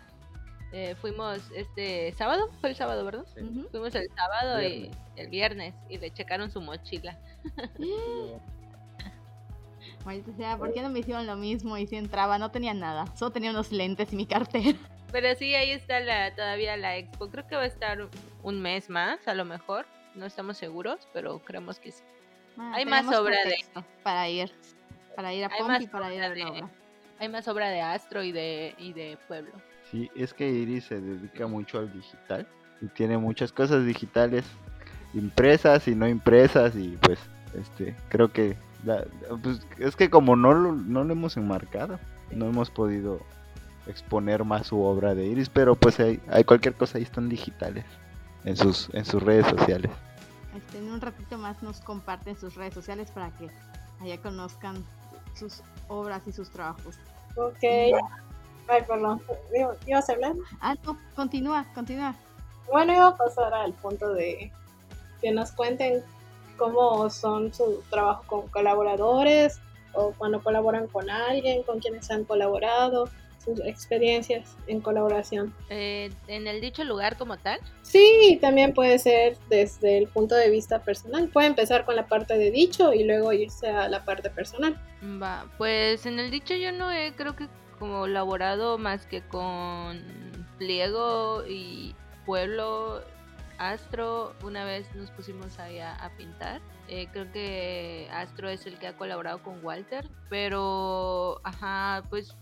eh, 0.71 0.95
fuimos 1.01 1.39
este 1.55 2.11
sábado, 2.13 2.49
fue 2.59 2.69
el 2.69 2.75
sábado, 2.75 3.03
¿verdad? 3.05 3.25
Sí. 3.33 3.41
Fuimos 3.71 3.95
el 3.95 4.07
sábado 4.15 4.61
y 4.61 4.91
el 5.15 5.29
viernes 5.29 5.73
y 5.89 5.97
le 5.97 6.11
checaron 6.11 6.51
su 6.51 6.61
mochila. 6.61 7.17
Maldita 10.07 10.31
sea, 10.37 10.57
¿por 10.57 10.71
qué 10.71 10.81
no 10.81 10.89
me 10.89 10.99
hicieron 10.99 11.27
lo 11.27 11.35
mismo? 11.35 11.77
Y 11.77 11.85
si 11.85 11.97
entraba, 11.97 12.37
no 12.37 12.49
tenía 12.49 12.73
nada. 12.73 13.13
Solo 13.13 13.31
tenía 13.31 13.51
unos 13.51 13.73
lentes 13.73 14.13
y 14.13 14.15
mi 14.15 14.25
cartera. 14.25 14.77
Pero 15.11 15.35
sí, 15.35 15.53
ahí 15.53 15.71
está 15.71 15.99
la, 15.99 16.33
todavía 16.33 16.77
la 16.77 16.95
expo. 16.95 17.29
Creo 17.29 17.45
que 17.45 17.57
va 17.57 17.63
a 17.63 17.67
estar 17.67 18.07
un 18.41 18.61
mes 18.61 18.89
más, 18.89 19.27
a 19.27 19.33
lo 19.33 19.43
mejor. 19.43 19.85
No 20.15 20.25
estamos 20.25 20.57
seguros, 20.57 21.07
pero 21.13 21.39
creemos 21.39 21.77
que 21.79 21.91
sí. 21.91 22.03
Ah, 22.57 22.71
Hay 22.75 22.85
más 22.85 23.05
obra 23.15 23.37
de- 23.45 23.83
Para 24.01 24.27
ir. 24.29 24.51
Para 25.15 25.33
ir 25.33 25.43
a 25.45 25.49
más 25.49 25.81
y 25.81 25.87
para 25.87 26.13
ir 26.13 26.23
a 26.23 26.27
obra 26.27 26.35
la 26.37 26.49
obra. 26.51 26.69
Hay 27.19 27.29
más 27.29 27.47
obra 27.47 27.69
de 27.69 27.81
Astro 27.81 28.23
y 28.23 28.31
de, 28.31 28.75
y 28.77 28.93
de 28.93 29.17
Pueblo. 29.27 29.51
Sí, 29.91 30.09
es 30.15 30.33
que 30.33 30.49
Iris 30.49 30.85
se 30.85 30.99
dedica 31.01 31.47
mucho 31.47 31.79
al 31.79 31.91
digital 31.93 32.47
y 32.81 32.87
tiene 32.87 33.17
muchas 33.17 33.51
cosas 33.51 33.85
digitales 33.85 34.45
impresas 35.13 35.87
y 35.87 35.95
no 35.95 36.07
impresas 36.07 36.75
y 36.75 36.97
pues 37.01 37.19
este 37.57 37.95
creo 38.09 38.31
que 38.31 38.57
la- 38.85 39.05
pues, 39.41 39.59
es 39.79 39.95
que 39.95 40.09
como 40.09 40.35
no 40.35 40.53
lo, 40.53 40.71
no 40.73 41.03
lo 41.03 41.13
hemos 41.13 41.35
enmarcado 41.37 41.99
no 42.31 42.45
hemos 42.45 42.69
podido 42.69 43.19
exponer 43.87 44.43
más 44.43 44.67
su 44.67 44.81
obra 44.81 45.15
de 45.15 45.25
Iris 45.25 45.49
pero 45.49 45.75
pues 45.75 45.99
hay, 45.99 46.19
hay 46.29 46.43
cualquier 46.43 46.75
cosa 46.75 46.97
ahí 46.97 47.03
están 47.03 47.29
digitales 47.29 47.85
en 48.43 48.55
sus 48.57 48.89
en 48.93 49.05
sus 49.05 49.21
redes 49.23 49.47
sociales 49.47 49.91
Este, 50.55 50.77
en 50.79 50.91
un 50.91 51.01
ratito 51.01 51.37
más 51.37 51.61
nos 51.63 51.79
comparten 51.81 52.35
sus 52.37 52.55
redes 52.55 52.73
sociales 52.73 53.09
para 53.11 53.31
que 53.31 53.49
allá 54.01 54.21
conozcan 54.21 54.75
sus 55.35 55.61
obras 55.87 56.21
y 56.25 56.31
sus 56.31 56.49
trabajos. 56.49 56.95
Ok. 57.35 57.61
Ay, 58.69 58.81
perdón. 58.87 59.21
¿Ibas 59.85 60.09
a 60.09 60.13
hablar? 60.13 60.33
Ah, 60.59 60.75
no, 60.83 60.97
continúa, 61.15 61.65
continúa. 61.75 62.15
Bueno, 62.71 62.93
iba 62.93 63.07
a 63.07 63.15
pasar 63.17 63.53
al 63.53 63.73
punto 63.73 64.13
de 64.13 64.51
que 65.21 65.31
nos 65.31 65.51
cuenten 65.51 66.01
cómo 66.57 67.09
son 67.09 67.53
su 67.53 67.83
trabajo 67.89 68.23
con 68.27 68.47
colaboradores 68.49 69.59
o 69.93 70.13
cuando 70.17 70.41
colaboran 70.43 70.87
con 70.87 71.09
alguien, 71.09 71.63
con 71.63 71.79
quienes 71.79 72.09
han 72.11 72.25
colaborado, 72.25 73.09
sus 73.43 73.59
experiencias 73.61 74.57
en 74.67 74.81
colaboración. 74.81 75.53
Eh, 75.69 76.11
en 76.27 76.47
el 76.47 76.59
dicho 76.59 76.83
lugar 76.83 77.17
como 77.17 77.37
tal, 77.37 77.59
Sí, 77.81 78.37
también 78.41 78.73
puede 78.73 78.99
ser 78.99 79.37
desde 79.49 79.97
el 79.97 80.07
punto 80.07 80.35
de 80.35 80.49
vista 80.49 80.83
personal. 80.83 81.29
Puede 81.29 81.47
empezar 81.47 81.85
con 81.85 81.95
la 81.95 82.07
parte 82.07 82.37
de 82.37 82.51
dicho 82.51 82.93
y 82.93 83.05
luego 83.05 83.31
irse 83.31 83.69
a 83.69 83.87
la 83.87 84.03
parte 84.03 84.29
personal. 84.29 84.77
va, 85.21 85.45
pues 85.57 86.05
en 86.05 86.19
el 86.19 86.29
dicho 86.29 86.53
yo 86.53 86.73
no 86.73 86.91
he 86.91 87.13
creo 87.15 87.35
que 87.35 87.47
como 87.79 88.07
laborado 88.07 88.77
más 88.77 89.05
que 89.05 89.21
con 89.21 90.01
Pliego 90.57 91.43
y 91.47 91.95
Pueblo, 92.25 93.01
Astro, 93.57 94.35
una 94.43 94.63
vez 94.65 94.93
nos 94.95 95.11
pusimos 95.11 95.59
ahí 95.59 95.79
a, 95.79 96.11
pintar. 96.17 96.61
Eh, 96.87 97.07
creo 97.11 97.31
que 97.31 98.07
Astro 98.11 98.49
es 98.49 98.65
el 98.65 98.77
que 98.77 98.87
ha 98.87 98.97
colaborado 98.97 99.41
con 99.43 99.63
Walter, 99.63 100.07
pero, 100.29 101.41
ajá, 101.43 102.03
pues 102.09 102.35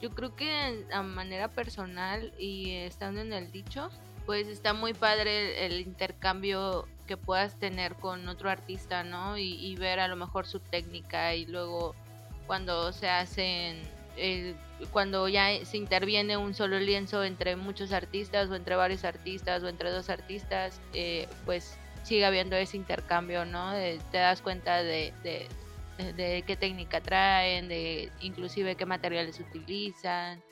yo 0.00 0.10
creo 0.10 0.34
que 0.34 0.86
a 0.92 1.02
manera 1.02 1.48
personal 1.48 2.32
y 2.38 2.72
estando 2.72 3.20
en 3.20 3.32
el 3.32 3.52
dicho, 3.52 3.90
pues 4.26 4.48
está 4.48 4.72
muy 4.72 4.94
padre 4.94 5.66
el, 5.66 5.72
el 5.72 5.80
intercambio 5.80 6.86
que 7.06 7.16
puedas 7.16 7.58
tener 7.58 7.94
con 7.96 8.28
otro 8.28 8.48
artista, 8.48 9.04
¿no? 9.04 9.36
Y, 9.36 9.54
y 9.54 9.76
ver 9.76 10.00
a 10.00 10.08
lo 10.08 10.16
mejor 10.16 10.46
su 10.46 10.60
técnica 10.60 11.34
y 11.34 11.46
luego 11.46 11.94
cuando 12.46 12.92
se 12.92 13.08
hacen, 13.08 13.82
eh, 14.16 14.54
cuando 14.90 15.28
ya 15.28 15.64
se 15.64 15.76
interviene 15.76 16.36
un 16.36 16.54
solo 16.54 16.78
lienzo 16.78 17.22
entre 17.24 17.56
muchos 17.56 17.92
artistas 17.92 18.50
o 18.50 18.54
entre 18.54 18.74
varios 18.76 19.04
artistas 19.04 19.62
o 19.62 19.68
entre 19.68 19.90
dos 19.90 20.10
artistas, 20.10 20.80
eh, 20.92 21.28
pues 21.44 21.78
sigue 22.02 22.24
habiendo 22.24 22.56
ese 22.56 22.76
intercambio, 22.76 23.44
¿no? 23.44 23.72
De- 23.72 24.00
te 24.10 24.18
das 24.18 24.42
cuenta 24.42 24.82
de, 24.82 25.12
qué 25.96 26.56
técnica 26.58 27.00
traen, 27.00 27.68
de 27.68 28.10
inclusive 28.20 28.74
qué 28.76 28.86
materiales 28.86 29.38
utilizan. 29.40 30.42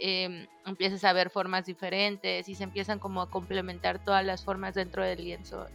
em, 0.00 0.46
empiezas 0.66 1.02
a 1.04 1.12
ver 1.12 1.28
formas 1.30 1.66
diferentes 1.66 2.48
y 2.48 2.54
se 2.54 2.62
empiezan 2.62 2.98
como 2.98 3.20
a 3.22 3.30
complementar 3.30 3.98
todas 4.04 4.24
las 4.24 4.44
formas 4.44 4.74
dentro 4.74 5.02
del 5.02 5.24
lienzo. 5.24 5.66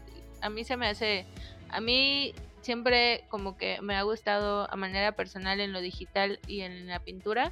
A 0.42 0.50
mí 0.50 0.64
se 0.64 0.78
me 0.78 0.88
hace, 0.88 1.26
a 1.70 1.82
mí 1.82 2.34
siempre 2.64 3.26
como 3.30 3.58
que 3.58 3.80
me 3.82 3.96
ha 3.96 4.02
gustado 4.04 4.68
a 4.72 4.76
manera 4.76 5.12
personal 5.12 5.60
en 5.60 5.72
lo 5.74 5.82
digital 5.82 6.40
y 6.48 6.62
en 6.62 6.88
la 6.88 7.00
pintura 7.00 7.52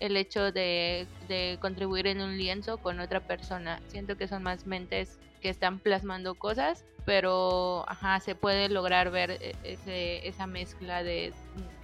el 0.00 0.16
hecho 0.16 0.50
de, 0.52 1.06
de 1.28 1.58
contribuir 1.60 2.06
en 2.06 2.20
un 2.20 2.36
lienzo 2.36 2.78
con 2.78 3.00
otra 3.00 3.20
persona. 3.20 3.80
Siento 3.88 4.16
que 4.16 4.26
son 4.28 4.42
más 4.42 4.66
mentes 4.66 5.18
que 5.40 5.48
están 5.50 5.78
plasmando 5.78 6.34
cosas, 6.34 6.84
pero 7.04 7.84
ajá, 7.88 8.18
se 8.20 8.34
puede 8.34 8.68
lograr 8.68 9.10
ver 9.10 9.32
e- 9.32 9.54
ese, 9.62 10.26
esa 10.26 10.46
mezcla 10.46 11.02
de, 11.02 11.32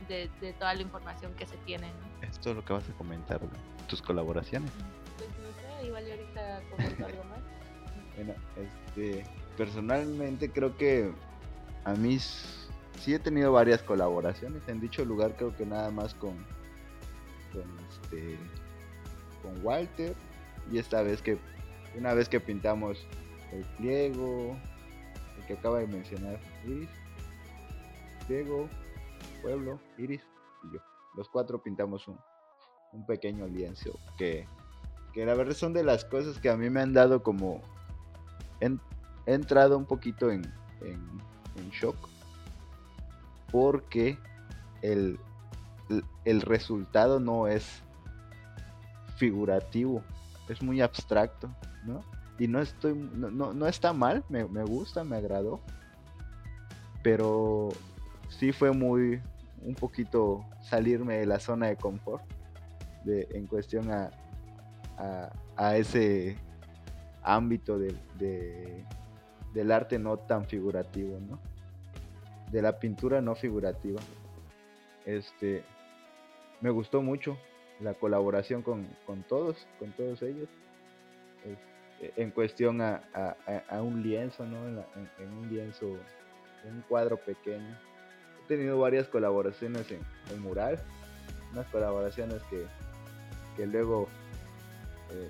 de, 0.08 0.28
de 0.40 0.52
toda 0.54 0.74
la 0.74 0.82
información 0.82 1.34
que 1.34 1.46
se 1.46 1.56
tiene. 1.58 1.88
¿no? 1.88 2.26
esto 2.28 2.50
es 2.50 2.56
lo 2.56 2.64
que 2.64 2.72
vas 2.72 2.88
a 2.88 2.92
comentar 2.94 3.40
tus 3.88 4.00
colaboraciones 4.02 4.70
Pues 5.18 5.28
no 5.38 5.48
sé, 5.78 5.86
igual 5.86 6.04
ahorita 6.10 6.62
comento 6.70 7.06
algo 7.06 7.24
más. 7.24 7.40
Bueno, 8.16 8.34
este, 8.56 9.24
personalmente 9.56 10.50
creo 10.50 10.76
que 10.76 11.12
a 11.84 11.94
mí 11.94 12.16
s- 12.16 12.59
sí 13.00 13.14
he 13.14 13.18
tenido 13.18 13.52
varias 13.52 13.82
colaboraciones. 13.82 14.66
En 14.68 14.80
dicho 14.80 15.04
lugar 15.04 15.34
creo 15.36 15.56
que 15.56 15.66
nada 15.66 15.90
más 15.90 16.14
con, 16.14 16.34
con 17.52 17.62
este, 17.88 18.38
con 19.42 19.64
Walter. 19.64 20.14
Y 20.70 20.78
esta 20.78 21.02
vez 21.02 21.20
que, 21.22 21.38
una 21.96 22.14
vez 22.14 22.28
que 22.28 22.38
pintamos 22.40 22.98
el 23.52 23.64
pliego, 23.78 24.56
el 25.38 25.46
que 25.46 25.54
acaba 25.54 25.78
de 25.80 25.86
mencionar 25.86 26.38
Iris, 26.64 26.88
pliego, 28.26 28.68
pueblo, 29.42 29.80
Iris 29.98 30.22
y 30.64 30.74
yo. 30.74 30.80
Los 31.16 31.28
cuatro 31.28 31.60
pintamos 31.60 32.06
un, 32.06 32.18
un 32.92 33.04
pequeño 33.04 33.46
lienzo 33.48 33.98
que, 34.16 34.46
que 35.12 35.26
la 35.26 35.34
verdad 35.34 35.54
son 35.54 35.72
de 35.72 35.82
las 35.82 36.04
cosas 36.04 36.38
que 36.38 36.50
a 36.50 36.56
mí 36.56 36.70
me 36.70 36.80
han 36.80 36.92
dado 36.92 37.22
como 37.22 37.60
he 38.60 39.32
entrado 39.34 39.76
un 39.76 39.86
poquito 39.86 40.30
en- 40.30 40.52
en 41.56 41.70
shock 41.70 41.96
porque 43.50 44.18
el, 44.82 45.18
el- 46.24 46.40
resultado 46.42 47.20
no 47.20 47.48
es 47.48 47.82
figurativo, 49.16 50.02
es 50.48 50.62
muy 50.62 50.80
abstracto, 50.80 51.50
¿no? 51.84 52.02
Y 52.38 52.48
no 52.48 52.60
estoy, 52.60 52.94
no, 52.94 53.30
no- 53.30 53.52
no 53.52 53.66
está 53.66 53.92
mal, 53.92 54.24
me, 54.28 54.44
me 54.46 54.64
gusta, 54.64 55.04
me 55.04 55.16
agradó, 55.16 55.60
pero 57.02 57.68
sí 58.28 58.52
fue 58.52 58.72
muy, 58.72 59.20
un 59.62 59.74
poquito 59.74 60.44
salirme 60.62 61.18
de 61.18 61.26
la 61.26 61.38
zona 61.40 61.66
de 61.66 61.76
confort 61.76 62.22
en 63.06 63.46
cuestión 63.46 63.90
a, 63.90 64.10
a, 64.98 65.32
a 65.56 65.76
ese 65.76 66.36
ámbito 67.22 67.78
de- 67.78 68.84
del 69.52 69.72
arte 69.72 69.98
no 69.98 70.16
tan 70.16 70.44
figurativo, 70.46 71.18
¿no? 71.20 71.38
De 72.50 72.62
la 72.62 72.78
pintura 72.78 73.20
no 73.20 73.34
figurativa. 73.34 74.00
Este, 75.06 75.64
me 76.60 76.70
gustó 76.70 77.02
mucho 77.02 77.38
la 77.80 77.94
colaboración 77.94 78.62
con, 78.62 78.86
con 79.06 79.22
todos, 79.22 79.66
con 79.78 79.92
todos 79.92 80.22
ellos. 80.22 80.48
Es- 81.44 81.58
en 82.16 82.30
cuestión 82.30 82.80
a, 82.80 83.02
a- 83.12 83.36
a- 83.68 83.82
un 83.82 84.02
lienzo, 84.02 84.46
¿no? 84.46 84.56
En, 84.66 84.76
la- 84.76 84.86
en 85.18 85.32
un 85.32 85.48
lienzo, 85.50 85.86
en 86.64 86.76
un 86.76 86.82
cuadro 86.88 87.18
pequeño. 87.18 87.76
He 88.44 88.48
tenido 88.48 88.78
varias 88.78 89.06
colaboraciones 89.08 89.90
en, 89.90 90.00
en 90.32 90.40
mural, 90.40 90.80
unas 91.52 91.66
colaboraciones 91.68 92.42
que, 92.48 92.64
que 93.56 93.66
luego 93.66 94.08
eh, 95.12 95.28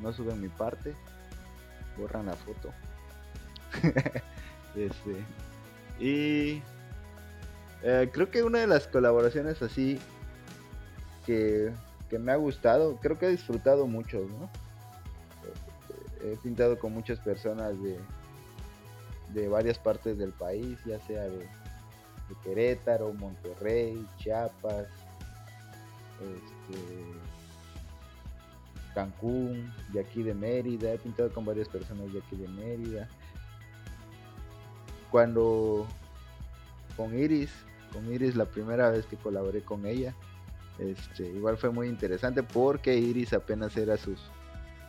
no 0.00 0.12
suben 0.12 0.40
mi 0.40 0.48
parte, 0.48 0.94
borran 1.96 2.26
la 2.26 2.34
foto. 2.34 2.72
este, 4.74 5.16
y 5.98 6.62
eh, 7.82 8.10
creo 8.12 8.30
que 8.30 8.42
una 8.42 8.60
de 8.60 8.66
las 8.66 8.86
colaboraciones 8.88 9.62
así 9.62 9.98
que, 11.26 11.72
que 12.08 12.18
me 12.18 12.32
ha 12.32 12.36
gustado, 12.36 12.96
creo 12.96 13.18
que 13.18 13.26
he 13.26 13.30
disfrutado 13.30 13.86
mucho, 13.86 14.18
¿no? 14.18 14.50
He 16.22 16.36
pintado 16.36 16.78
con 16.78 16.92
muchas 16.94 17.18
personas 17.18 17.80
de, 17.82 17.98
de 19.34 19.48
varias 19.48 19.78
partes 19.78 20.16
del 20.16 20.32
país, 20.32 20.78
ya 20.86 20.98
sea 21.00 21.24
de, 21.24 21.38
de 21.38 22.34
Querétaro, 22.42 23.12
Monterrey, 23.12 24.06
Chiapas, 24.16 24.86
este, 26.20 26.78
Cancún, 28.94 29.72
de 29.92 30.00
aquí 30.00 30.22
de 30.22 30.34
Mérida, 30.34 30.92
he 30.92 30.98
pintado 30.98 31.30
con 31.32 31.44
varias 31.44 31.68
personas 31.68 32.12
de 32.12 32.20
aquí 32.20 32.36
de 32.36 32.48
Mérida. 32.48 33.08
Cuando 35.14 35.86
con 36.96 37.16
Iris, 37.16 37.48
con 37.92 38.12
Iris 38.12 38.34
la 38.34 38.46
primera 38.46 38.90
vez 38.90 39.06
que 39.06 39.16
colaboré 39.16 39.62
con 39.62 39.86
ella, 39.86 40.12
este, 40.80 41.22
igual 41.22 41.56
fue 41.56 41.70
muy 41.70 41.86
interesante 41.86 42.42
porque 42.42 42.96
Iris 42.96 43.32
apenas 43.32 43.76
era 43.76 43.96
sus, 43.96 44.18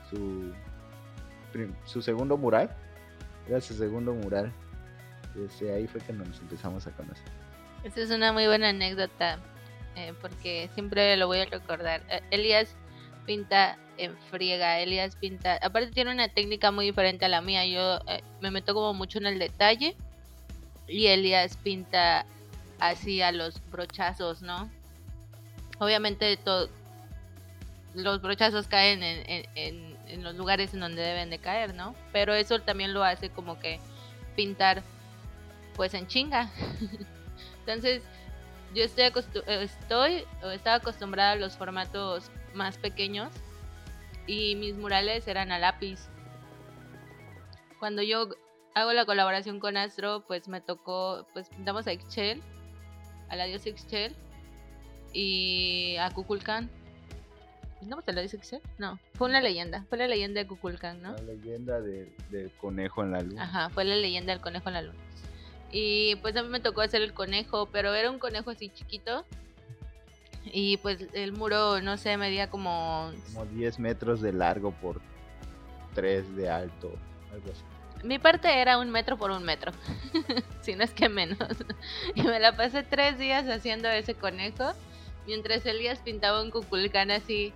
su, 0.10 0.52
su 1.86 2.02
segundo 2.02 2.38
mural, 2.38 2.76
era 3.48 3.62
su 3.62 3.76
segundo 3.76 4.16
mural. 4.16 4.52
Desde 5.36 5.72
ahí 5.72 5.86
fue 5.86 6.02
que 6.02 6.12
nos 6.12 6.40
empezamos 6.40 6.88
a 6.88 6.92
conocer. 6.94 7.28
Esa 7.84 8.02
es 8.02 8.10
una 8.10 8.34
muy 8.34 8.48
buena 8.48 8.70
anécdota, 8.70 9.38
eh, 9.96 10.12
porque 10.22 10.72
siempre 10.74 11.16
lo 11.18 11.28
voy 11.28 11.42
a 11.42 11.46
recordar. 11.46 12.02
Eh, 12.10 12.22
Elías 12.32 12.76
pinta 13.28 13.78
en 13.98 14.18
friega, 14.32 14.80
Elías 14.80 15.18
pinta, 15.18 15.60
aparte 15.62 15.92
tiene 15.92 16.12
una 16.12 16.30
técnica 16.30 16.72
muy 16.72 16.86
diferente 16.86 17.26
a 17.26 17.30
la 17.30 17.42
mía, 17.42 17.64
yo 17.68 18.00
eh, 18.08 18.24
me 18.42 18.50
meto 18.50 18.74
como 18.74 18.96
mucho 18.96 19.20
en 19.20 19.28
el 19.28 19.38
detalle 19.38 19.96
y 20.88 21.08
Elías 21.08 21.58
pinta 21.58 22.26
así 22.80 23.22
a 23.22 23.32
los 23.32 23.62
brochazos, 23.72 24.42
¿no? 24.42 24.70
Obviamente 25.80 26.40
los 27.94 28.22
brochazos 28.22 28.68
caen 28.68 29.04
en, 29.04 29.46
en, 29.56 30.24
los 30.24 30.36
lugares 30.36 30.74
en 30.74 30.80
donde 30.80 31.02
deben 31.02 31.30
de 31.30 31.40
caer, 31.40 31.74
¿no? 31.74 31.96
Pero 32.12 32.34
eso 32.34 32.60
también 32.60 32.94
lo 32.94 33.04
hace 33.04 33.30
como 33.30 33.60
que 33.60 33.80
pintar 34.36 34.84
pues 35.76 35.94
en 35.94 36.08
chinga. 36.08 36.50
Entonces, 37.60 38.02
yo 38.74 38.84
estoy, 38.84 39.12
estoy 39.48 40.26
estaba 40.54 40.78
acostumbrada 40.78 41.32
a 41.32 41.36
los 41.36 41.58
formatos 41.58 42.30
más 42.54 42.78
pequeños 42.78 43.32
y 44.28 44.56
mis 44.56 44.76
murales 44.76 45.28
eran 45.28 45.52
a 45.52 45.60
lápiz. 45.60 46.00
Cuando 47.80 48.02
yo 48.02 48.30
hago 48.76 48.92
la 48.92 49.06
colaboración 49.06 49.60
con 49.60 49.78
Astro, 49.78 50.26
pues 50.28 50.48
me 50.48 50.62
tocó, 50.62 51.26
pues 51.34 51.50
pintamos 51.50 51.88
a 51.88 51.94
Excel, 51.94 52.42
a 53.30 53.36
la 53.36 53.46
diosa 53.46 53.70
Excel 53.70 54.14
y 55.14 55.96
a 55.98 56.12
Kukulkan. 56.12 56.70
¿Pintamos 57.80 58.08
a 58.08 58.12
la 58.12 58.22
diosa 58.22 58.36
Excel? 58.36 58.62
No, 58.78 59.00
fue 59.14 59.30
una 59.30 59.40
leyenda, 59.42 59.86
fue 59.90 59.98
la 59.98 60.08
leyenda 60.08 60.42
de 60.42 60.48
Kukulkan, 60.48 61.02
¿no? 61.02 61.14
La 61.14 61.22
leyenda 61.22 61.80
del 61.80 62.52
conejo 62.60 63.02
en 63.02 63.12
la 63.14 63.22
luna. 63.22 63.44
Ajá, 63.44 63.70
fue 63.70 63.86
la 63.86 63.96
leyenda 63.96 64.34
del 64.34 64.42
conejo 64.42 64.68
en 64.68 64.74
la 64.74 64.82
luna. 64.82 65.00
Y 65.72 66.18
pues 66.18 66.36
a 66.36 66.44
mí 66.44 66.50
me 66.50 66.60
tocó 66.60 66.82
hacer 66.82 67.02
el 67.02 67.14
conejo, 67.14 67.68
pero 67.68 67.94
era 67.94 68.12
un 68.12 68.20
conejo 68.20 68.52
así 68.52 68.70
chiquito 68.70 69.26
y 70.52 70.78
pues 70.78 71.08
el 71.14 71.32
muro, 71.32 71.82
no 71.82 71.98
sé, 71.98 72.18
medía 72.18 72.50
como... 72.50 73.12
Como 73.34 73.46
10 73.46 73.80
metros 73.80 74.22
de 74.22 74.34
largo 74.34 74.72
por 74.72 75.02
3 75.96 76.36
de 76.36 76.50
alto, 76.50 76.92
algo 77.32 77.52
así. 77.52 77.64
Mi 78.04 78.20
parte 78.20 78.62
era 78.62 78.78
un 78.78 78.90
metro 78.92 79.18
por 79.18 79.32
un 79.32 79.44
metro, 79.44 79.72
si 80.62 80.76
no 80.76 80.84
es 80.84 80.94
que 80.94 81.10
menos. 81.10 81.40
Y 82.14 82.22
me 82.22 82.40
la 82.40 82.56
pasé 82.56 82.84
tres 82.84 83.18
días 83.18 83.48
haciendo 83.48 83.90
ese 83.90 84.14
conejo, 84.14 84.74
mientras 85.26 85.66
Elías 85.66 86.00
pintaba 86.00 86.42
un 86.42 86.52
cuculcán 86.52 87.12
así 87.12 87.54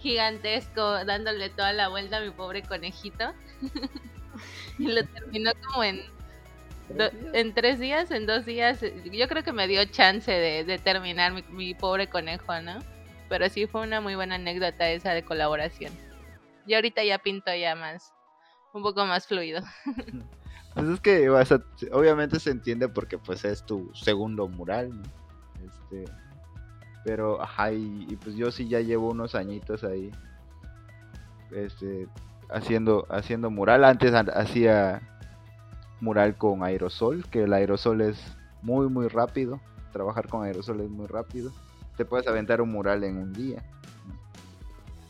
gigantesco, 0.00 1.04
dándole 1.04 1.50
toda 1.50 1.72
la 1.72 1.88
vuelta 1.88 2.18
a 2.18 2.20
mi 2.20 2.30
pobre 2.30 2.62
conejito. 2.62 3.32
y 4.78 4.88
lo 4.88 5.04
terminó 5.04 5.52
como 5.68 5.84
en 5.84 6.02
en 7.32 7.54
tres 7.54 7.78
días, 7.78 8.10
en 8.10 8.26
dos 8.26 8.44
días, 8.44 8.80
yo 9.04 9.28
creo 9.28 9.42
que 9.42 9.52
me 9.52 9.66
dio 9.66 9.84
chance 9.86 10.30
de, 10.30 10.78
terminar 10.78 11.32
mi, 11.50 11.74
pobre 11.74 12.08
conejo, 12.08 12.60
¿no? 12.60 12.80
Pero 13.28 13.48
sí 13.48 13.66
fue 13.66 13.82
una 13.82 14.00
muy 14.00 14.14
buena 14.14 14.34
anécdota 14.34 14.90
esa 14.90 15.14
de 15.14 15.24
colaboración. 15.24 15.92
Y 16.66 16.74
ahorita 16.74 17.02
ya 17.04 17.18
pinto 17.18 17.54
ya 17.54 17.74
más, 17.74 18.12
un 18.72 18.82
poco 18.82 19.04
más 19.06 19.26
fluido. 19.26 19.62
Pues 20.74 20.88
es 20.88 21.00
que 21.00 21.28
obviamente 21.92 22.40
se 22.40 22.50
entiende 22.50 22.88
porque 22.88 23.18
pues 23.18 23.44
es 23.44 23.62
tu 23.62 23.90
segundo 23.94 24.48
mural. 24.48 24.90
Este, 25.62 26.10
pero, 27.04 27.42
ajá, 27.42 27.72
y, 27.72 28.18
pues 28.22 28.36
yo 28.36 28.50
sí 28.50 28.68
ya 28.68 28.80
llevo 28.80 29.10
unos 29.10 29.34
añitos 29.34 29.84
ahí, 29.84 30.10
este, 31.50 32.08
haciendo, 32.48 33.06
haciendo 33.10 33.50
mural. 33.50 33.84
Antes 33.84 34.14
hacía 34.14 35.02
mural 36.00 36.36
con 36.36 36.62
aerosol, 36.62 37.24
que 37.28 37.42
el 37.42 37.52
aerosol 37.52 38.00
es 38.00 38.18
muy 38.62 38.88
muy 38.88 39.08
rápido, 39.08 39.60
trabajar 39.92 40.28
con 40.28 40.44
aerosol 40.44 40.80
es 40.80 40.88
muy 40.88 41.06
rápido. 41.06 41.52
Te 41.96 42.04
puedes 42.04 42.26
aventar 42.26 42.60
un 42.60 42.70
mural 42.70 43.04
en 43.04 43.18
un 43.18 43.32
día. 43.32 43.62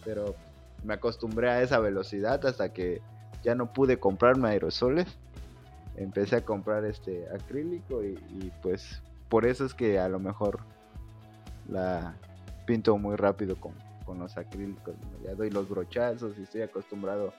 Pero 0.04 0.34
me 0.82 0.94
acostumbré 0.94 1.50
a 1.50 1.62
esa 1.62 1.78
velocidad 1.78 2.44
hasta 2.44 2.72
que 2.72 3.00
ya 3.42 3.54
no 3.54 3.72
pude 3.72 3.98
comprarme 3.98 4.48
aerosoles. 4.48 5.18
Empecé 5.96 6.36
a 6.36 6.44
comprar 6.44 6.84
este 6.84 7.26
acrílico 7.28 8.02
y, 8.02 8.52
pues 8.62 9.02
por 9.28 9.46
eso 9.46 9.64
es 9.64 9.74
que 9.74 9.98
a 9.98 10.08
lo 10.08 10.18
mejor 10.18 10.60
la 11.68 12.14
pinto 12.66 12.96
muy 12.96 13.16
rápido 13.16 13.56
con, 13.56 13.72
con 14.04 14.18
los 14.18 14.36
acrílicos. 14.36 14.94
Ya 15.22 15.34
doy 15.34 15.50
los 15.50 15.68
brochazos 15.68 16.38
y 16.38 16.42
estoy 16.42 16.62
acostumbrado 16.62 17.32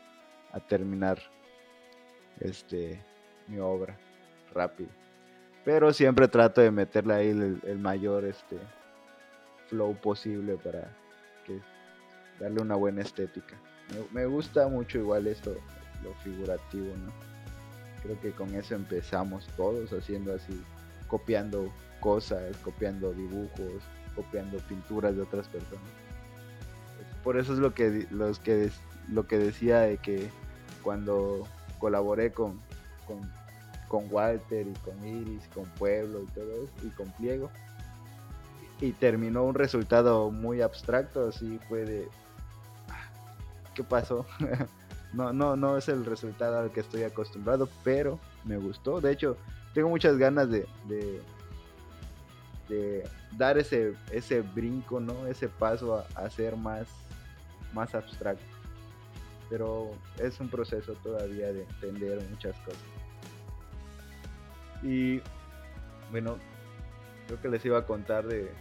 a 0.51 0.59
terminar 0.59 1.19
este 2.39 3.01
mi 3.47 3.59
obra 3.59 3.97
rápido. 4.53 4.89
Pero 5.65 5.93
siempre 5.93 6.27
trato 6.27 6.61
de 6.61 6.71
meterle 6.71 7.13
ahí 7.13 7.29
el, 7.29 7.79
mayor 7.79 8.25
este 8.25 8.57
flow 9.67 9.95
posible 9.95 10.57
para 10.57 10.95
darle 12.39 12.61
una 12.61 12.75
buena 12.75 13.01
estética. 13.01 13.55
Me, 14.11 14.25
gusta 14.25 14.67
mucho 14.67 14.97
igual 14.97 15.27
esto, 15.27 15.55
lo 16.03 16.13
figurativo, 16.15 16.93
¿no? 17.05 17.11
Creo 18.03 18.19
que 18.19 18.31
con 18.31 18.53
eso 18.53 18.75
empezamos 18.75 19.47
todos 19.55 19.91
haciendo 19.93 20.33
así, 20.33 20.61
copiando 21.07 21.71
cosas, 22.01 22.55
copiando 22.57 23.13
dibujos, 23.13 23.81
copiando 24.13 24.57
pinturas 24.59 25.15
de 25.15 25.21
otras 25.21 25.47
personas. 25.47 25.85
Por 27.23 27.37
eso 27.37 27.53
es 27.53 27.59
lo 27.59 27.73
que, 27.73 28.05
los 28.11 28.39
que, 28.39 28.69
lo 29.09 29.25
que 29.25 29.37
decía 29.37 29.79
de 29.79 29.97
que 29.97 30.29
cuando 30.83 31.47
colaboré 31.79 32.31
con, 32.31 32.59
con, 33.07 34.05
Walter 34.11 34.67
y 34.67 34.73
con 34.79 35.07
Iris, 35.07 35.47
con 35.53 35.65
Pueblo 35.65 36.23
y 36.23 36.25
todo 36.27 36.51
eso, 36.63 36.73
y 36.83 36.89
con 36.89 37.11
Pliego. 37.11 37.49
Y 38.81 38.91
terminó 38.91 39.43
un 39.43 39.53
resultado 39.53 40.31
muy 40.31 40.61
abstracto, 40.61 41.27
así 41.27 41.59
fue 41.69 41.85
de... 41.85 42.09
Ah, 42.89 43.07
¿Qué 43.75 43.83
pasó? 43.83 44.25
no, 45.13 45.31
no, 45.33 45.55
no 45.55 45.77
es 45.77 45.87
el 45.89 46.05
resultado 46.05 46.59
al 46.59 46.71
que 46.71 46.81
estoy 46.81 47.03
acostumbrado, 47.03 47.69
pero 47.83 48.19
me 48.43 48.57
gustó. 48.57 48.99
De 48.99 49.11
hecho, 49.11 49.37
tengo 49.73 49.89
muchas 49.89 50.17
ganas 50.17 50.49
de, 50.49 50.67
de, 50.87 51.21
dar 53.37 53.57
ese, 53.57 53.93
ese 54.11 54.41
brinco, 54.41 54.99
¿no? 54.99 55.27
Ese 55.27 55.47
paso 55.47 55.95
a, 55.97 56.05
a 56.15 56.29
ser 56.29 56.55
más, 56.57 56.87
más 57.73 57.93
abstracto 57.93 58.53
pero 59.53 59.91
es 60.17 60.39
un 60.39 60.49
proceso 60.49 60.93
todavía 61.03 61.53
de 61.53 61.61
entender 61.61 62.19
muchas 62.31 62.55
cosas. 62.61 62.81
Y 64.81 65.21
bueno, 66.09 66.37
creo 67.27 67.39
que 67.39 67.49
les 67.49 67.63
iba 67.63 67.77
a 67.77 67.85
contar 67.85 68.25
de, 68.25 68.51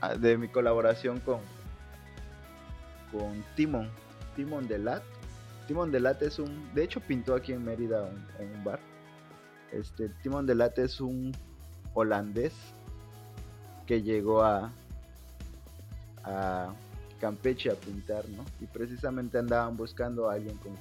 ah, 0.00 0.14
de 0.14 0.38
mi 0.38 0.46
colaboración 0.46 1.18
con, 1.18 1.40
con 3.10 3.44
Timon, 3.56 3.90
Timon 4.34 4.68
Delat. 4.68 5.02
Timon 5.66 5.90
Delat 5.90 6.22
es 6.22 6.38
un, 6.38 6.72
de 6.74 6.84
hecho 6.84 7.00
pintó 7.00 7.34
aquí 7.34 7.52
en 7.52 7.64
Mérida 7.64 8.10
en 8.38 8.54
un 8.54 8.64
bar. 8.64 8.80
Este, 9.72 10.08
Timon 10.22 10.46
Delat 10.46 10.78
es 10.78 11.00
un 11.00 11.32
holandés 11.94 12.52
que 13.86 14.02
llegó 14.02 14.42
a, 14.42 14.70
a 16.24 16.74
Campeche 17.20 17.70
a 17.70 17.74
pintar, 17.74 18.28
¿no? 18.30 18.44
Y 18.60 18.66
precisamente 18.66 19.38
andaban 19.38 19.76
buscando 19.76 20.28
a 20.28 20.34
alguien 20.34 20.56
con 20.58 20.72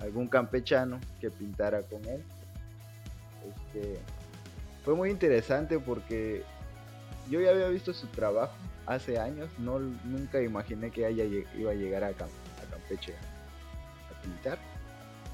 algún 0.00 0.28
campechano 0.28 1.00
que 1.20 1.30
pintara 1.30 1.82
con 1.82 2.04
él. 2.04 2.22
Este, 3.48 3.98
fue 4.84 4.94
muy 4.94 5.10
interesante 5.10 5.78
porque 5.78 6.44
yo 7.30 7.40
ya 7.40 7.50
había 7.50 7.68
visto 7.68 7.92
su 7.92 8.06
trabajo 8.08 8.54
hace 8.86 9.18
años, 9.18 9.48
no 9.58 9.78
nunca 9.78 10.42
imaginé 10.42 10.90
que 10.90 11.06
haya, 11.06 11.24
iba 11.24 11.70
a 11.70 11.74
llegar 11.74 12.04
a, 12.04 12.12
Campeche 12.12 12.43
a, 12.90 14.22
pintar. 14.22 14.58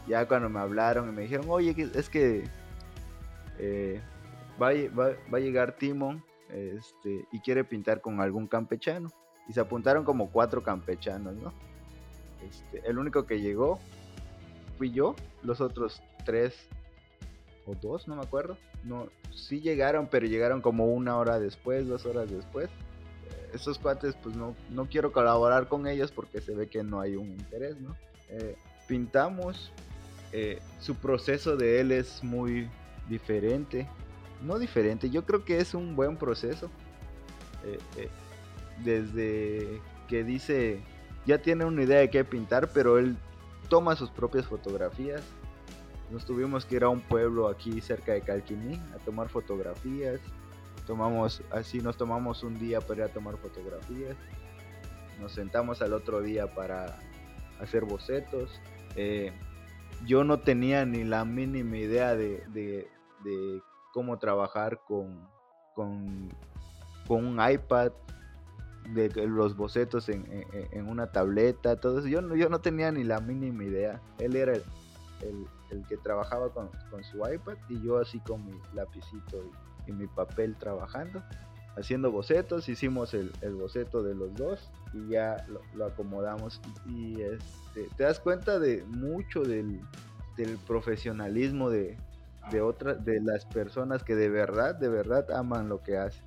Ya 0.06 0.26
cuando 0.26 0.48
me 0.48 0.60
hablaron 0.60 1.08
y 1.08 1.12
me 1.12 1.22
dijeron, 1.22 1.46
oye, 1.48 1.74
es 1.94 2.08
que 2.08 2.44
eh, 3.58 4.00
va, 4.60 4.68
a 4.68 5.38
llegar 5.38 5.76
Timon 5.76 6.22
este, 6.48 7.26
y 7.30 7.40
quiere 7.40 7.64
pintar 7.64 8.00
con 8.00 8.20
algún 8.20 8.46
campechano 8.46 9.10
y 9.48 9.52
se 9.52 9.60
apuntaron 9.60 10.04
como 10.04 10.30
cuatro 10.30 10.62
campechanos, 10.62 11.34
¿no? 11.36 11.52
Este, 12.48 12.88
el 12.88 12.98
único 12.98 13.26
que 13.26 13.40
llegó 13.40 13.78
fui 14.78 14.90
yo, 14.90 15.14
los 15.42 15.60
otros 15.60 16.02
tres 16.24 16.68
o 17.66 17.74
dos, 17.74 18.08
no 18.08 18.16
me 18.16 18.22
acuerdo. 18.22 18.56
No, 18.84 19.08
sí 19.30 19.60
llegaron, 19.60 20.06
pero 20.06 20.26
llegaron 20.26 20.62
como 20.62 20.86
una 20.86 21.16
hora 21.18 21.38
después, 21.38 21.86
dos 21.86 22.06
horas 22.06 22.30
después. 22.30 22.70
Estos 23.52 23.78
cuates, 23.78 24.14
pues 24.22 24.36
no, 24.36 24.54
no 24.70 24.86
quiero 24.86 25.12
colaborar 25.12 25.68
con 25.68 25.86
ellos 25.86 26.12
porque 26.12 26.40
se 26.40 26.54
ve 26.54 26.68
que 26.68 26.82
no 26.82 27.00
hay 27.00 27.16
un 27.16 27.28
interés, 27.28 27.80
¿no? 27.80 27.96
Eh, 28.28 28.56
pintamos 28.86 29.72
eh, 30.32 30.60
su 30.78 30.94
proceso 30.94 31.56
de 31.56 31.80
él 31.80 31.92
es 31.92 32.22
muy 32.22 32.68
diferente. 33.08 33.88
No 34.42 34.58
diferente, 34.58 35.10
yo 35.10 35.24
creo 35.24 35.44
que 35.44 35.58
es 35.58 35.74
un 35.74 35.96
buen 35.96 36.16
proceso. 36.16 36.70
Eh, 37.64 38.08
desde 38.84 39.80
que 40.08 40.24
dice, 40.24 40.80
ya 41.26 41.38
tiene 41.38 41.64
una 41.64 41.82
idea 41.82 41.98
de 41.98 42.10
qué 42.10 42.24
pintar, 42.24 42.70
pero 42.72 42.98
él 42.98 43.16
toma 43.68 43.96
sus 43.96 44.10
propias 44.10 44.46
fotografías. 44.46 45.22
Nos 46.10 46.24
tuvimos 46.24 46.64
que 46.64 46.76
ir 46.76 46.84
a 46.84 46.88
un 46.88 47.00
pueblo 47.00 47.48
aquí 47.48 47.80
cerca 47.80 48.12
de 48.12 48.22
Calquiní 48.22 48.76
a 48.94 48.98
tomar 49.04 49.28
fotografías. 49.28 50.20
Tomamos, 50.86 51.42
así 51.50 51.80
nos 51.80 51.96
tomamos 51.96 52.42
un 52.42 52.58
día 52.58 52.80
para 52.80 53.04
ir 53.04 53.10
a 53.10 53.12
tomar 53.12 53.36
fotografías. 53.36 54.16
Nos 55.20 55.32
sentamos 55.32 55.82
al 55.82 55.92
otro 55.92 56.20
día 56.22 56.54
para 56.54 56.98
hacer 57.60 57.84
bocetos. 57.84 58.60
Eh, 58.96 59.32
yo 60.06 60.24
no 60.24 60.40
tenía 60.40 60.84
ni 60.86 61.04
la 61.04 61.24
mínima 61.24 61.76
idea 61.76 62.14
de, 62.14 62.44
de, 62.48 63.62
cómo 63.92 64.18
trabajar 64.18 64.80
con, 64.86 65.28
con, 65.74 66.30
con, 67.06 67.26
un 67.26 67.50
iPad, 67.50 67.92
de 68.94 69.08
los 69.26 69.56
bocetos 69.56 70.08
en, 70.08 70.24
en, 70.52 70.88
una 70.88 71.12
tableta, 71.12 71.78
todo 71.78 71.98
eso. 71.98 72.08
Yo 72.08 72.22
no, 72.22 72.34
yo 72.34 72.48
no 72.48 72.60
tenía 72.60 72.90
ni 72.90 73.04
la 73.04 73.20
mínima 73.20 73.64
idea. 73.64 74.00
Él 74.18 74.36
era 74.36 74.54
el, 74.54 74.64
el, 75.70 75.86
que 75.86 75.96
trabajaba 75.96 76.50
con, 76.50 76.70
con, 76.90 77.04
su 77.04 77.18
iPad 77.18 77.56
y 77.68 77.80
yo 77.82 77.98
así 77.98 78.20
con 78.20 78.44
mi 78.44 78.58
lapicito 78.72 79.44
y, 79.44 79.69
y 79.86 79.92
mi 79.92 80.06
papel 80.06 80.56
trabajando 80.56 81.22
haciendo 81.76 82.10
bocetos, 82.10 82.68
hicimos 82.68 83.14
el, 83.14 83.32
boceto 83.54 84.02
de 84.02 84.14
los 84.14 84.34
dos 84.34 84.70
y 84.92 85.08
ya 85.08 85.44
lo, 85.74 85.84
acomodamos 85.84 86.60
y, 86.86 87.20
este, 87.20 87.88
te 87.96 88.04
das 88.04 88.20
cuenta 88.20 88.58
de 88.58 88.84
mucho 88.84 89.42
del, 89.42 89.80
profesionalismo 90.66 91.68
de, 91.68 91.98
de 92.50 92.62
otras 92.62 93.04
de 93.04 93.20
las 93.20 93.44
personas 93.44 94.02
que 94.02 94.16
de 94.16 94.30
verdad, 94.30 94.74
de 94.74 94.88
verdad 94.88 95.30
aman 95.32 95.68
lo 95.68 95.82
que 95.82 95.98
hacen. 95.98 96.24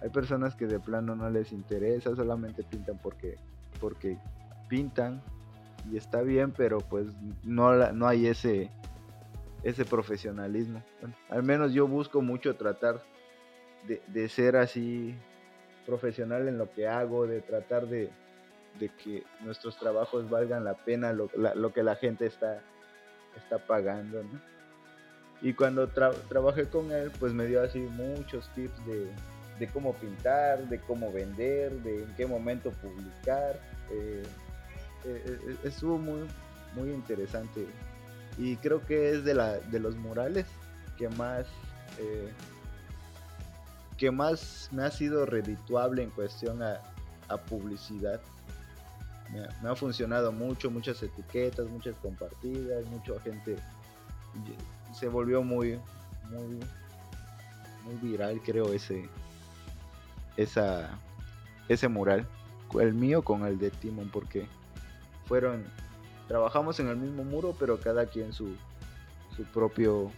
Hay 0.00 0.08
personas 0.08 0.56
que 0.56 0.66
de 0.66 0.80
plano 0.80 1.14
no 1.14 1.28
les 1.28 1.52
interesa, 1.52 2.16
solamente 2.16 2.64
pintan 2.64 2.98
porque, 3.02 3.36
porque 3.78 4.16
pintan 4.70 5.20
y 5.90 5.98
está 5.98 6.22
bien, 6.22 6.50
pero 6.52 6.78
pues 6.78 7.08
no, 7.44 7.92
no 7.92 8.08
hay 8.08 8.26
ese, 8.26 8.70
ese 9.62 9.84
profesionalismo. 9.84 10.82
al 11.28 11.42
menos 11.42 11.72
yo 11.72 11.86
busco 11.86 12.20
mucho 12.20 12.56
tratar 12.56 13.02
de, 13.86 14.28
ser 14.28 14.56
así 14.56 15.14
profesional 15.86 16.48
en 16.48 16.58
lo 16.58 16.70
que 16.72 16.86
hago, 16.86 17.26
de 17.26 17.40
tratar 17.40 17.86
de, 17.86 18.10
que 18.78 19.22
nuestros 19.40 19.78
trabajos 19.78 20.28
valgan 20.30 20.64
la 20.64 20.74
pena, 20.74 21.12
lo, 21.12 21.28
que 21.72 21.82
la 21.82 21.96
gente 21.96 22.26
está, 22.26 22.60
está 23.36 23.58
pagando, 23.58 24.22
Y 25.40 25.54
cuando 25.54 25.88
trabajé 25.88 26.68
con 26.68 26.90
él, 26.92 27.10
pues 27.18 27.32
me 27.32 27.46
dio 27.46 27.62
así 27.62 27.78
muchos 27.78 28.48
tips 28.54 28.80
de, 28.86 29.66
cómo 29.72 29.94
pintar, 29.94 30.68
de 30.68 30.80
cómo 30.80 31.12
vender, 31.12 31.72
de 31.82 32.02
en 32.02 32.14
qué 32.16 32.26
momento 32.26 32.70
publicar. 32.70 33.60
Eh, 33.92 34.22
eh, 35.04 35.22
eh, 35.26 35.56
estuvo 35.64 35.98
muy, 35.98 36.28
muy 36.74 36.90
interesante. 36.90 37.66
Y 38.38 38.56
creo 38.56 38.84
que 38.86 39.10
es 39.10 39.24
de, 39.24 39.34
la, 39.34 39.58
de 39.58 39.78
los 39.78 39.96
murales 39.96 40.46
que 40.98 41.08
más 41.08 41.46
que 44.02 44.10
más 44.10 44.68
me 44.72 44.82
ha 44.82 44.90
sido 44.90 45.26
redituable 45.26 46.02
en 46.02 46.10
cuestión 46.10 46.60
a, 46.60 46.80
publicidad. 47.48 48.20
Me, 49.30 49.68
ha 49.68 49.76
funcionado 49.76 50.32
mucho, 50.32 50.72
muchas 50.72 51.00
etiquetas, 51.02 51.66
muchas 51.68 51.94
compartidas, 52.02 52.84
mucha 52.86 53.18
gente 53.20 53.56
se 54.92 55.06
volvió 55.06 55.44
muy, 55.44 55.78
muy, 56.30 56.58
muy 57.84 57.94
viral, 58.02 58.42
creo, 58.44 58.72
ese, 58.72 59.08
esa, 60.36 60.90
ese 61.68 61.86
mural. 61.86 62.26
El 62.78 62.94
mío 62.94 63.22
con 63.22 63.46
el 63.46 63.56
de 63.56 63.70
Timon, 63.70 64.10
porque 64.10 64.46
fueron, 65.26 65.64
trabajamos 66.32 66.80
en 66.80 66.88
el 66.88 66.96
mismo 66.96 67.24
muro, 67.24 67.54
pero 67.60 67.78
cada 67.78 68.06
quien 68.06 68.32
su, 68.32 68.56
su 69.36 69.44
propio, 69.44 70.10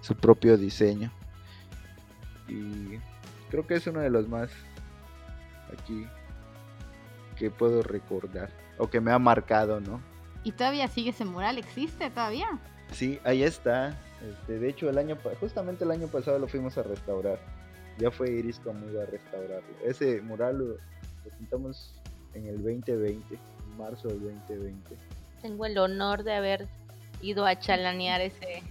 su 0.00 0.16
propio 0.16 0.56
diseño 0.56 1.12
y 2.48 2.98
creo 3.48 3.64
que 3.64 3.74
es 3.74 3.86
uno 3.86 4.00
de 4.00 4.10
los 4.10 4.28
más 4.28 4.50
aquí 5.72 6.04
que 7.38 7.48
puedo 7.48 7.84
recordar 7.84 8.50
o 8.76 8.90
que 8.90 9.00
me 9.00 9.12
ha 9.12 9.18
marcado, 9.20 9.80
¿no? 9.80 10.00
¿Y 10.42 10.50
todavía 10.50 10.88
sigue 10.88 11.10
ese 11.10 11.24
mural? 11.24 11.58
¿Existe 11.58 12.10
todavía? 12.10 12.58
Sí, 12.90 13.20
ahí 13.22 13.44
está. 13.44 13.96
Este, 14.20 14.58
de 14.58 14.68
hecho, 14.68 14.90
el 14.90 14.98
año 14.98 15.16
justamente 15.38 15.84
el 15.84 15.92
año 15.92 16.08
pasado 16.08 16.40
lo 16.40 16.48
fuimos 16.48 16.76
a 16.76 16.82
restaurar. 16.82 17.38
Ya 17.98 18.10
fue 18.10 18.32
Iris 18.32 18.58
conmigo 18.58 19.00
a 19.00 19.06
restaurarlo. 19.06 19.68
Ese 19.84 20.20
mural 20.22 20.58
lo, 20.58 21.30
pintamos 21.38 21.94
en 22.34 22.46
el 22.46 22.56
2020, 22.56 23.34
en 23.34 23.40
marzo 23.76 24.08
del 24.08 24.20
2020. 24.20 24.96
Tengo 25.42 25.66
el 25.66 25.78
honor 25.78 26.22
de 26.24 26.34
haber 26.34 26.68
ido 27.20 27.46
a 27.46 27.58
chalanear 27.58 28.20
ese. 28.20 28.62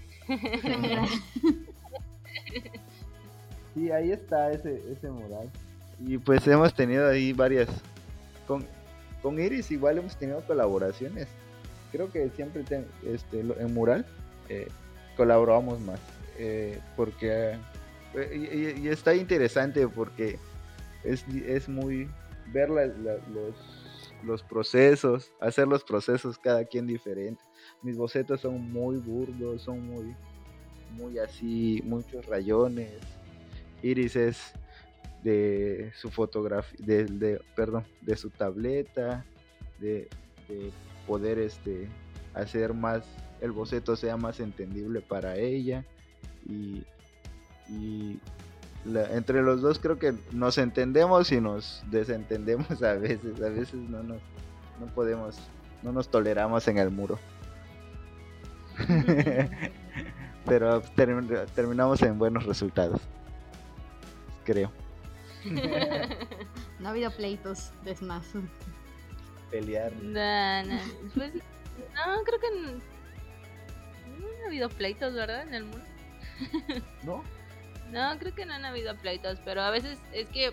Sí, 3.73 3.91
ahí 3.91 4.11
está 4.11 4.51
ese, 4.51 4.81
ese 4.91 5.09
mural. 5.09 5.49
Y 6.05 6.17
pues 6.17 6.45
hemos 6.47 6.73
tenido 6.73 7.07
ahí 7.07 7.33
varias. 7.33 7.69
Con, 8.47 8.65
con 9.21 9.39
Iris 9.39 9.71
igual 9.71 9.97
hemos 9.97 10.15
tenido 10.15 10.41
colaboraciones. 10.41 11.27
Creo 11.91 12.11
que 12.11 12.29
siempre 12.29 12.63
este, 13.05 13.39
en 13.39 13.73
mural 13.73 14.05
eh, 14.49 14.67
colaboramos 15.17 15.79
más. 15.79 15.99
Eh, 16.37 16.79
porque. 16.95 17.57
Eh, 18.15 18.77
y, 18.79 18.87
está 18.89 19.15
interesante 19.15 19.87
porque 19.87 20.37
es, 21.03 21.25
es 21.27 21.67
muy. 21.67 22.07
ver 22.51 22.69
los, 22.69 23.55
los 24.24 24.43
procesos, 24.43 25.32
hacer 25.39 25.67
los 25.67 25.84
procesos 25.84 26.38
cada 26.38 26.65
quien 26.65 26.88
diferente. 26.88 27.43
Mis 27.82 27.97
bocetos 27.97 28.41
son 28.41 28.71
muy 28.71 28.97
burdos, 28.97 29.61
son 29.61 29.86
muy, 29.86 30.15
muy 30.91 31.19
así, 31.19 31.82
muchos 31.86 32.26
rayones, 32.26 33.01
Iris 33.84 34.15
es 34.15 34.53
de 35.24 35.91
su 35.95 36.09
fotografía, 36.09 36.78
de, 36.86 37.41
perdón, 37.55 37.86
de 38.01 38.15
su 38.15 38.30
tableta, 38.30 39.26
de, 39.80 40.07
poder 41.07 41.39
este, 41.39 41.89
hacer 42.34 42.74
más, 42.74 43.03
el 43.41 43.51
boceto 43.51 43.95
sea 43.95 44.15
más 44.15 44.39
entendible 44.39 45.01
para 45.01 45.36
ella 45.38 45.86
y, 46.45 46.84
entre 48.86 49.41
los 49.41 49.61
dos 49.61 49.79
creo 49.79 49.97
que 49.97 50.13
nos 50.31 50.57
entendemos 50.57 51.31
y 51.31 51.39
nos 51.39 51.84
desentendemos 51.89 52.84
a 52.84 52.93
veces, 52.93 53.41
a 53.41 53.49
veces 53.49 53.75
no 53.75 54.03
nos, 54.03 54.21
no 54.79 54.88
podemos, 54.93 55.38
no 55.81 55.91
nos 55.91 56.09
toleramos 56.09 56.67
en 56.67 56.77
el 56.77 56.89
muro. 56.89 57.19
Pero 60.45 60.81
terminamos 61.55 62.01
en 62.01 62.17
buenos 62.19 62.45
resultados 62.45 62.99
creo. 64.43 64.71
no 66.79 66.88
ha 66.88 66.91
habido 66.91 67.11
pleitos, 67.11 67.71
es 67.86 68.01
más. 68.01 68.25
Pelear. 69.49 69.93
No, 70.01 70.63
no. 70.63 70.79
Pues, 71.13 71.34
no, 71.36 72.23
creo 72.23 72.39
que 72.39 72.51
no, 72.61 72.81
ha 74.43 74.47
habido 74.47 74.69
pleitos, 74.69 75.13
¿verdad? 75.13 75.47
En 75.47 75.53
el 75.53 75.63
mundo. 75.65 75.86
¿No? 77.03 77.23
No, 77.93 78.17
creo 78.17 78.33
que 78.33 78.47
no 78.47 78.53
han 78.53 78.65
habido 78.65 78.97
pleitos, 78.97 79.39
pero 79.45 79.61
a 79.61 79.69
veces 79.69 79.99
es 80.13 80.27
que, 80.29 80.51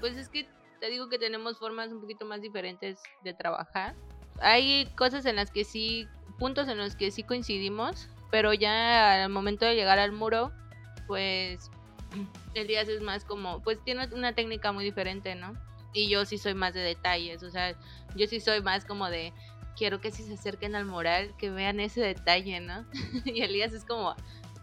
pues 0.00 0.16
es 0.16 0.30
que 0.30 0.48
te 0.80 0.88
digo 0.88 1.10
que 1.10 1.18
tenemos 1.18 1.58
formas 1.58 1.92
un 1.92 2.00
poquito 2.00 2.24
más 2.24 2.40
diferentes 2.40 3.02
de 3.22 3.34
trabajar. 3.34 3.94
Hay 4.40 4.86
cosas 4.96 5.26
en 5.26 5.36
las 5.36 5.50
que 5.50 5.64
sí, 5.64 6.08
puntos 6.38 6.66
en 6.66 6.78
los 6.78 6.96
que 6.96 7.10
sí 7.10 7.24
coincidimos, 7.24 8.08
pero 8.30 8.54
ya 8.54 9.22
al 9.22 9.28
momento 9.28 9.66
de 9.66 9.74
llegar 9.74 9.98
al 9.98 10.12
muro, 10.12 10.50
pues 11.06 11.70
el 12.54 12.66
Díaz 12.66 12.88
es 12.88 13.02
más 13.02 13.26
como, 13.26 13.60
pues 13.62 13.84
tiene 13.84 14.08
una 14.14 14.32
técnica 14.32 14.72
muy 14.72 14.82
diferente, 14.82 15.34
¿no? 15.34 15.52
Y 15.92 16.08
yo 16.08 16.24
sí 16.24 16.38
soy 16.38 16.54
más 16.54 16.72
de 16.72 16.80
detalles, 16.80 17.42
o 17.42 17.50
sea, 17.50 17.76
yo 18.16 18.26
sí 18.26 18.40
soy 18.40 18.62
más 18.62 18.86
como 18.86 19.10
de, 19.10 19.34
quiero 19.76 20.00
que 20.00 20.10
si 20.10 20.22
se 20.22 20.34
acerquen 20.34 20.74
al 20.74 20.86
moral, 20.86 21.34
que 21.36 21.50
vean 21.50 21.80
ese 21.80 22.00
detalle, 22.00 22.60
¿no? 22.60 22.86
y 23.26 23.42
Elías 23.42 23.74
es 23.74 23.84
como, 23.84 24.14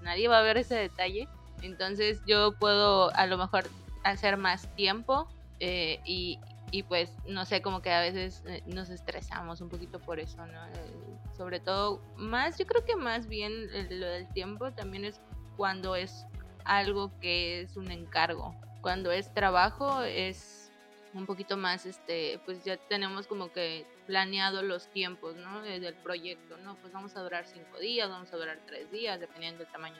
nadie 0.01 0.27
va 0.27 0.39
a 0.39 0.43
ver 0.43 0.57
ese 0.57 0.73
detalle. 0.73 1.27
Entonces 1.65 2.21
yo 2.25 2.53
puedo 2.53 3.13
a 3.15 3.25
lo 3.25 3.37
mejor 3.37 3.65
hacer 4.03 4.37
más 4.37 4.73
tiempo 4.75 5.27
eh, 5.59 5.99
y, 6.05 6.39
y, 6.71 6.83
pues 6.83 7.11
no 7.27 7.45
sé, 7.45 7.61
como 7.61 7.81
que 7.81 7.91
a 7.91 8.01
veces 8.01 8.43
eh, 8.47 8.61
nos 8.67 8.89
estresamos 8.89 9.61
un 9.61 9.69
poquito 9.69 9.99
por 9.99 10.19
eso, 10.19 10.45
¿no? 10.45 10.65
Eh, 10.65 11.17
sobre 11.35 11.59
todo, 11.59 12.01
más, 12.15 12.57
yo 12.57 12.65
creo 12.65 12.85
que 12.85 12.95
más 12.95 13.27
bien 13.27 13.67
lo 13.99 14.05
del 14.05 14.31
tiempo 14.31 14.71
también 14.71 15.05
es 15.05 15.19
cuando 15.57 15.95
es 15.95 16.25
algo 16.63 17.11
que 17.19 17.61
es 17.61 17.77
un 17.77 17.91
encargo. 17.91 18.55
Cuando 18.81 19.11
es 19.11 19.33
trabajo 19.33 20.03
es 20.03 20.71
un 21.13 21.25
poquito 21.25 21.57
más, 21.57 21.85
este, 21.85 22.39
pues 22.45 22.63
ya 22.63 22.77
tenemos 22.77 23.25
como 23.25 23.51
que 23.51 23.85
planeado 24.05 24.61
los 24.61 24.87
tiempos, 24.87 25.35
¿no? 25.35 25.61
Desde 25.61 25.87
el 25.87 25.95
proyecto, 25.95 26.57
¿no? 26.57 26.75
Pues 26.75 26.93
vamos 26.93 27.15
a 27.15 27.21
durar 27.21 27.45
cinco 27.47 27.79
días, 27.79 28.09
vamos 28.09 28.31
a 28.33 28.37
durar 28.37 28.59
tres 28.67 28.91
días, 28.91 29.19
dependiendo 29.19 29.63
del 29.63 29.71
tamaño 29.71 29.95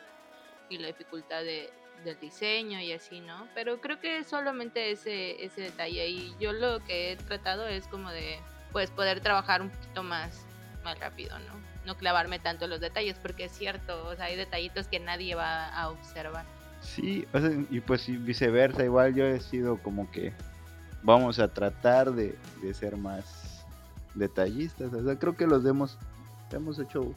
y 0.70 0.78
la 0.78 0.88
dificultad 0.88 1.44
de, 1.44 1.70
del 2.04 2.20
diseño 2.20 2.80
y 2.80 2.92
así, 2.94 3.20
¿no? 3.20 3.48
Pero 3.54 3.82
creo 3.82 4.00
que 4.00 4.24
solamente 4.24 4.92
ese, 4.92 5.44
ese 5.44 5.62
detalle 5.62 6.08
y 6.08 6.36
yo 6.40 6.54
lo 6.54 6.84
que 6.86 7.12
he 7.12 7.16
tratado 7.16 7.68
es 7.68 7.88
como 7.88 8.12
de, 8.12 8.40
pues, 8.72 8.92
poder 8.92 9.22
trabajar 9.22 9.62
un 9.62 9.70
poquito 9.70 10.04
más, 10.04 10.46
más 10.84 11.00
rápido, 11.00 11.38
¿no? 11.40 11.54
No 11.86 11.96
clavarme 11.98 12.40
tanto 12.40 12.66
en 12.66 12.72
los 12.72 12.80
detalles, 12.80 13.18
porque 13.22 13.46
es 13.46 13.52
cierto, 13.52 14.08
o 14.08 14.16
sea, 14.16 14.26
hay 14.26 14.36
detallitos 14.36 14.88
que 14.88 15.00
nadie 15.00 15.36
va 15.36 15.68
a 15.68 15.90
observar. 15.90 16.46
Sí, 16.82 17.28
y 17.72 17.80
pues 17.80 18.06
viceversa, 18.08 18.84
igual 18.84 19.16
yo 19.16 19.26
he 19.26 19.40
sido 19.40 19.82
como 19.82 20.10
que 20.12 20.34
vamos 21.04 21.40
a 21.40 21.48
tratar 21.48 22.12
de, 22.12 22.38
ser 22.74 22.98
más 22.98 23.66
detallistas. 24.14 24.94
O 24.94 25.04
sea, 25.04 25.18
creo 25.18 25.36
que 25.36 25.48
los 25.48 25.66
hemos, 25.66 25.98
hemos 26.52 26.80
hecho 26.80 27.14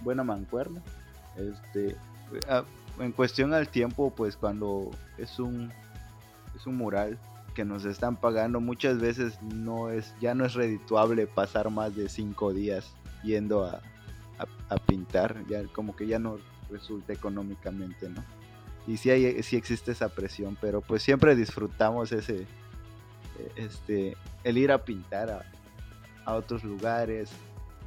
buena 0.00 0.22
mancuerna. 0.24 0.80
Este, 1.36 1.96
en 3.00 3.12
cuestión 3.12 3.54
al 3.54 3.68
tiempo, 3.68 4.12
pues 4.14 4.36
cuando 4.36 4.90
es 5.16 5.38
un, 5.38 5.72
es 6.56 6.66
un 6.66 6.76
mural 6.76 7.18
que 7.54 7.64
nos 7.64 7.84
están 7.84 8.16
pagando, 8.16 8.60
muchas 8.60 8.98
veces 8.98 9.40
no 9.42 9.90
es, 9.90 10.14
ya 10.20 10.34
no 10.34 10.44
es 10.44 10.54
redituable 10.54 11.26
pasar 11.26 11.70
más 11.70 11.96
de 11.96 12.08
cinco 12.08 12.52
días 12.52 12.92
yendo 13.22 13.64
a, 13.64 13.80
a, 14.68 14.76
pintar, 14.76 15.44
ya 15.48 15.64
como 15.72 15.96
que 15.96 16.06
ya 16.06 16.18
no 16.18 16.38
resulta 16.70 17.12
económicamente, 17.12 18.08
¿no? 18.08 18.22
Y 18.86 18.96
sí, 18.96 19.10
hay, 19.10 19.42
sí 19.42 19.56
existe 19.56 19.92
esa 19.92 20.08
presión, 20.08 20.56
pero 20.60 20.80
pues 20.80 21.02
siempre 21.02 21.34
disfrutamos 21.34 22.12
ese, 22.12 22.46
este, 23.56 24.16
el 24.44 24.58
ir 24.58 24.72
a 24.72 24.84
pintar 24.84 25.44
a, 26.24 26.34
otros 26.34 26.62
lugares, 26.62 27.30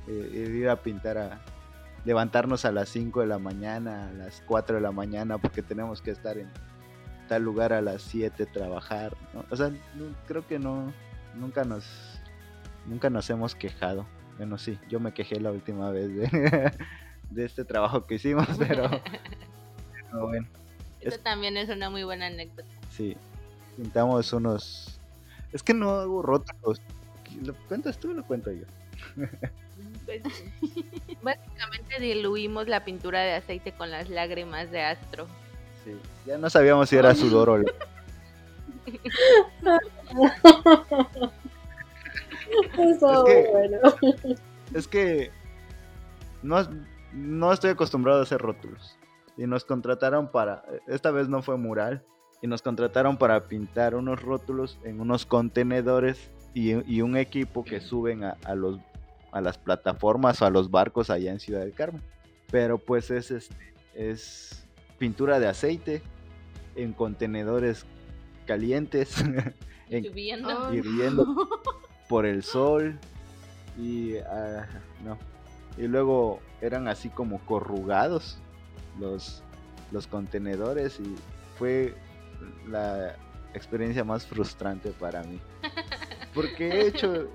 eh, 0.08 0.32
el 0.34 0.56
ir 0.56 0.70
a 0.70 0.76
pintar 0.76 1.18
a 1.18 1.42
levantarnos 2.06 2.66
a 2.66 2.72
las 2.72 2.90
5 2.90 3.22
de 3.22 3.28
la 3.28 3.40
mañana, 3.40 4.10
a 4.10 4.14
las 4.14 4.42
4 4.48 4.76
de 4.76 4.82
la 4.82 4.92
mañana, 4.92 5.38
porque 5.38 5.62
tenemos 5.62 6.02
que 6.02 6.12
estar 6.12 6.38
en 6.38 6.50
tal 7.28 7.44
lugar 7.44 7.74
a 7.74 7.82
las 7.82 8.02
7 8.04 8.46
trabajar. 8.48 9.16
O 9.50 9.56
sea, 9.56 9.72
creo 10.28 10.46
que 10.48 10.60
no, 10.60 10.92
nunca 11.36 11.64
nos, 11.64 11.86
nunca 12.86 13.10
nos 13.10 13.30
hemos 13.30 13.56
quejado. 13.56 14.06
Bueno, 14.38 14.58
sí, 14.58 14.80
yo 14.90 15.00
me 15.00 15.14
quejé 15.14 15.40
la 15.40 15.52
última 15.52 15.92
vez 15.92 16.08
de, 16.16 16.72
de 17.30 17.46
este 17.46 17.64
trabajo 17.64 18.06
que 18.06 18.16
hicimos, 18.16 18.48
pero, 18.60 18.90
bueno. 20.12 20.48
Eso 21.00 21.20
también 21.20 21.58
es 21.58 21.70
una 21.70 21.90
muy 21.90 22.04
buena 22.04 22.28
anécdota. 22.28 22.70
Sí, 22.90 23.18
pintamos 23.76 24.32
unos 24.34 25.02
es 25.54 25.64
que 25.64 25.74
no 25.74 25.92
hago 25.92 26.22
rótulos. 26.22 26.82
¿Lo 27.44 27.54
cuentas 27.68 27.98
tú 27.98 28.12
o 28.12 28.14
lo 28.14 28.26
cuento 28.26 28.52
yo? 28.52 28.66
Pues, 30.06 30.22
básicamente 31.22 32.00
diluimos 32.00 32.68
la 32.68 32.84
pintura 32.84 33.22
de 33.22 33.34
aceite 33.34 33.72
con 33.72 33.92
las 33.92 34.10
lágrimas 34.10 34.72
de 34.72 34.82
Astro. 34.82 35.28
Sí, 35.84 35.96
ya 36.26 36.38
no 36.38 36.50
sabíamos 36.50 36.90
si 36.90 36.98
era 36.98 37.16
sudor 37.16 37.50
o... 37.50 37.58
Eso 42.78 43.26
es 43.28 43.34
que, 43.34 43.50
bueno. 43.52 43.78
Es 44.74 44.88
que 44.88 45.32
no, 46.42 46.68
no 47.14 47.54
estoy 47.54 47.72
acostumbrado 47.72 48.20
a 48.20 48.24
hacer 48.24 48.42
rótulos. 48.42 48.98
Y 49.38 49.48
nos 49.48 49.64
contrataron 49.64 50.30
para. 50.30 50.64
Esta 50.88 51.12
vez 51.12 51.30
no 51.30 51.42
fue 51.42 51.58
mural, 51.58 52.04
y 52.42 52.48
nos 52.48 52.62
contrataron 52.62 53.18
para 53.18 53.48
pintar 53.48 53.96
unos 53.96 54.22
rótulos 54.22 54.80
en 54.84 55.00
unos 55.00 55.26
contenedores 55.26 56.32
y, 56.54 57.02
un 57.02 57.16
equipo 57.16 57.64
que 57.64 57.80
suben 57.80 58.24
a, 58.24 58.56
los, 58.56 58.80
a 59.32 59.42
las 59.42 59.58
plataformas 59.58 60.42
o 60.42 60.46
a 60.46 60.50
los 60.50 60.72
barcos 60.72 61.10
allá 61.10 61.32
en 61.32 61.40
Ciudad 61.40 61.62
del 61.62 61.74
Carmen. 61.74 62.02
Pero 62.52 62.78
pues 62.78 63.12
es, 63.12 63.32
este, 63.32 63.74
es 63.96 64.68
pintura 64.98 65.40
de 65.40 65.48
aceite 65.48 66.02
en 66.76 66.94
contenedores 66.94 67.86
calientes, 68.46 69.16
hirviendo, 69.90 71.50
por 72.08 72.26
el 72.26 72.44
sol 72.44 73.00
y 73.78 74.18
ah, 74.18 74.68
no. 75.04 75.18
Y 75.78 75.88
luego 75.88 76.40
eran 76.60 76.88
así 76.88 77.10
como 77.10 77.40
corrugados 77.46 78.38
los, 79.00 79.42
los 79.92 80.08
contenedores 80.08 81.00
y 81.00 81.16
fue 81.58 81.96
la 82.68 83.16
experiencia 83.54 84.04
más 84.04 84.26
frustrante 84.26 84.92
para 84.92 85.24
mí. 85.24 85.40
Porque 86.34 86.70
he 86.70 86.88
hecho, 86.88 87.30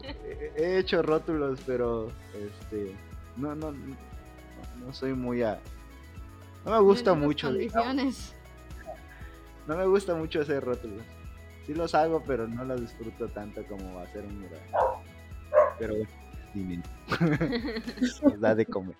he 0.56 0.78
hecho 0.78 1.02
rótulos, 1.02 1.60
pero 1.66 2.10
este 2.34 2.94
no, 3.36 3.54
no, 3.54 3.72
no, 3.72 4.92
soy 4.92 5.12
muy 5.12 5.42
a. 5.42 5.60
No 6.64 6.72
me 6.72 6.80
gusta 6.80 7.14
mucho. 7.14 7.52
No 9.66 9.76
me 9.76 9.86
gusta 9.86 10.14
mucho 10.14 10.40
hacer 10.40 10.64
rótulos. 10.64 11.04
Sí 11.66 11.74
los 11.74 11.94
hago, 11.94 12.22
pero 12.24 12.46
no 12.46 12.64
los 12.64 12.80
disfruto 12.80 13.28
tanto 13.28 13.64
como 13.66 13.98
hacer 14.00 14.24
un 14.24 14.40
mural. 14.40 14.60
Pero 15.78 15.94
dime. 16.54 16.82
Nos 18.22 18.40
da 18.40 18.54
de 18.54 18.64
comer. 18.64 18.96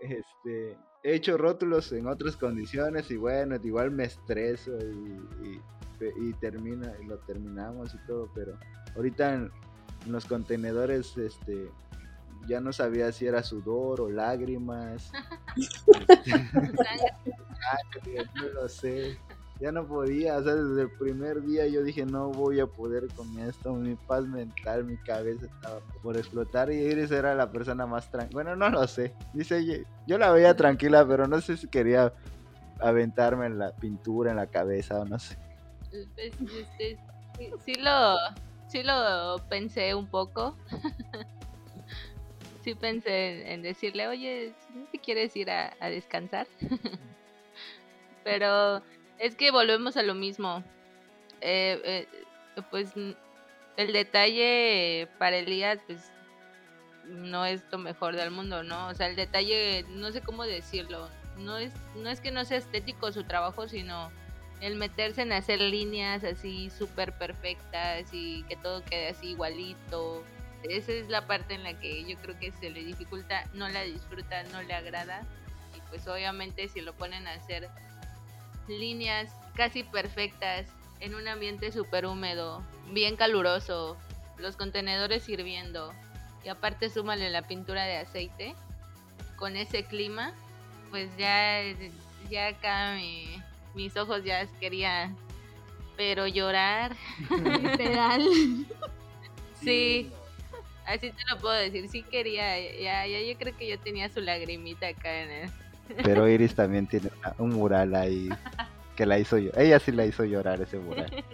Este, 0.00 0.76
he 1.02 1.14
hecho 1.14 1.38
rótulos 1.38 1.92
en 1.92 2.06
otras 2.08 2.36
condiciones 2.36 3.10
y 3.10 3.16
bueno, 3.16 3.56
igual 3.62 3.92
me 3.92 4.04
estreso 4.04 4.72
y, 4.80 5.46
y, 5.48 5.60
termina, 6.40 6.92
y 7.02 7.06
lo 7.06 7.18
terminamos 7.18 7.94
y 7.94 7.98
todo, 8.06 8.30
pero 8.34 8.58
ahorita 8.94 9.34
en, 9.34 9.50
los 10.06 10.24
contenedores, 10.24 11.18
este, 11.18 11.68
ya 12.46 12.60
no 12.60 12.72
sabía 12.72 13.10
si 13.10 13.26
era 13.26 13.42
sudor 13.42 14.00
o 14.00 14.08
lágrimas. 14.08 15.10
no 18.34 18.48
lo 18.54 18.68
sé 18.68 19.18
ya 19.60 19.72
no 19.72 19.86
podía, 19.86 20.36
o 20.36 20.42
sea, 20.42 20.54
desde 20.54 20.82
el 20.82 20.90
primer 20.90 21.42
día 21.42 21.66
yo 21.66 21.82
dije 21.82 22.04
no 22.04 22.30
voy 22.30 22.60
a 22.60 22.66
poder 22.66 23.08
con 23.14 23.38
esto, 23.38 23.74
mi 23.74 23.94
paz 23.94 24.26
mental, 24.26 24.84
mi 24.84 24.96
cabeza 24.98 25.46
estaba 25.46 25.80
por 26.02 26.16
explotar 26.16 26.70
y 26.70 26.76
Iris 26.76 27.10
era 27.10 27.34
la 27.34 27.50
persona 27.50 27.86
más 27.86 28.10
tranquila, 28.10 28.42
bueno, 28.42 28.56
no 28.56 28.68
lo 28.68 28.86
sé, 28.86 29.14
dice, 29.32 29.86
yo 30.06 30.18
la 30.18 30.30
veía 30.30 30.56
tranquila, 30.56 31.06
pero 31.06 31.26
no 31.26 31.40
sé 31.40 31.56
si 31.56 31.68
quería 31.68 32.12
aventarme 32.80 33.46
en 33.46 33.58
la 33.58 33.74
pintura, 33.74 34.30
en 34.30 34.36
la 34.36 34.48
cabeza 34.48 35.00
o 35.00 35.04
no 35.06 35.18
sé. 35.18 35.38
Este, 36.16 36.98
sí, 37.64 37.74
lo, 37.74 38.16
lo 38.82 39.48
pensé 39.48 39.94
un 39.94 40.06
poco. 40.06 40.56
sí 42.62 42.74
pensé 42.74 43.52
en, 43.52 43.62
decirle, 43.62 44.08
oye, 44.08 44.52
si 44.90 44.98
quieres 44.98 45.36
ir 45.36 45.50
a 45.50 45.90
descansar. 45.90 46.46
pero 48.26 48.82
es 49.20 49.36
que 49.36 49.52
volvemos 49.52 49.96
a 49.96 50.02
lo 50.02 50.14
mismo. 50.14 50.64
Eh, 51.40 51.80
eh, 51.84 52.08
pues 52.70 52.92
el 52.96 53.92
detalle 53.92 55.08
para 55.18 55.36
Elías, 55.36 55.78
pues 55.86 56.10
no 57.04 57.46
es 57.46 57.62
lo 57.70 57.78
mejor 57.78 58.16
del 58.16 58.32
mundo, 58.32 58.64
¿no? 58.64 58.88
O 58.88 58.94
sea, 58.94 59.06
el 59.06 59.14
detalle, 59.14 59.84
no 59.90 60.10
sé 60.10 60.22
cómo 60.22 60.44
decirlo, 60.44 61.08
no 61.38 61.56
es, 61.56 61.72
no 61.94 62.10
es 62.10 62.20
que 62.20 62.32
no 62.32 62.44
sea 62.44 62.58
estético 62.58 63.12
su 63.12 63.22
trabajo, 63.22 63.68
sino 63.68 64.10
el 64.60 64.76
meterse 64.76 65.22
en 65.22 65.32
hacer 65.32 65.60
líneas 65.60 66.24
así 66.24 66.70
súper 66.70 67.12
perfectas 67.12 68.08
y 68.12 68.42
que 68.44 68.56
todo 68.56 68.82
quede 68.84 69.08
así 69.08 69.28
igualito. 69.28 70.22
Esa 70.62 70.92
es 70.92 71.08
la 71.08 71.26
parte 71.26 71.54
en 71.54 71.62
la 71.62 71.78
que 71.78 72.04
yo 72.04 72.16
creo 72.18 72.38
que 72.38 72.52
se 72.52 72.70
le 72.70 72.82
dificulta, 72.82 73.44
no 73.52 73.68
la 73.68 73.82
disfruta, 73.82 74.42
no 74.44 74.62
le 74.62 74.74
agrada. 74.74 75.22
Y 75.76 75.80
pues 75.90 76.06
obviamente 76.08 76.68
si 76.68 76.80
lo 76.80 76.94
ponen 76.94 77.26
a 77.26 77.34
hacer 77.34 77.68
líneas 78.68 79.30
casi 79.54 79.82
perfectas 79.82 80.66
en 81.00 81.14
un 81.14 81.28
ambiente 81.28 81.70
súper 81.70 82.06
húmedo, 82.06 82.62
bien 82.90 83.16
caluroso, 83.16 83.96
los 84.38 84.56
contenedores 84.56 85.28
hirviendo 85.28 85.92
y 86.44 86.48
aparte 86.48 86.88
súmale 86.90 87.30
la 87.30 87.42
pintura 87.42 87.84
de 87.84 87.98
aceite 87.98 88.54
con 89.36 89.56
ese 89.56 89.84
clima, 89.84 90.32
pues 90.90 91.10
ya, 91.18 91.60
ya 92.30 92.48
acá 92.48 92.96
mis 93.76 93.96
ojos 93.96 94.24
ya 94.24 94.46
querían, 94.58 95.16
pero 95.96 96.26
llorar. 96.26 96.96
Literal. 97.62 98.22
sí, 99.62 100.10
así 100.86 101.12
te 101.12 101.22
lo 101.30 101.38
puedo 101.38 101.54
decir, 101.54 101.88
sí 101.88 102.02
quería, 102.02 102.58
ya, 102.80 103.06
ya 103.06 103.20
yo 103.20 103.38
creo 103.38 103.56
que 103.56 103.68
yo 103.68 103.78
tenía 103.78 104.08
su 104.08 104.20
lagrimita 104.20 104.88
acá 104.88 105.22
en 105.22 105.30
el 105.30 105.50
pero 106.02 106.28
Iris 106.28 106.54
también 106.54 106.86
tiene 106.86 107.10
un 107.38 107.50
mural 107.50 107.94
ahí 107.94 108.28
que 108.96 109.06
la 109.06 109.18
hizo 109.18 109.38
yo. 109.38 109.52
Ella 109.56 109.78
sí 109.78 109.92
la 109.92 110.04
hizo 110.04 110.24
llorar 110.24 110.60
ese 110.60 110.78
mural. 110.78 111.24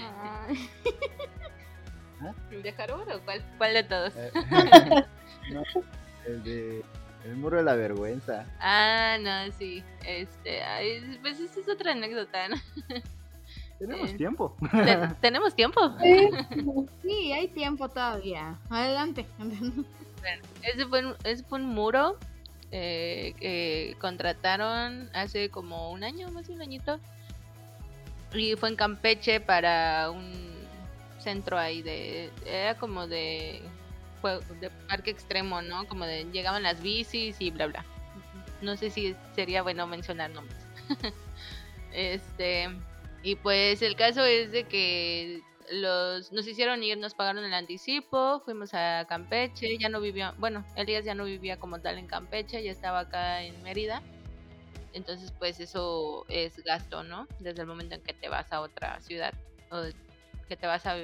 ¿Ah? 0.00 0.48
¿De 2.50 2.70
o 2.70 3.20
cuál, 3.24 3.42
cuál 3.58 3.74
de 3.74 3.82
todos? 3.84 4.14
Eh, 4.16 4.32
el 6.26 6.42
de 6.44 6.84
el 7.24 7.36
muro 7.36 7.56
de 7.58 7.62
la 7.64 7.74
vergüenza. 7.74 8.46
Ah, 8.60 9.16
no, 9.20 9.52
sí. 9.58 9.82
Este, 10.04 10.60
pues 11.20 11.38
esa 11.40 11.60
es 11.60 11.68
otra 11.68 11.92
anécdota, 11.92 12.48
¿no? 12.48 12.56
Tenemos 13.78 14.10
Eh, 14.10 14.14
tiempo. 14.14 14.56
Te- 14.70 15.08
¿Tenemos 15.20 15.54
tiempo? 15.54 15.80
Sí. 16.00 16.28
Sí, 17.02 17.32
hay 17.32 17.48
tiempo 17.48 17.88
todavía. 17.88 18.56
Adelante. 18.70 19.26
Ese 20.62 20.86
fue, 20.86 21.04
un- 21.04 21.16
ese 21.24 21.42
fue 21.44 21.58
un 21.60 21.66
muro 21.66 22.16
eh, 22.70 23.34
que 23.40 23.96
contrataron 24.00 25.10
hace 25.14 25.50
como 25.50 25.90
un 25.90 26.04
año, 26.04 26.30
más 26.30 26.46
de 26.46 26.54
un 26.54 26.62
añito. 26.62 27.00
Y 28.32 28.54
fue 28.56 28.68
en 28.70 28.76
Campeche 28.76 29.40
para 29.40 30.10
un 30.10 30.32
centro 31.18 31.58
ahí 31.58 31.82
de... 31.82 32.30
Era 32.46 32.76
como 32.76 33.06
de, 33.06 33.60
jue- 34.22 34.40
de 34.60 34.70
parque 34.88 35.10
extremo, 35.10 35.60
¿no? 35.60 35.86
Como 35.88 36.06
de 36.06 36.24
llegaban 36.32 36.62
las 36.62 36.80
bicis 36.82 37.40
y 37.40 37.50
bla, 37.50 37.66
bla. 37.66 37.84
No 38.60 38.76
sé 38.76 38.90
si 38.90 39.14
sería 39.34 39.62
bueno 39.62 39.86
mencionar 39.86 40.30
nombres. 40.30 40.58
este... 41.92 42.68
Y 43.24 43.36
pues 43.36 43.82
el 43.82 43.94
caso 43.94 44.24
es 44.24 44.50
de 44.50 44.64
que 44.64 45.42
los 45.70 46.32
nos 46.32 46.46
hicieron 46.48 46.82
ir, 46.82 46.98
nos 46.98 47.14
pagaron 47.14 47.44
el 47.44 47.54
anticipo, 47.54 48.42
fuimos 48.44 48.74
a 48.74 49.06
Campeche, 49.08 49.78
ya 49.78 49.88
no 49.88 50.00
vivía, 50.00 50.34
bueno, 50.38 50.64
Elías 50.74 51.04
ya 51.04 51.14
no 51.14 51.24
vivía 51.24 51.56
como 51.56 51.80
tal 51.80 51.98
en 51.98 52.08
Campeche, 52.08 52.62
ya 52.64 52.72
estaba 52.72 53.00
acá 53.00 53.42
en 53.42 53.62
Mérida. 53.62 54.02
Entonces, 54.92 55.32
pues 55.38 55.60
eso 55.60 56.26
es 56.28 56.56
gasto, 56.64 57.02
¿no? 57.02 57.26
Desde 57.38 57.62
el 57.62 57.66
momento 57.68 57.94
en 57.94 58.02
que 58.02 58.12
te 58.12 58.28
vas 58.28 58.52
a 58.52 58.60
otra 58.60 59.00
ciudad 59.00 59.32
o 59.70 59.82
que 60.48 60.56
te 60.56 60.66
vas 60.66 60.84
a 60.86 60.96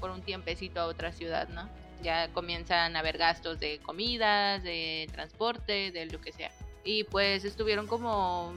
por 0.00 0.10
un 0.10 0.22
tiempecito 0.22 0.80
a 0.80 0.86
otra 0.86 1.12
ciudad, 1.12 1.48
¿no? 1.48 1.68
Ya 2.04 2.28
comienzan 2.28 2.94
a 2.94 2.98
haber 2.98 3.16
gastos 3.16 3.58
de 3.58 3.78
comidas, 3.78 4.62
de 4.62 5.08
transporte, 5.10 5.90
de 5.90 6.04
lo 6.06 6.20
que 6.20 6.32
sea. 6.32 6.52
Y 6.84 7.04
pues 7.04 7.46
estuvieron 7.46 7.86
como 7.86 8.52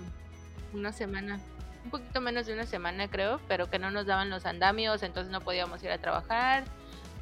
una 0.74 0.92
semana, 0.92 1.40
un 1.86 1.90
poquito 1.90 2.20
menos 2.20 2.46
de 2.46 2.54
una 2.54 2.66
semana 2.66 3.08
creo, 3.08 3.40
pero 3.48 3.70
que 3.70 3.80
no 3.80 3.90
nos 3.90 4.06
daban 4.06 4.30
los 4.30 4.46
andamios, 4.46 5.02
entonces 5.02 5.32
no 5.32 5.40
podíamos 5.40 5.82
ir 5.82 5.92
a 5.92 5.98
trabajar. 5.98 6.66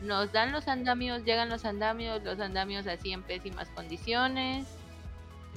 Nos 0.01 0.31
dan 0.31 0.51
los 0.51 0.67
andamios, 0.67 1.23
llegan 1.23 1.47
los 1.47 1.63
andamios, 1.63 2.23
los 2.23 2.39
andamios 2.39 2.87
así 2.87 3.13
en 3.13 3.21
pésimas 3.21 3.69
condiciones. 3.69 4.65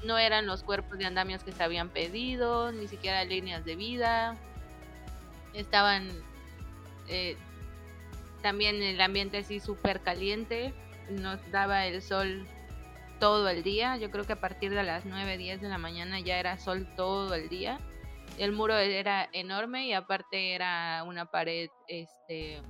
No 0.04 0.18
eran 0.18 0.46
los 0.46 0.62
cuerpos 0.62 0.98
de 0.98 1.06
andamios 1.06 1.42
que 1.42 1.52
se 1.52 1.62
habían 1.62 1.88
pedido, 1.88 2.72
ni 2.72 2.88
siquiera 2.88 3.24
líneas 3.24 3.64
de 3.64 3.74
vida. 3.74 4.36
Estaban 5.54 6.08
eh, 7.08 7.38
también 8.42 8.82
el 8.82 9.00
ambiente 9.00 9.38
así 9.38 9.60
súper 9.60 10.00
caliente. 10.00 10.74
Nos 11.10 11.38
daba 11.50 11.86
el 11.86 12.02
sol 12.02 12.46
todo 13.18 13.48
el 13.48 13.62
día. 13.62 13.96
Yo 13.96 14.10
creo 14.10 14.24
que 14.24 14.34
a 14.34 14.40
partir 14.40 14.70
de 14.70 14.82
las 14.82 15.04
9, 15.04 15.36
10 15.36 15.60
de 15.60 15.68
la 15.68 15.78
mañana 15.78 16.20
ya 16.20 16.38
era 16.38 16.58
sol 16.58 16.86
todo 16.96 17.34
el 17.34 17.48
día. 17.48 17.78
El 18.38 18.52
muro 18.52 18.76
era 18.76 19.28
enorme 19.32 19.86
y 19.86 19.92
aparte 19.92 20.54
era 20.54 21.02
una 21.04 21.26
pared 21.26 21.70
este 21.88 22.62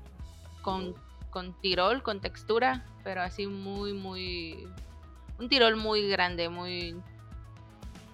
con, 0.63 0.95
con 1.31 1.59
tirol, 1.61 2.03
con 2.03 2.21
textura, 2.21 2.87
pero 3.05 3.23
así 3.23 3.47
muy, 3.47 3.93
muy... 3.93 4.69
Un 5.39 5.49
tirol 5.49 5.77
muy 5.77 6.09
grande, 6.09 6.49
muy 6.49 6.97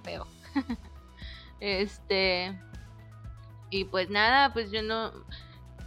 feo. 0.02 0.26
este... 1.60 2.58
Y 3.70 3.84
pues 3.86 4.10
nada, 4.10 4.52
pues 4.52 4.70
yo 4.70 4.82
no... 4.82 5.12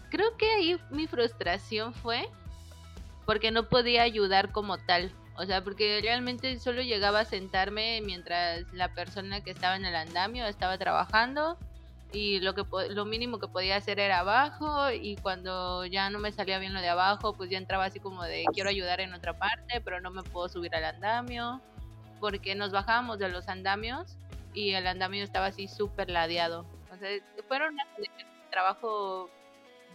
Creo 0.09 0.37
que 0.37 0.49
ahí 0.49 0.79
mi 0.89 1.07
frustración 1.07 1.93
fue 1.93 2.29
porque 3.25 3.51
no 3.51 3.67
podía 3.67 4.03
ayudar 4.03 4.51
como 4.51 4.77
tal. 4.77 5.11
O 5.35 5.45
sea, 5.45 5.63
porque 5.63 5.99
realmente 6.01 6.57
solo 6.59 6.81
llegaba 6.81 7.19
a 7.19 7.25
sentarme 7.25 8.01
mientras 8.03 8.63
la 8.73 8.93
persona 8.93 9.41
que 9.41 9.51
estaba 9.51 9.75
en 9.75 9.85
el 9.85 9.95
andamio 9.95 10.47
estaba 10.47 10.77
trabajando 10.77 11.57
y 12.11 12.39
lo 12.39 12.55
que 12.55 12.63
lo 12.89 13.05
mínimo 13.05 13.37
que 13.37 13.47
podía 13.47 13.75
hacer 13.75 13.99
era 13.99 14.19
abajo 14.19 14.89
y 14.91 15.17
cuando 15.17 15.85
ya 15.85 16.09
no 16.09 16.19
me 16.19 16.31
salía 16.31 16.57
bien 16.57 16.73
lo 16.73 16.81
de 16.81 16.89
abajo, 16.89 17.33
pues 17.33 17.49
ya 17.49 17.57
entraba 17.57 17.85
así 17.85 17.99
como 17.99 18.23
de 18.23 18.45
quiero 18.53 18.69
ayudar 18.69 19.01
en 19.01 19.13
otra 19.13 19.37
parte, 19.37 19.81
pero 19.81 19.99
no 20.01 20.09
me 20.09 20.23
puedo 20.23 20.47
subir 20.49 20.73
al 20.75 20.85
andamio 20.85 21.61
porque 22.19 22.55
nos 22.55 22.71
bajábamos 22.71 23.19
de 23.19 23.29
los 23.29 23.47
andamios 23.49 24.17
y 24.53 24.71
el 24.71 24.87
andamio 24.87 25.23
estaba 25.23 25.47
así 25.47 25.67
súper 25.67 26.09
ladeado. 26.09 26.65
O 26.91 26.97
sea, 26.97 27.09
fueron 27.47 27.73
unas 27.73 27.87
trabajo 28.49 29.29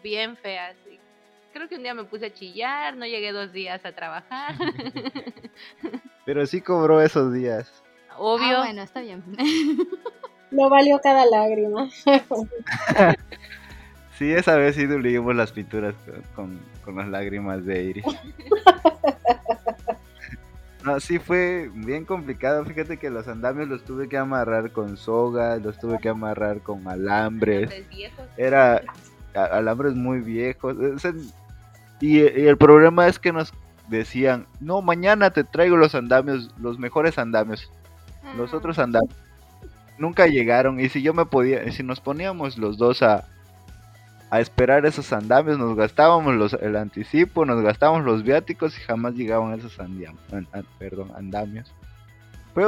bien 0.03 0.37
feas. 0.37 0.75
y 0.91 0.99
creo 1.53 1.69
que 1.69 1.77
un 1.77 1.83
día 1.83 1.95
me 1.95 2.05
puse 2.05 2.27
a 2.27 2.35
chillar, 2.35 2.97
no 2.97 3.07
llegué 3.07 3.33
dos 3.33 3.53
días 3.53 3.85
a 3.85 3.93
trabajar. 3.93 4.55
Pero 6.25 6.47
sí 6.47 6.61
cobró 6.61 7.01
esos 7.01 7.33
días. 7.33 7.83
Obvio. 8.19 8.59
Ah, 8.59 8.65
bueno, 8.65 8.83
está 8.83 9.01
bien. 9.01 9.23
No 10.51 10.69
valió 10.69 11.01
cada 11.03 11.25
lágrima. 11.25 11.89
Sí, 14.19 14.31
esa 14.31 14.57
vez 14.57 14.77
sí 14.77 14.87
diluimos 14.87 15.35
las 15.35 15.51
pinturas 15.51 15.95
con, 16.37 16.61
con 16.85 16.95
las 16.97 17.09
lágrimas 17.09 17.65
de 17.65 17.83
Iris. 17.83 18.05
No, 20.85 21.01
sí 21.01 21.19
fue 21.19 21.71
bien 21.75 22.05
complicado. 22.05 22.65
Fíjate 22.65 22.99
que 22.99 23.09
los 23.09 23.27
andamios 23.29 23.69
los 23.69 23.85
tuve 23.85 24.09
que 24.09 24.19
amarrar 24.19 24.71
con 24.73 24.97
sogas, 24.97 25.63
los 25.63 25.79
tuve 25.79 25.99
que 25.99 26.09
amarrar 26.09 26.61
con 26.61 26.87
alambres. 26.89 27.89
Viejos. 27.89 28.25
Era 28.37 28.83
alambres 29.35 29.95
muy 29.95 30.21
viejos. 30.21 30.77
y, 32.01 32.19
y 32.19 32.47
el 32.47 32.57
problema 32.57 33.07
es 33.09 33.19
que 33.19 33.33
nos 33.33 33.53
decían, 33.89 34.47
no, 34.61 34.81
mañana 34.83 35.31
te 35.31 35.45
traigo 35.45 35.77
los 35.77 35.95
andamios, 35.95 36.51
los 36.61 36.79
mejores 36.79 37.19
andamios. 37.19 37.71
Los 38.37 38.55
otros 38.55 38.79
andamios 38.79 39.15
nunca 39.99 40.27
llegaron. 40.27 40.81
Y 40.81 40.89
si 40.89 41.03
yo 41.03 41.13
me 41.15 41.27
podía, 41.27 41.71
si 41.73 41.83
nos 41.83 42.01
poníamos 42.01 42.57
los 42.57 42.79
dos 42.79 43.03
a, 43.03 43.25
a 44.31 44.41
esperar 44.41 44.87
esos 44.87 45.13
andamios, 45.13 45.59
nos 45.59 45.77
gastábamos 45.77 46.35
los, 46.35 46.55
el 46.55 46.77
anticipo, 46.77 47.45
nos 47.45 47.61
gastábamos 47.63 48.05
los 48.05 48.23
viáticos 48.23 48.79
y 48.79 48.81
jamás 48.81 49.15
llegaban 49.15 49.53
esos 49.59 49.79
andiam- 49.79 50.17
an- 50.33 50.49
an- 50.53 50.67
perdón, 50.79 51.13
andamios. 51.17 51.73
Fue, 52.55 52.65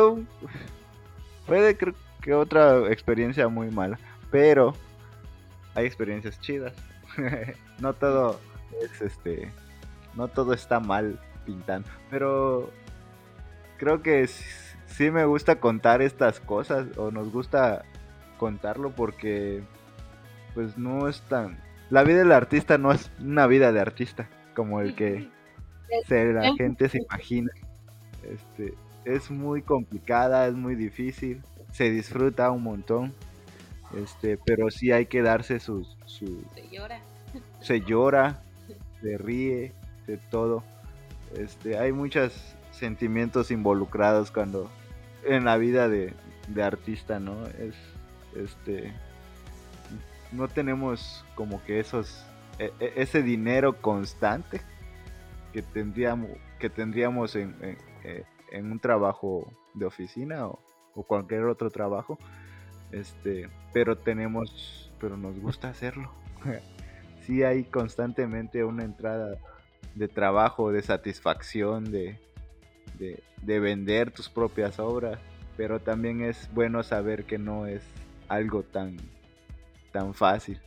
fue 1.47 1.61
de 1.61 1.77
creo 1.77 1.95
que 2.21 2.35
otra 2.35 2.91
experiencia 2.93 3.49
muy 3.49 3.71
mala. 3.71 3.99
Pero 4.31 4.75
hay 5.75 5.87
experiencias 5.87 6.41
chidas. 6.41 6.72
no 7.79 7.95
todo 7.95 8.41
es 8.83 9.03
este. 9.03 9.51
No 10.14 10.29
todo 10.29 10.53
está 10.53 10.81
mal 10.81 11.18
pintando. 11.45 11.89
Pero 12.11 12.70
creo 13.79 14.03
que 14.03 14.27
sí 14.27 15.11
me 15.11 15.25
gusta 15.25 15.57
contar 15.57 16.03
estas 16.03 16.41
cosas. 16.41 16.87
O 16.97 17.11
nos 17.11 17.31
gusta 17.31 17.85
contarlo 18.39 18.91
porque. 18.91 19.62
Pues 20.55 20.79
no 20.79 21.09
es 21.09 21.20
tan. 21.22 21.59
La 21.91 22.05
vida 22.05 22.18
del 22.18 22.33
artista 22.33 22.79
no 22.79 22.93
es 22.93 23.11
una 23.20 23.47
vida 23.47 23.72
de 23.72 23.81
artista. 23.81 24.29
Como 24.55 24.81
el 24.81 24.95
que 24.95 25.29
se, 26.07 26.33
la 26.33 26.55
gente 26.55 26.89
se 26.89 26.99
imagina. 26.99 27.51
Este, 28.22 28.75
es 29.05 29.31
muy 29.31 29.62
complicada, 29.62 30.47
es 30.47 30.55
muy 30.55 30.75
difícil. 30.75 31.43
Se 31.72 31.91
disfruta 31.91 32.51
un 32.51 32.62
montón. 32.62 33.12
Este, 33.97 34.36
pero 34.38 34.70
sí 34.70 34.92
hay 34.92 35.07
que 35.07 35.22
darse 35.22 35.61
sus, 35.61 35.97
su, 36.07 36.42
Se 36.55 36.68
llora. 36.70 37.01
se 37.61 37.80
llora, 37.80 38.42
se 39.01 39.18
ríe, 39.18 39.72
de 40.07 40.16
todo. 40.18 40.62
Este, 41.36 41.78
hay 41.78 41.92
muchos 41.92 42.55
sentimientos 42.72 43.51
involucrados 43.51 44.30
cuando 44.30 44.70
en 45.24 45.45
la 45.45 45.57
vida 45.57 45.88
de, 45.88 46.12
de 46.49 46.62
artista, 46.62 47.18
¿no? 47.20 47.47
Es 47.47 47.74
este 48.36 48.92
no 50.32 50.49
tenemos 50.49 51.24
como 51.36 51.62
que 51.64 51.78
esos 51.78 52.26
e- 52.59 52.72
e- 52.80 52.92
ese 52.97 53.22
dinero 53.22 53.80
constante 53.80 54.61
que 55.53 55.62
tendríamos 55.62 56.30
que 56.59 56.68
tendríamos 56.68 57.36
en, 57.36 57.55
en- 57.62 57.78
eh, 58.03 58.24
en 58.51 58.72
un 58.72 58.80
trabajo 58.80 59.49
de 59.74 59.86
oficina 59.86 60.47
o, 60.49 60.59
o 60.97 61.03
cualquier 61.05 61.45
otro 61.45 61.70
trabajo 61.70 62.18
este 63.01 63.49
pero 63.72 63.97
tenemos 63.97 64.90
pero 65.01 65.16
nos 65.16 65.38
gusta 65.38 65.68
hacerlo. 65.68 66.11
Sí 67.26 67.42
hay 67.42 67.64
constantemente 67.64 68.64
una 68.64 68.84
entrada 68.84 69.38
de 69.95 70.09
trabajo 70.09 70.70
de 70.72 70.82
satisfacción 70.82 71.90
de, 71.90 72.18
de, 72.99 73.22
de 73.40 73.61
vender 73.61 74.11
tus 74.11 74.28
propias 74.28 74.78
obras 74.78 75.18
pero 75.57 75.80
también 75.80 76.20
es 76.20 76.51
bueno 76.53 76.82
saber 76.82 77.24
que 77.24 77.38
no 77.38 77.66
es 77.66 77.82
algo 78.28 78.62
tan 78.62 78.99
tan 79.90 80.12
fácil 80.12 80.61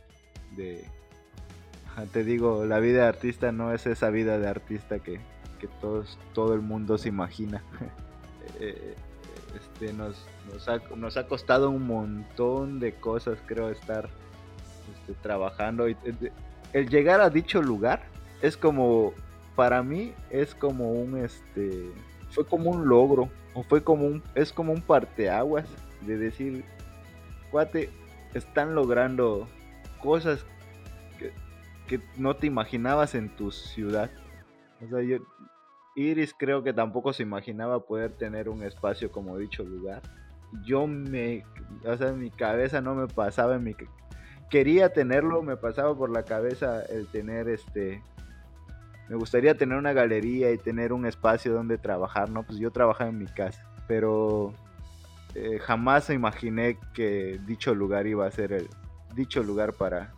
Ajá, 1.86 2.06
te 2.06 2.24
digo 2.24 2.64
la 2.64 2.78
vida 2.80 3.02
de 3.02 3.08
artista 3.08 3.52
no 3.52 3.72
es 3.72 3.86
esa 3.86 4.10
vida 4.10 4.38
de 4.38 4.48
artista 4.48 4.98
que, 4.98 5.20
que 5.60 5.68
todos 5.80 6.18
todo 6.34 6.54
el 6.54 6.60
mundo 6.60 6.98
se 6.98 7.08
imagina. 7.08 7.62
Eh, 8.60 8.96
este 9.56 9.92
nos, 9.92 10.26
nos, 10.52 10.68
ha, 10.68 10.80
nos 10.96 11.16
ha 11.16 11.26
costado 11.26 11.70
un 11.70 11.86
montón 11.86 12.80
de 12.80 12.94
cosas 12.94 13.38
creo 13.46 13.70
estar 13.70 14.08
este, 14.92 15.14
trabajando 15.22 15.86
eh, 15.86 15.96
el 16.72 16.88
llegar 16.88 17.20
a 17.20 17.30
dicho 17.30 17.62
lugar 17.62 18.02
es 18.42 18.56
como 18.56 19.12
para 19.56 19.82
mí 19.82 20.14
es 20.30 20.54
como 20.54 20.92
un 20.92 21.18
este 21.18 21.90
fue 22.30 22.46
como 22.46 22.70
un 22.70 22.88
logro 22.88 23.28
o 23.54 23.62
fue 23.62 23.82
como 23.82 24.06
un 24.06 24.22
es 24.34 24.52
como 24.52 24.72
un 24.72 24.82
parteaguas 24.82 25.66
de 26.02 26.16
decir 26.18 26.64
cuate 27.50 27.90
están 28.34 28.74
logrando 28.74 29.48
cosas 30.02 30.44
que, 31.18 31.32
que 31.86 32.02
no 32.16 32.36
te 32.36 32.46
imaginabas 32.46 33.14
en 33.14 33.28
tu 33.28 33.50
ciudad. 33.50 34.10
O 34.84 34.88
sea, 34.88 35.02
yo, 35.02 35.18
Iris 35.98 36.34
creo 36.36 36.62
que 36.62 36.72
tampoco 36.72 37.12
se 37.12 37.24
imaginaba 37.24 37.80
poder 37.80 38.12
tener 38.12 38.48
un 38.48 38.62
espacio 38.62 39.10
como 39.10 39.36
dicho 39.36 39.64
lugar. 39.64 40.00
Yo 40.64 40.86
me, 40.86 41.44
o 41.84 41.96
sea, 41.96 42.08
en 42.08 42.20
mi 42.20 42.30
cabeza 42.30 42.80
no 42.80 42.94
me 42.94 43.08
pasaba 43.08 43.56
en 43.56 43.64
mi 43.64 43.74
quería 44.48 44.92
tenerlo, 44.92 45.42
me 45.42 45.56
pasaba 45.56 45.96
por 45.96 46.10
la 46.10 46.22
cabeza 46.22 46.82
el 46.82 47.06
tener 47.08 47.48
este 47.48 48.02
me 49.08 49.16
gustaría 49.16 49.56
tener 49.56 49.78
una 49.78 49.94
galería 49.94 50.52
y 50.52 50.58
tener 50.58 50.92
un 50.92 51.06
espacio 51.06 51.54
donde 51.54 51.78
trabajar, 51.78 52.28
¿no? 52.28 52.42
Pues 52.42 52.58
yo 52.58 52.70
trabajaba 52.70 53.08
en 53.08 53.18
mi 53.18 53.26
casa, 53.26 53.64
pero 53.86 54.52
eh, 55.34 55.58
jamás 55.60 56.10
imaginé 56.10 56.78
que 56.94 57.40
dicho 57.46 57.74
lugar 57.74 58.06
iba 58.06 58.26
a 58.26 58.30
ser 58.30 58.52
el 58.52 58.68
dicho 59.14 59.42
lugar 59.42 59.72
para 59.72 60.12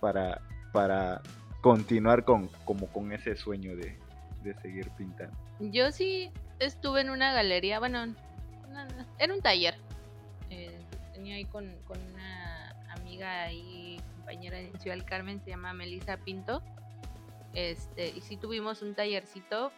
para 0.00 0.42
para 0.72 1.22
continuar 1.62 2.24
con 2.24 2.48
como 2.66 2.86
con 2.88 3.12
ese 3.12 3.34
sueño 3.34 3.74
de, 3.76 3.96
de 4.44 4.54
seguir 4.60 4.90
pintando. 4.90 5.36
Yo 5.58 5.90
sí 5.90 6.30
estuve 6.58 7.00
en 7.00 7.10
una 7.10 7.32
galería, 7.32 7.78
bueno, 7.78 8.14
era 9.18 9.34
un 9.34 9.40
taller. 9.40 9.76
Eh, 10.50 10.78
tenía 11.12 11.36
ahí 11.36 11.44
con, 11.44 11.66
una 11.66 12.70
amiga 12.90 13.50
y 13.52 14.00
compañera 14.16 14.58
de 14.58 14.72
Ciudad 14.78 14.98
Carmen, 15.04 15.40
se 15.42 15.50
llama 15.50 15.72
Melissa 15.72 16.16
Pinto. 16.18 16.62
Este, 17.54 18.08
y 18.08 18.20
sí 18.20 18.36
tuvimos 18.36 18.82
un 18.82 18.94
tallercito, 18.94 19.72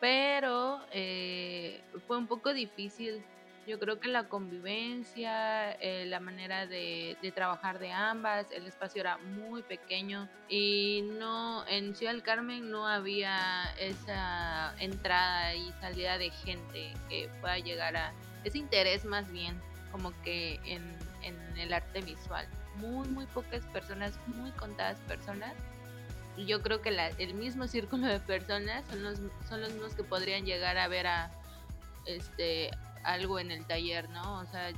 pero 0.00 0.80
eh, 0.92 1.82
fue 2.06 2.16
un 2.16 2.26
poco 2.26 2.52
difícil 2.52 3.22
yo 3.66 3.78
creo 3.78 4.00
que 4.00 4.08
la 4.08 4.24
convivencia, 4.24 5.72
eh, 5.72 6.04
la 6.06 6.18
manera 6.20 6.66
de, 6.66 7.16
trabajar 7.34 7.78
de 7.78 7.92
ambas, 7.92 8.50
el 8.50 8.66
espacio 8.66 9.00
era 9.00 9.18
muy 9.18 9.62
pequeño 9.62 10.28
y 10.48 11.04
no 11.18 11.66
en 11.68 11.94
Ciudad 11.94 12.12
del 12.12 12.22
Carmen 12.22 12.70
no 12.70 12.88
había 12.88 13.72
esa 13.78 14.74
entrada 14.80 15.54
y 15.54 15.72
salida 15.80 16.18
de 16.18 16.30
gente 16.30 16.92
que 17.08 17.28
pueda 17.40 17.58
llegar 17.58 17.96
a 17.96 18.12
ese 18.42 18.58
interés 18.58 19.04
más 19.04 19.30
bien 19.30 19.60
como 19.92 20.12
que 20.22 20.58
en, 20.64 21.00
el 21.56 21.72
arte 21.72 22.00
visual. 22.00 22.48
Muy, 22.76 23.06
muy 23.08 23.26
pocas 23.26 23.64
personas, 23.66 24.18
muy 24.26 24.50
contadas 24.52 24.98
personas 25.06 25.54
y 26.36 26.46
yo 26.46 26.62
creo 26.62 26.80
que 26.80 26.88
el 27.18 27.34
mismo 27.34 27.68
círculo 27.68 28.06
de 28.08 28.18
personas 28.18 28.84
son 28.90 29.04
los, 29.04 29.20
son 29.48 29.60
los 29.60 29.72
mismos 29.72 29.94
que 29.94 30.02
podrían 30.02 30.44
llegar 30.44 30.78
a 30.78 30.88
ver 30.88 31.06
a 31.06 31.30
este 32.06 32.70
algo 33.04 33.38
en 33.38 33.50
el 33.50 33.64
taller, 33.66 34.08
¿no? 34.10 34.40
O 34.40 34.46
sea, 34.46 34.70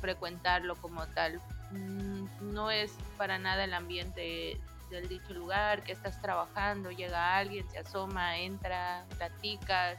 frecuentarlo 0.00 0.76
como 0.76 1.06
tal. 1.08 1.40
Mm, 1.70 2.52
no 2.52 2.70
es 2.70 2.92
para 3.16 3.38
nada 3.38 3.64
el 3.64 3.74
ambiente 3.74 4.60
del 4.90 5.08
dicho 5.08 5.32
lugar, 5.32 5.82
que 5.82 5.92
estás 5.92 6.20
trabajando, 6.20 6.90
llega 6.90 7.36
alguien, 7.36 7.68
se 7.70 7.78
asoma, 7.78 8.38
entra, 8.38 9.04
platicas, 9.16 9.98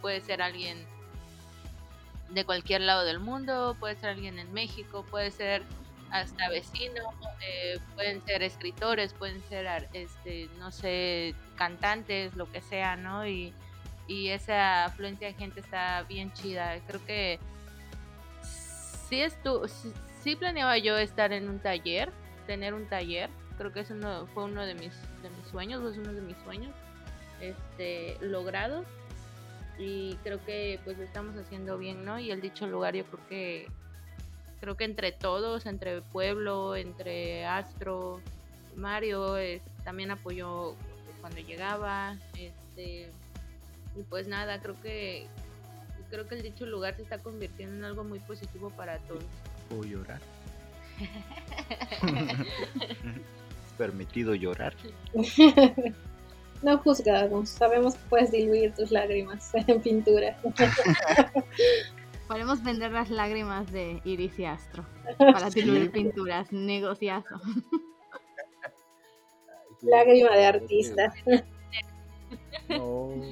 puede 0.00 0.20
ser 0.20 0.42
alguien 0.42 0.84
de 2.30 2.44
cualquier 2.44 2.80
lado 2.80 3.04
del 3.04 3.20
mundo, 3.20 3.76
puede 3.78 3.94
ser 3.96 4.10
alguien 4.10 4.38
en 4.38 4.52
México, 4.52 5.04
puede 5.10 5.30
ser 5.30 5.62
hasta 6.10 6.48
vecino, 6.48 7.02
eh, 7.40 7.78
pueden 7.94 8.24
ser 8.24 8.42
escritores, 8.42 9.12
pueden 9.12 9.42
ser, 9.48 9.88
este, 9.92 10.48
no 10.58 10.70
sé, 10.72 11.34
cantantes, 11.56 12.34
lo 12.34 12.50
que 12.50 12.60
sea, 12.60 12.96
¿no? 12.96 13.26
Y, 13.26 13.52
y 14.12 14.28
esa 14.28 14.84
afluencia 14.84 15.28
de 15.28 15.34
gente 15.34 15.60
está 15.60 16.02
bien 16.02 16.32
chida. 16.34 16.78
Creo 16.86 17.04
que 17.06 17.38
sí, 19.08 19.20
estu 19.20 19.66
sí, 20.22 20.36
planeaba 20.36 20.76
yo 20.76 20.98
estar 20.98 21.32
en 21.32 21.48
un 21.48 21.58
taller, 21.58 22.12
tener 22.46 22.74
un 22.74 22.86
taller. 22.86 23.30
Creo 23.56 23.72
que 23.72 23.80
eso 23.80 23.94
fue 24.34 24.44
uno 24.44 24.66
de 24.66 24.74
mis, 24.74 24.92
de 25.22 25.30
mis 25.30 25.46
sueños, 25.50 25.82
es 25.90 25.98
uno 25.98 26.12
de 26.12 26.20
mis 26.20 26.36
sueños 26.44 26.72
este, 27.40 28.18
logrados. 28.20 28.84
Y 29.78 30.16
creo 30.22 30.44
que 30.44 30.78
pues 30.84 30.98
lo 30.98 31.04
estamos 31.04 31.34
haciendo 31.36 31.78
bien, 31.78 32.04
¿no? 32.04 32.18
Y 32.18 32.30
el 32.30 32.42
dicho 32.42 32.66
lugar 32.66 32.94
yo 32.94 33.04
creo 33.06 33.26
que 33.28 33.66
creo 34.60 34.76
que 34.76 34.84
entre 34.84 35.12
todos, 35.12 35.64
entre 35.64 36.02
pueblo, 36.02 36.76
entre 36.76 37.46
Astro, 37.46 38.20
Mario 38.76 39.36
también 39.84 40.10
apoyó 40.10 40.76
cuando 41.20 41.40
llegaba, 41.40 42.16
este 42.36 43.10
y 43.96 44.02
pues 44.02 44.28
nada, 44.28 44.60
creo 44.60 44.80
que 44.80 45.26
creo 46.10 46.28
que 46.28 46.34
el 46.34 46.42
dicho 46.42 46.66
lugar 46.66 46.94
se 46.96 47.02
está 47.02 47.18
convirtiendo 47.18 47.74
en 47.74 47.84
algo 47.84 48.04
muy 48.04 48.18
positivo 48.20 48.70
para 48.70 48.98
todos. 48.98 49.24
¿Puedo 49.68 49.84
llorar? 49.84 50.20
permitido 53.78 54.34
llorar? 54.34 54.74
no 56.62 56.78
juzgamos, 56.78 57.48
sabemos 57.48 57.94
que 57.94 58.00
puedes 58.08 58.30
diluir 58.30 58.74
tus 58.74 58.90
lágrimas 58.90 59.50
en 59.66 59.80
pintura. 59.80 60.36
Podemos 62.28 62.62
vender 62.62 62.92
las 62.92 63.10
lágrimas 63.10 63.70
de 63.72 64.00
Iris 64.04 64.38
y 64.38 64.44
Astro 64.44 64.84
para 65.18 65.50
diluir 65.50 65.90
pinturas, 65.90 66.52
negociazo. 66.52 67.40
Lágrima 69.82 70.36
de 70.36 70.46
artista. 70.46 71.12
No 72.68 73.22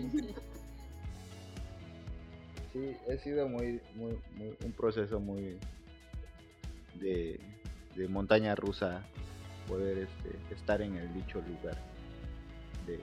sí, 2.73 2.97
ha 3.12 3.16
sido 3.18 3.49
muy, 3.49 3.81
muy, 3.95 4.18
un 4.64 4.73
proceso 4.73 5.21
muy 5.21 5.59
de, 6.95 7.41
montaña 8.09 8.55
rusa 8.55 9.03
poder 9.68 9.99
este, 9.99 10.55
estar 10.55 10.81
en 10.81 10.97
el 10.97 11.12
dicho 11.12 11.43
lugar 11.43 11.77
de 12.87 12.99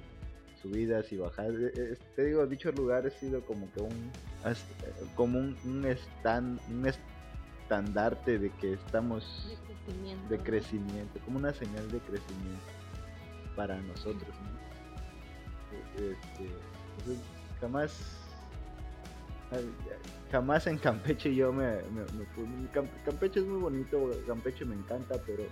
subidas 0.61 1.11
y 1.11 1.17
bajadas. 1.17 1.53
Eh, 1.53 1.71
eh, 1.75 1.97
te 2.15 2.25
digo, 2.25 2.47
dicho 2.47 2.71
lugar 2.71 3.05
ha 3.05 3.11
sido 3.11 3.41
como 3.45 3.71
que 3.73 3.81
un 3.81 4.11
como 5.15 5.39
un, 5.39 5.57
un, 5.65 5.85
stand, 5.85 6.59
un 6.69 6.87
estandarte 6.87 8.39
de 8.39 8.49
que 8.51 8.73
estamos 8.73 9.55
de 10.29 10.37
crecimiento, 10.39 11.19
como 11.25 11.37
una 11.37 11.53
señal 11.53 11.89
de 11.91 11.99
crecimiento 11.99 12.65
para 13.55 13.79
nosotros. 13.81 14.29
E, 15.97 16.11
este, 16.11 16.49
jamás 17.59 18.26
jamás 20.31 20.67
en 20.67 20.77
Campeche 20.77 21.33
yo 21.33 21.53
me, 21.53 21.77
Campeche 23.05 23.39
es 23.39 23.45
muy 23.45 23.59
bonito, 23.59 24.11
Campeche 24.25 24.65
me 24.65 24.75
encanta, 24.75 25.15
pero 25.25 25.43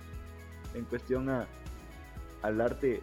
en 0.74 0.84
cuestión 0.84 1.28
a, 1.30 1.46
al 2.42 2.60
arte 2.60 3.00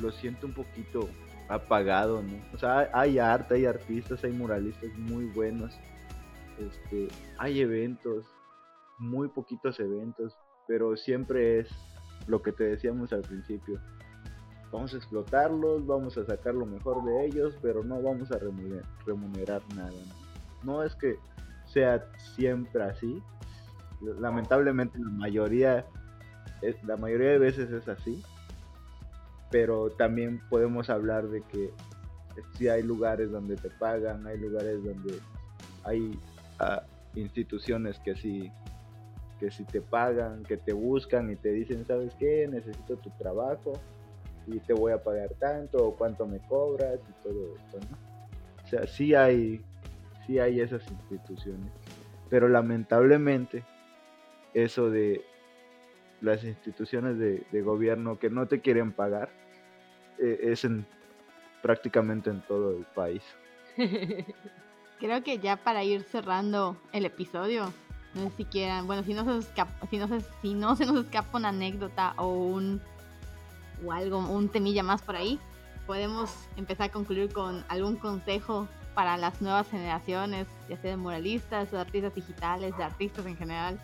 lo 0.00 0.10
siento 0.10 0.46
un 0.46 0.52
poquito 0.52 1.08
apagado, 1.48 2.22
¿no? 2.22 2.36
O 2.52 2.58
sea, 2.58 2.90
hay 2.92 3.18
arte, 3.18 3.54
hay 3.54 3.66
artistas, 3.66 4.24
hay 4.24 4.32
muralistas 4.32 4.90
muy 4.96 5.26
buenos, 5.26 5.72
este, 6.58 7.08
hay 7.38 7.60
eventos, 7.60 8.26
muy 8.98 9.28
poquitos 9.28 9.78
eventos, 9.78 10.36
pero 10.66 10.96
siempre 10.96 11.60
es 11.60 11.68
lo 12.26 12.42
que 12.42 12.52
te 12.52 12.64
decíamos 12.64 13.12
al 13.12 13.22
principio. 13.22 13.80
Vamos 14.72 14.92
a 14.94 14.96
explotarlos, 14.96 15.86
vamos 15.86 16.18
a 16.18 16.24
sacar 16.24 16.54
lo 16.54 16.66
mejor 16.66 17.04
de 17.04 17.26
ellos, 17.26 17.54
pero 17.62 17.84
no 17.84 18.02
vamos 18.02 18.30
a 18.32 18.38
remunerar, 19.06 19.62
nada. 19.74 19.92
¿no? 20.62 20.82
es 20.82 20.94
que 20.96 21.16
sea 21.66 22.04
siempre 22.34 22.82
así. 22.82 23.22
Lamentablemente 24.00 24.98
la 24.98 25.10
mayoría, 25.10 25.86
la 26.84 26.96
mayoría 26.96 27.30
de 27.30 27.38
veces 27.38 27.70
es 27.70 27.88
así. 27.88 28.22
Pero 29.50 29.90
también 29.90 30.42
podemos 30.50 30.90
hablar 30.90 31.28
de 31.28 31.42
que 31.42 31.72
sí 32.58 32.68
hay 32.68 32.82
lugares 32.82 33.30
donde 33.30 33.56
te 33.56 33.70
pagan, 33.70 34.26
hay 34.26 34.38
lugares 34.38 34.82
donde 34.82 35.20
hay 35.84 36.18
ah, 36.58 36.82
instituciones 37.14 37.98
que 38.00 38.16
sí 38.16 38.50
que 39.38 39.50
si 39.50 39.64
te 39.64 39.82
pagan, 39.82 40.42
que 40.44 40.56
te 40.56 40.72
buscan 40.72 41.30
y 41.30 41.36
te 41.36 41.50
dicen, 41.50 41.84
¿sabes 41.84 42.14
qué? 42.18 42.48
Necesito 42.48 42.96
tu 42.96 43.10
trabajo 43.18 43.74
y 44.46 44.60
te 44.60 44.72
voy 44.72 44.92
a 44.92 45.02
pagar 45.02 45.30
tanto 45.38 45.78
o 45.78 45.96
cuánto 45.96 46.26
me 46.26 46.38
cobras 46.40 46.98
y 47.08 47.22
todo 47.22 47.56
esto, 47.56 47.78
¿no? 47.90 47.96
O 48.64 48.68
sea, 48.68 48.86
sí 48.86 49.14
hay, 49.14 49.60
sí 50.26 50.38
hay 50.38 50.60
esas 50.60 50.82
instituciones, 50.90 51.70
pero 52.28 52.48
lamentablemente 52.48 53.64
eso 54.54 54.90
de 54.90 55.24
las 56.20 56.44
instituciones 56.44 57.18
de, 57.18 57.62
gobierno 57.62 58.18
que 58.18 58.30
no 58.30 58.46
te 58.46 58.60
quieren 58.60 58.92
pagar 58.92 59.28
eh, 60.18 60.38
es 60.42 60.64
en, 60.64 60.86
prácticamente 61.62 62.30
en 62.30 62.40
todo 62.42 62.76
el 62.76 62.84
país. 62.84 63.22
Creo 64.98 65.22
que 65.22 65.38
ya 65.38 65.56
para 65.56 65.84
ir 65.84 66.02
cerrando 66.04 66.76
el 66.92 67.04
episodio, 67.04 67.72
no 68.14 68.30
sé 68.30 68.46
si 68.50 68.66
bueno, 68.84 69.02
si 69.02 69.12
no 69.12 69.42
se, 69.42 69.46
si 69.90 69.98
no 69.98 70.08
se, 70.08 70.20
si 70.40 70.54
no 70.54 70.74
se 70.74 70.86
nos 70.86 71.04
escapa 71.04 71.36
una 71.36 71.50
anécdota 71.50 72.14
o 72.16 72.28
un 72.28 72.80
o 73.84 73.92
algo, 73.92 74.18
un 74.18 74.48
temilla 74.48 74.82
más 74.82 75.02
por 75.02 75.16
ahí, 75.16 75.38
podemos 75.86 76.30
empezar 76.56 76.88
a 76.88 76.92
concluir 76.92 77.32
con 77.32 77.64
algún 77.68 77.96
consejo 77.96 78.68
para 78.94 79.16
las 79.16 79.42
nuevas 79.42 79.68
generaciones, 79.68 80.46
ya 80.68 80.76
sea 80.78 80.92
de 80.92 80.96
muralistas 80.96 81.70
de 81.70 81.78
artistas 81.78 82.14
digitales, 82.14 82.76
de 82.76 82.84
artistas 82.84 83.26
en 83.26 83.36
general, 83.36 83.78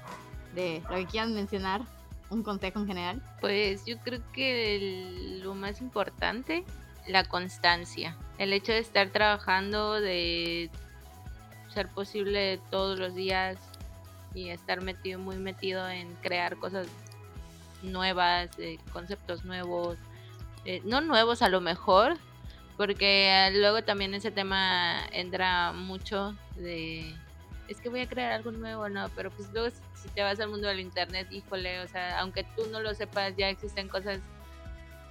de 0.55 0.82
lo 0.89 0.97
que 0.97 1.06
quieran 1.06 1.35
mencionar, 1.35 1.82
un 2.31 2.43
consejo 2.43 2.81
en 2.81 2.86
general. 2.86 3.23
Pues 3.40 3.85
yo 3.85 3.98
creo 3.98 4.20
que 4.32 5.39
lo 5.43 5.55
más 5.55 5.81
importante, 5.81 6.64
la 7.06 7.24
constancia. 7.24 8.16
El 8.39 8.52
hecho 8.52 8.73
de 8.73 8.78
estar 8.78 9.10
trabajando, 9.10 10.01
de 10.01 10.70
ser 11.73 11.89
posible 11.89 12.59
todos 12.70 12.98
los 12.98 13.14
días 13.14 13.59
y 14.35 14.48
estar 14.48 14.81
metido, 14.81 15.19
muy 15.19 15.36
metido 15.36 15.86
en 15.89 16.14
crear 16.23 16.56
cosas 16.56 16.86
nuevas, 17.82 18.50
conceptos 18.92 19.44
nuevos, 19.44 19.98
eh, 20.64 20.80
no 20.84 21.00
nuevos 21.00 21.42
a 21.42 21.48
lo 21.48 21.60
mejor, 21.60 22.16
porque 22.76 23.50
luego 23.54 23.82
también 23.82 24.14
ese 24.14 24.30
tema 24.30 25.06
entra 25.12 25.72
mucho 25.72 26.36
de 26.56 27.14
es 27.68 27.80
que 27.80 27.88
voy 27.88 28.00
a 28.00 28.09
crear 28.09 28.32
algo 28.32 28.50
nuevo, 28.50 28.88
no, 28.88 29.09
pero 29.16 29.30
pues 29.30 29.50
luego 29.52 29.74
si 29.94 30.09
te 30.10 30.22
vas 30.22 30.38
al 30.40 30.50
mundo 30.50 30.68
del 30.68 30.80
internet, 30.80 31.28
híjole, 31.30 31.80
o 31.80 31.88
sea, 31.88 32.20
aunque 32.20 32.44
tú 32.56 32.66
no 32.70 32.80
lo 32.80 32.94
sepas, 32.94 33.34
ya 33.36 33.48
existen 33.48 33.88
cosas 33.88 34.20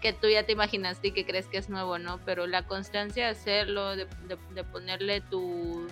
que 0.01 0.13
tú 0.13 0.27
ya 0.27 0.43
te 0.45 0.51
imaginaste 0.51 1.09
y 1.09 1.11
que 1.11 1.25
crees 1.25 1.47
que 1.47 1.57
es 1.57 1.69
nuevo, 1.69 1.97
¿no? 1.99 2.19
Pero 2.25 2.47
la 2.47 2.63
constancia 2.63 3.25
de 3.25 3.31
hacerlo, 3.31 3.95
de, 3.95 4.07
de, 4.27 4.63
ponerle 4.63 5.21
tu 5.21 5.87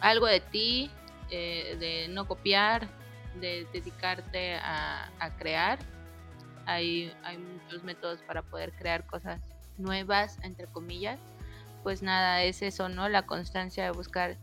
algo 0.00 0.26
de 0.26 0.40
ti, 0.40 0.90
eh, 1.30 1.76
de 1.80 2.08
no 2.08 2.26
copiar, 2.26 2.86
de 3.40 3.66
dedicarte 3.72 4.56
a, 4.56 5.10
a 5.18 5.36
crear, 5.36 5.78
hay, 6.66 7.12
hay 7.22 7.38
muchos 7.38 7.82
métodos 7.84 8.20
para 8.22 8.42
poder 8.42 8.72
crear 8.72 9.06
cosas 9.06 9.40
nuevas, 9.78 10.38
entre 10.42 10.66
comillas. 10.66 11.18
Pues 11.82 12.02
nada, 12.02 12.42
es 12.42 12.62
eso, 12.62 12.88
¿no? 12.88 13.08
La 13.08 13.22
constancia 13.22 13.84
de 13.84 13.90
buscar 13.90 14.36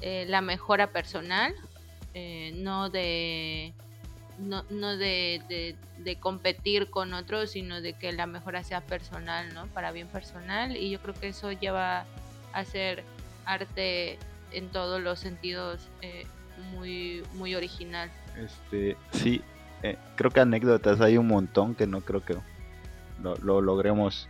eh, 0.00 0.24
la 0.28 0.40
mejora 0.40 0.88
personal, 0.88 1.54
eh, 2.14 2.52
no 2.56 2.88
de 2.88 3.74
no, 4.38 4.64
no 4.70 4.96
de, 4.96 5.74
de, 5.98 6.16
competir 6.16 6.90
con 6.90 7.12
otros, 7.12 7.50
sino 7.50 7.80
de 7.80 7.94
que 7.94 8.12
la 8.12 8.26
mejora 8.26 8.62
sea 8.62 8.80
personal, 8.80 9.52
¿no? 9.52 9.66
Para 9.66 9.90
bien 9.90 10.06
personal. 10.06 10.76
Y 10.76 10.90
yo 10.90 11.00
creo 11.00 11.14
que 11.14 11.28
eso 11.28 11.50
lleva 11.52 12.00
a 12.00 12.06
hacer 12.52 13.02
arte 13.44 14.18
en 14.52 14.68
todos 14.68 15.00
los 15.02 15.18
sentidos 15.18 15.88
eh, 16.02 16.24
muy, 16.72 17.24
muy 17.34 17.54
original. 17.54 18.10
Este, 18.36 18.96
sí, 19.12 19.42
creo 20.16 20.30
que 20.30 20.40
anécdotas 20.40 21.00
hay 21.00 21.18
un 21.18 21.28
montón 21.28 21.74
que 21.74 21.86
no 21.86 22.00
creo 22.00 22.24
que 22.24 22.36
lo, 23.22 23.60
logremos 23.60 24.28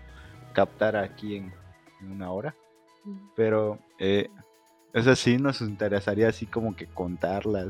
captar 0.53 0.97
aquí 0.97 1.37
en, 1.37 1.53
una 2.11 2.31
hora. 2.31 2.55
Pero 3.35 3.79
eh, 3.99 4.29
eso 4.93 5.15
sí 5.17 5.39
nos 5.39 5.61
interesaría 5.61 6.29
así 6.29 6.47
como 6.47 6.77
que 6.77 6.87
contarlas. 6.87 7.69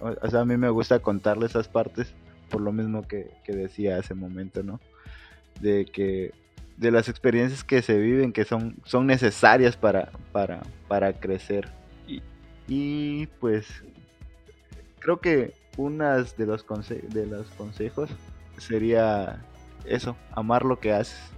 o 0.00 0.30
sea, 0.30 0.40
a 0.40 0.44
mí 0.44 0.56
me 0.56 0.70
gusta 0.70 0.98
contarle 1.00 1.46
esas 1.46 1.68
partes 1.68 2.14
por 2.52 2.60
lo 2.60 2.72
mismo 2.72 3.02
que, 3.08 3.30
decía 3.46 3.98
hace 3.98 4.14
momento, 4.14 4.62
¿no? 4.62 4.80
De 5.60 5.86
que 5.86 6.32
de 6.76 6.90
las 6.90 7.08
experiencias 7.08 7.64
que 7.64 7.82
se 7.82 7.98
viven 7.98 8.32
que 8.32 8.44
son, 8.44 8.76
son 8.84 9.06
necesarias 9.06 9.76
para, 9.76 10.10
para, 10.32 10.62
para 10.88 11.12
crecer. 11.12 11.68
Y, 12.06 12.22
y 12.68 13.26
pues 13.40 13.66
creo 15.00 15.20
que 15.20 15.54
unas 15.76 16.36
de 16.36 16.46
los, 16.46 16.62
consejos 16.62 18.10
sería 18.58 19.44
eso, 19.84 20.16
amar 20.34 20.64
lo 20.64 20.78
que 20.78 20.92
haces 20.92 21.32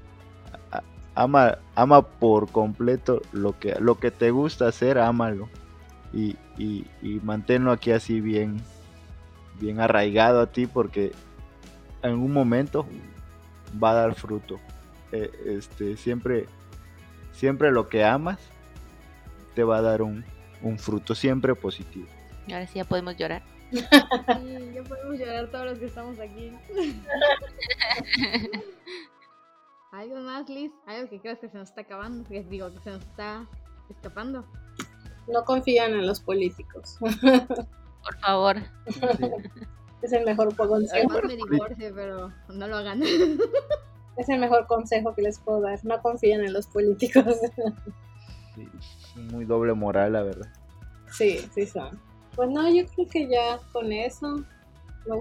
ama, 1.14 1.58
ama 1.74 2.02
por 2.02 2.50
completo 2.50 3.22
lo 3.32 3.58
que, 3.58 3.76
lo 3.80 3.98
que 3.98 4.10
te 4.10 4.30
gusta 4.30 4.68
hacer, 4.68 4.98
ámalo. 4.98 5.48
Y, 6.12 6.36
y, 6.56 6.86
manténlo 7.24 7.72
aquí 7.72 7.90
así 7.90 8.20
bien, 8.20 8.60
bien 9.58 9.80
arraigado 9.80 10.40
a 10.40 10.46
ti 10.46 10.66
porque 10.66 11.10
en 12.02 12.12
un 12.12 12.32
momento 12.32 12.86
va 13.82 13.90
a 13.90 13.94
dar 13.94 14.14
fruto. 14.14 14.60
Eh, 15.10 15.30
este, 15.46 15.96
siempre, 15.96 16.46
siempre 17.32 17.72
lo 17.72 17.88
que 17.88 18.04
amas 18.04 18.38
te 19.56 19.64
va 19.64 19.78
a 19.78 19.82
dar 19.82 20.02
un, 20.02 20.24
un 20.62 20.78
fruto, 20.78 21.16
siempre 21.16 21.56
positivo. 21.56 22.06
Ahora 22.46 22.66
sí 22.68 22.74
ya 22.76 22.84
podemos 22.84 23.16
llorar. 23.16 23.42
Sí, 23.74 24.72
ya 24.74 24.82
podemos 24.84 25.18
llorar 25.18 25.50
todos 25.50 25.66
los 25.66 25.78
que 25.78 25.86
estamos 25.86 26.18
aquí. 26.18 26.52
¿Algo 29.92 30.16
más, 30.20 30.48
Liz? 30.48 30.72
¿Algo 30.86 31.08
que 31.08 31.20
creas 31.20 31.38
que 31.38 31.48
se 31.48 31.58
nos 31.58 31.68
está 31.68 31.82
acabando? 31.82 32.28
Que 32.28 32.42
digo, 32.42 32.72
que 32.72 32.80
se 32.80 32.90
nos 32.90 33.02
está 33.02 33.46
escapando. 33.88 34.44
No 35.28 35.44
confían 35.44 35.92
en 35.92 36.06
los 36.06 36.20
políticos. 36.20 36.98
Por 37.00 38.18
favor. 38.20 38.56
Es 40.02 40.12
el 40.12 40.24
mejor 40.24 40.54
consejo. 40.54 41.22
me 41.22 41.36
divorcie, 41.36 41.92
pero 41.92 42.32
no 42.48 42.66
lo 42.66 42.76
hagan. 42.76 43.02
Es 44.16 44.28
el 44.28 44.38
mejor 44.38 44.66
consejo 44.66 45.14
que 45.14 45.22
les 45.22 45.40
puedo 45.40 45.60
dar. 45.60 45.82
No 45.84 46.00
confíen 46.00 46.44
en 46.44 46.52
los 46.52 46.66
políticos. 46.66 47.36
Sí, 48.54 48.68
muy 49.32 49.44
doble 49.44 49.74
moral, 49.74 50.12
la 50.12 50.22
verdad. 50.22 50.52
Sí, 51.10 51.38
sí 51.52 51.66
son. 51.66 52.00
Pues 52.36 52.50
no, 52.50 52.68
yo 52.68 52.86
creo 52.86 53.08
que 53.08 53.28
ya 53.28 53.58
con 53.72 53.92
eso 53.92 54.44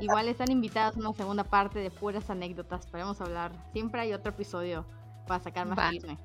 Igual 0.01 0.29
están 0.29 0.49
invitados 0.51 0.95
a 0.95 0.99
una 0.99 1.13
segunda 1.13 1.43
parte 1.43 1.79
de 1.79 1.91
puras 1.91 2.29
anécdotas. 2.29 2.87
Podemos 2.87 3.19
hablar. 3.19 3.51
Siempre 3.73 4.01
hay 4.01 4.13
otro 4.13 4.31
episodio 4.31 4.85
para 5.27 5.43
sacar 5.43 5.67
más 5.67 5.91
chisme. 5.91 6.17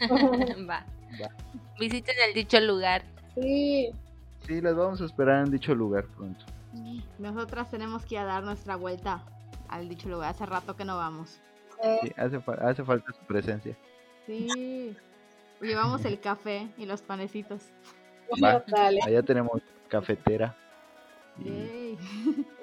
Va. 0.68 0.84
Visiten 1.78 2.16
el 2.26 2.34
dicho 2.34 2.58
lugar. 2.60 3.04
Sí. 3.34 3.90
Sí, 4.46 4.60
las 4.60 4.74
vamos 4.74 5.00
a 5.00 5.04
esperar 5.04 5.46
en 5.46 5.52
dicho 5.52 5.74
lugar 5.74 6.06
pronto. 6.16 6.44
Nosotras 7.18 7.70
tenemos 7.70 8.04
que 8.04 8.16
ir 8.16 8.20
a 8.20 8.24
dar 8.24 8.42
nuestra 8.42 8.76
vuelta 8.76 9.24
al 9.68 9.88
dicho 9.88 10.08
lugar. 10.08 10.30
Hace 10.30 10.46
rato 10.46 10.76
que 10.76 10.84
no 10.84 10.96
vamos. 10.96 11.40
Sí, 12.02 12.12
hace, 12.16 12.40
hace 12.60 12.84
falta 12.84 13.12
su 13.12 13.24
presencia. 13.26 13.76
Sí. 14.26 14.96
Llevamos 15.60 16.04
el 16.04 16.18
café 16.18 16.68
y 16.76 16.86
los 16.86 17.02
panecitos. 17.02 17.62
Va. 18.42 18.64
Allá 19.06 19.22
tenemos 19.22 19.60
cafetera. 19.90 20.54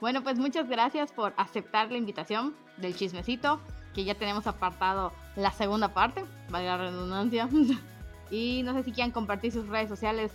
Bueno, 0.00 0.24
pues 0.24 0.36
muchas 0.36 0.68
gracias 0.68 1.12
por 1.12 1.32
aceptar 1.36 1.92
la 1.92 1.96
invitación 1.96 2.56
del 2.76 2.96
chismecito, 2.96 3.60
que 3.94 4.02
ya 4.02 4.16
tenemos 4.16 4.48
apartado 4.48 5.12
la 5.36 5.52
segunda 5.52 5.94
parte, 5.94 6.24
valga 6.50 6.76
la 6.76 6.90
redundancia. 6.90 7.48
y 8.32 8.64
no 8.64 8.74
sé 8.74 8.82
si 8.82 8.90
quieran 8.90 9.12
compartir 9.12 9.52
sus 9.52 9.68
redes 9.68 9.88
sociales 9.88 10.32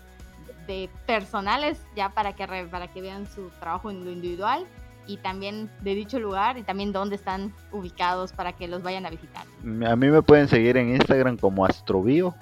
de 0.68 0.90
personales, 1.06 1.82
ya 1.98 2.08
para 2.08 2.32
que, 2.32 2.48
para 2.72 2.88
que 2.88 3.02
vean 3.02 3.28
su 3.28 3.50
trabajo 3.60 3.92
en 3.92 4.06
lo 4.06 4.12
individual 4.12 4.66
y 5.06 5.18
también 5.18 5.70
de 5.82 5.96
dicho 5.96 6.18
lugar 6.18 6.58
y 6.58 6.64
también 6.64 6.94
dónde 6.94 7.18
están 7.18 7.54
ubicados 7.74 8.32
para 8.32 8.54
que 8.54 8.70
los 8.70 8.84
vayan 8.84 9.06
a 9.06 9.10
visitar. 9.10 9.46
A 9.86 9.96
mí 9.98 10.08
me 10.08 10.22
pueden 10.22 10.48
seguir 10.48 10.78
en 10.78 10.96
Instagram 10.96 11.36
como 11.36 11.66
Astrobio, 11.66 12.34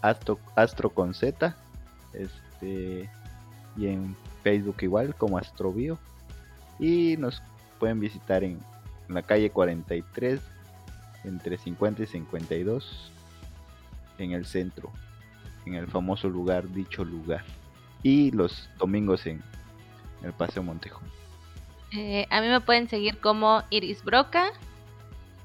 Astro, 0.00 0.38
Astro 0.54 0.90
con 0.90 1.12
Z, 1.12 1.56
este, 2.12 2.45
y 2.66 3.86
en 3.86 4.16
Facebook 4.42 4.76
igual 4.82 5.14
como 5.14 5.38
Astrobio. 5.38 5.98
Y 6.78 7.16
nos 7.18 7.42
pueden 7.78 8.00
visitar 8.00 8.44
en, 8.44 8.60
la 9.08 9.22
calle 9.22 9.50
43, 9.50 10.40
entre 11.24 11.56
50 11.58 12.02
y 12.02 12.06
52, 12.06 13.12
en 14.18 14.32
el 14.32 14.46
centro, 14.46 14.90
en 15.64 15.74
el 15.74 15.86
famoso 15.86 16.28
lugar, 16.28 16.68
dicho 16.72 17.04
lugar. 17.04 17.44
Y 18.02 18.30
los 18.32 18.68
domingos 18.78 19.26
en 19.26 19.42
el 20.22 20.32
Paseo 20.32 20.62
Montejo. 20.62 21.00
Eh, 21.92 22.26
a 22.30 22.40
mí 22.40 22.48
me 22.48 22.60
pueden 22.60 22.88
seguir 22.88 23.18
como 23.18 23.62
Iris 23.70 24.02
Broca. 24.02 24.50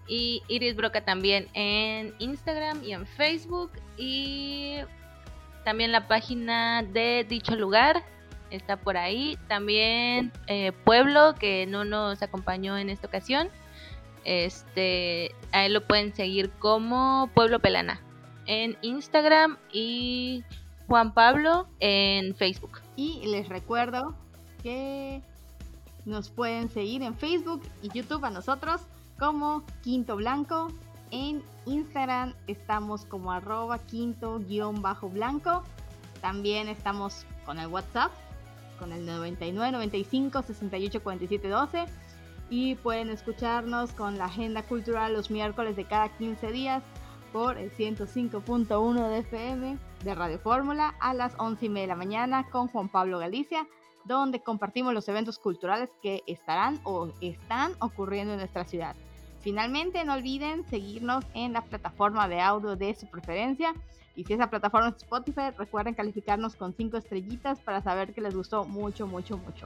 Y 0.07 0.41
Iris 0.48 0.76
Broca 0.76 1.06
también 1.06 1.48
en 1.53 2.14
Instagram 2.19 2.84
y 2.84 2.93
en 2.93 3.06
Facebook. 3.06 3.72
Y 3.98 4.77
también 5.64 5.92
la 5.92 6.08
página 6.08 6.84
de 6.84 7.26
dicho 7.28 7.56
lugar 7.56 8.04
está 8.50 8.78
por 8.78 8.98
ahí. 8.98 9.38
También 9.48 10.32
eh, 10.48 10.72
Pueblo, 10.84 11.36
que 11.40 11.66
no 11.66 11.86
nos 11.86 12.22
acompañó 12.22 12.78
en 12.78 12.90
esta 12.90 13.08
ocasión. 13.08 13.50
Este, 14.24 15.34
a 15.52 15.66
él 15.66 15.74
lo 15.74 15.88
pueden 15.88 16.14
seguir 16.14 16.52
como 16.60 17.30
Pueblo 17.34 17.60
Pelana 17.60 18.02
en 18.46 18.78
Instagram 18.82 19.58
y 19.72 20.44
Juan 20.88 21.14
Pablo 21.14 21.68
en 21.80 22.36
Facebook. 22.36 22.80
Y 22.96 23.26
les 23.26 23.50
recuerdo 23.50 24.16
que 24.62 25.22
nos 26.06 26.30
pueden 26.30 26.70
seguir 26.70 27.02
en 27.02 27.16
Facebook 27.16 27.64
y 27.82 27.90
YouTube 27.90 28.26
a 28.26 28.30
nosotros 28.30 28.82
como 29.18 29.64
Quinto 29.84 30.16
Blanco. 30.16 30.72
En 31.12 31.44
Instagram 31.66 32.34
estamos 32.48 33.06
como 33.06 33.32
arroba 33.32 33.80
quinto 33.80 34.40
guion 34.40 34.82
bajo 34.82 35.10
blanco. 35.10 35.64
También 36.22 36.68
estamos 36.68 37.26
con 37.46 37.60
el 37.60 37.68
WhatsApp 37.68 38.12
con 38.80 38.92
el 38.94 39.06
99 39.06 39.72
95 39.72 40.42
68 40.42 41.04
47 41.04 41.48
12 41.48 41.86
y 42.50 42.76
pueden 42.76 43.10
escucharnos 43.10 43.92
con 43.94 44.18
la 44.18 44.26
agenda 44.26 44.64
cultural 44.64 45.14
los 45.14 45.30
miércoles 45.30 45.76
de 45.76 45.86
cada 45.86 46.10
15 46.18 46.52
días 46.52 46.84
por 47.32 47.58
el 47.58 47.72
105.1 47.72 49.10
de 49.10 49.20
FM 49.20 49.78
de 50.04 50.16
Radio 50.16 50.40
Fórmula 50.40 50.96
a 51.00 51.14
las 51.14 51.34
11 51.38 51.66
y 51.66 51.70
media 51.70 51.84
de 51.84 51.88
la 51.90 51.96
mañana 51.96 52.50
con 52.50 52.68
Juan 52.68 52.90
Pablo 52.90 53.20
Galicia. 53.20 53.68
donde 54.04 54.42
compartimos 54.42 54.96
los 54.96 55.08
eventos 55.10 55.38
culturales 55.38 55.92
que 56.02 56.24
estarán 56.26 56.80
o 56.84 57.10
están 57.22 57.74
ocurriendo 57.80 58.34
en 58.34 58.40
nuestra 58.40 58.66
ciudad. 58.66 58.96
Finalmente, 59.42 60.04
no 60.04 60.14
olviden 60.14 60.66
seguirnos 60.70 61.26
en 61.34 61.54
la 61.54 61.62
plataforma 61.62 62.28
de 62.28 62.42
audio 62.42 62.76
de 62.76 62.94
su 62.96 63.08
preferencia. 63.08 63.74
Y 64.16 64.24
si 64.24 64.34
esa 64.34 64.50
plataforma 64.50 64.90
es 64.90 64.98
Spotify, 64.98 65.52
recuerden 65.58 65.94
calificarnos 65.94 66.56
con 66.56 66.74
5 66.74 66.98
estrellitas 66.98 67.60
para 67.60 67.82
saber 67.82 68.14
que 68.14 68.22
les 68.22 68.36
gustó 68.36 68.66
mucho, 68.66 69.08
mucho, 69.08 69.38
mucho. 69.38 69.66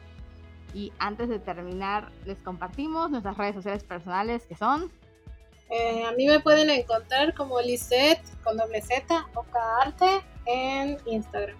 Y 0.74 0.94
antes 1.00 1.30
de 1.30 1.40
terminar, 1.40 2.12
les 2.26 2.38
compartimos 2.40 3.10
nuestras 3.10 3.38
redes 3.38 3.56
sociales 3.56 3.84
personales 3.84 4.46
que 4.46 4.56
son. 4.56 4.92
Eh, 5.70 6.06
a 6.06 6.12
mí 6.12 6.28
me 6.28 6.40
pueden 6.40 6.70
encontrar 6.70 7.34
como 7.34 7.60
Lisette 7.60 8.22
con 8.44 8.56
doble 8.56 8.82
Z 8.82 9.26
o 9.34 9.46
Arte 9.82 10.22
en 10.46 10.98
Instagram. 11.06 11.58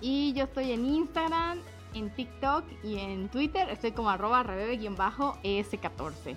Y 0.00 0.32
yo 0.32 0.44
estoy 0.44 0.72
en 0.72 0.84
Instagram, 0.84 1.60
en 1.94 2.10
TikTok 2.10 2.64
y 2.82 2.98
en 2.98 3.28
Twitter. 3.28 3.68
Estoy 3.68 3.92
como 3.92 4.10
arroba 4.10 4.42
rebebe-es14. 4.42 6.36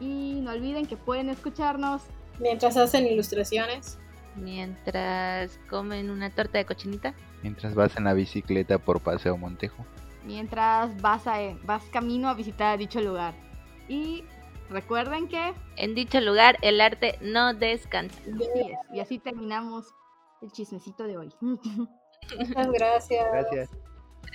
Y 0.00 0.40
no 0.42 0.52
olviden 0.52 0.86
que 0.86 0.96
pueden 0.96 1.28
escucharnos 1.28 2.02
mientras 2.38 2.76
hacen 2.76 3.06
ilustraciones. 3.06 3.98
Mientras 4.36 5.58
comen 5.68 6.10
una 6.10 6.30
torta 6.30 6.58
de 6.58 6.64
cochinita. 6.64 7.14
Mientras 7.42 7.74
vas 7.74 7.96
en 7.96 8.04
la 8.04 8.14
bicicleta 8.14 8.78
por 8.78 9.00
Paseo 9.00 9.36
Montejo. 9.36 9.84
Mientras 10.24 11.00
vas, 11.00 11.26
a, 11.26 11.38
vas 11.64 11.84
camino 11.92 12.28
a 12.28 12.34
visitar 12.34 12.78
dicho 12.78 13.00
lugar. 13.00 13.34
Y 13.88 14.24
recuerden 14.70 15.28
que... 15.28 15.52
En 15.76 15.94
dicho 15.94 16.20
lugar 16.20 16.56
el 16.62 16.80
arte 16.80 17.18
no 17.20 17.54
descansa. 17.54 18.18
Y 18.92 19.00
así 19.00 19.18
terminamos 19.18 19.86
el 20.40 20.50
chismecito 20.52 21.04
de 21.04 21.18
hoy. 21.18 21.32
Muchas 21.40 22.70
gracias. 22.70 23.26
Gracias. 23.32 23.70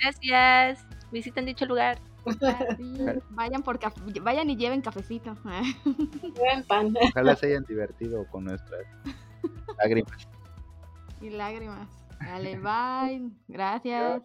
Gracias. 0.02 0.84
Visiten 1.10 1.46
dicho 1.46 1.66
lugar. 1.66 1.98
vayan 3.30 3.62
por 3.62 3.78
vayan 4.22 4.50
y 4.50 4.56
lleven 4.56 4.82
cafecito. 4.82 5.36
Lleven 6.22 6.64
pan. 6.66 6.94
Ojalá 7.00 7.36
se 7.36 7.46
hayan 7.46 7.64
divertido 7.64 8.26
con 8.30 8.44
nuestras 8.44 8.86
lágrimas. 9.78 10.28
Y 11.20 11.30
lágrimas. 11.30 11.88
Dale, 12.20 12.58
bye. 12.58 13.30
Gracias. 13.48 14.22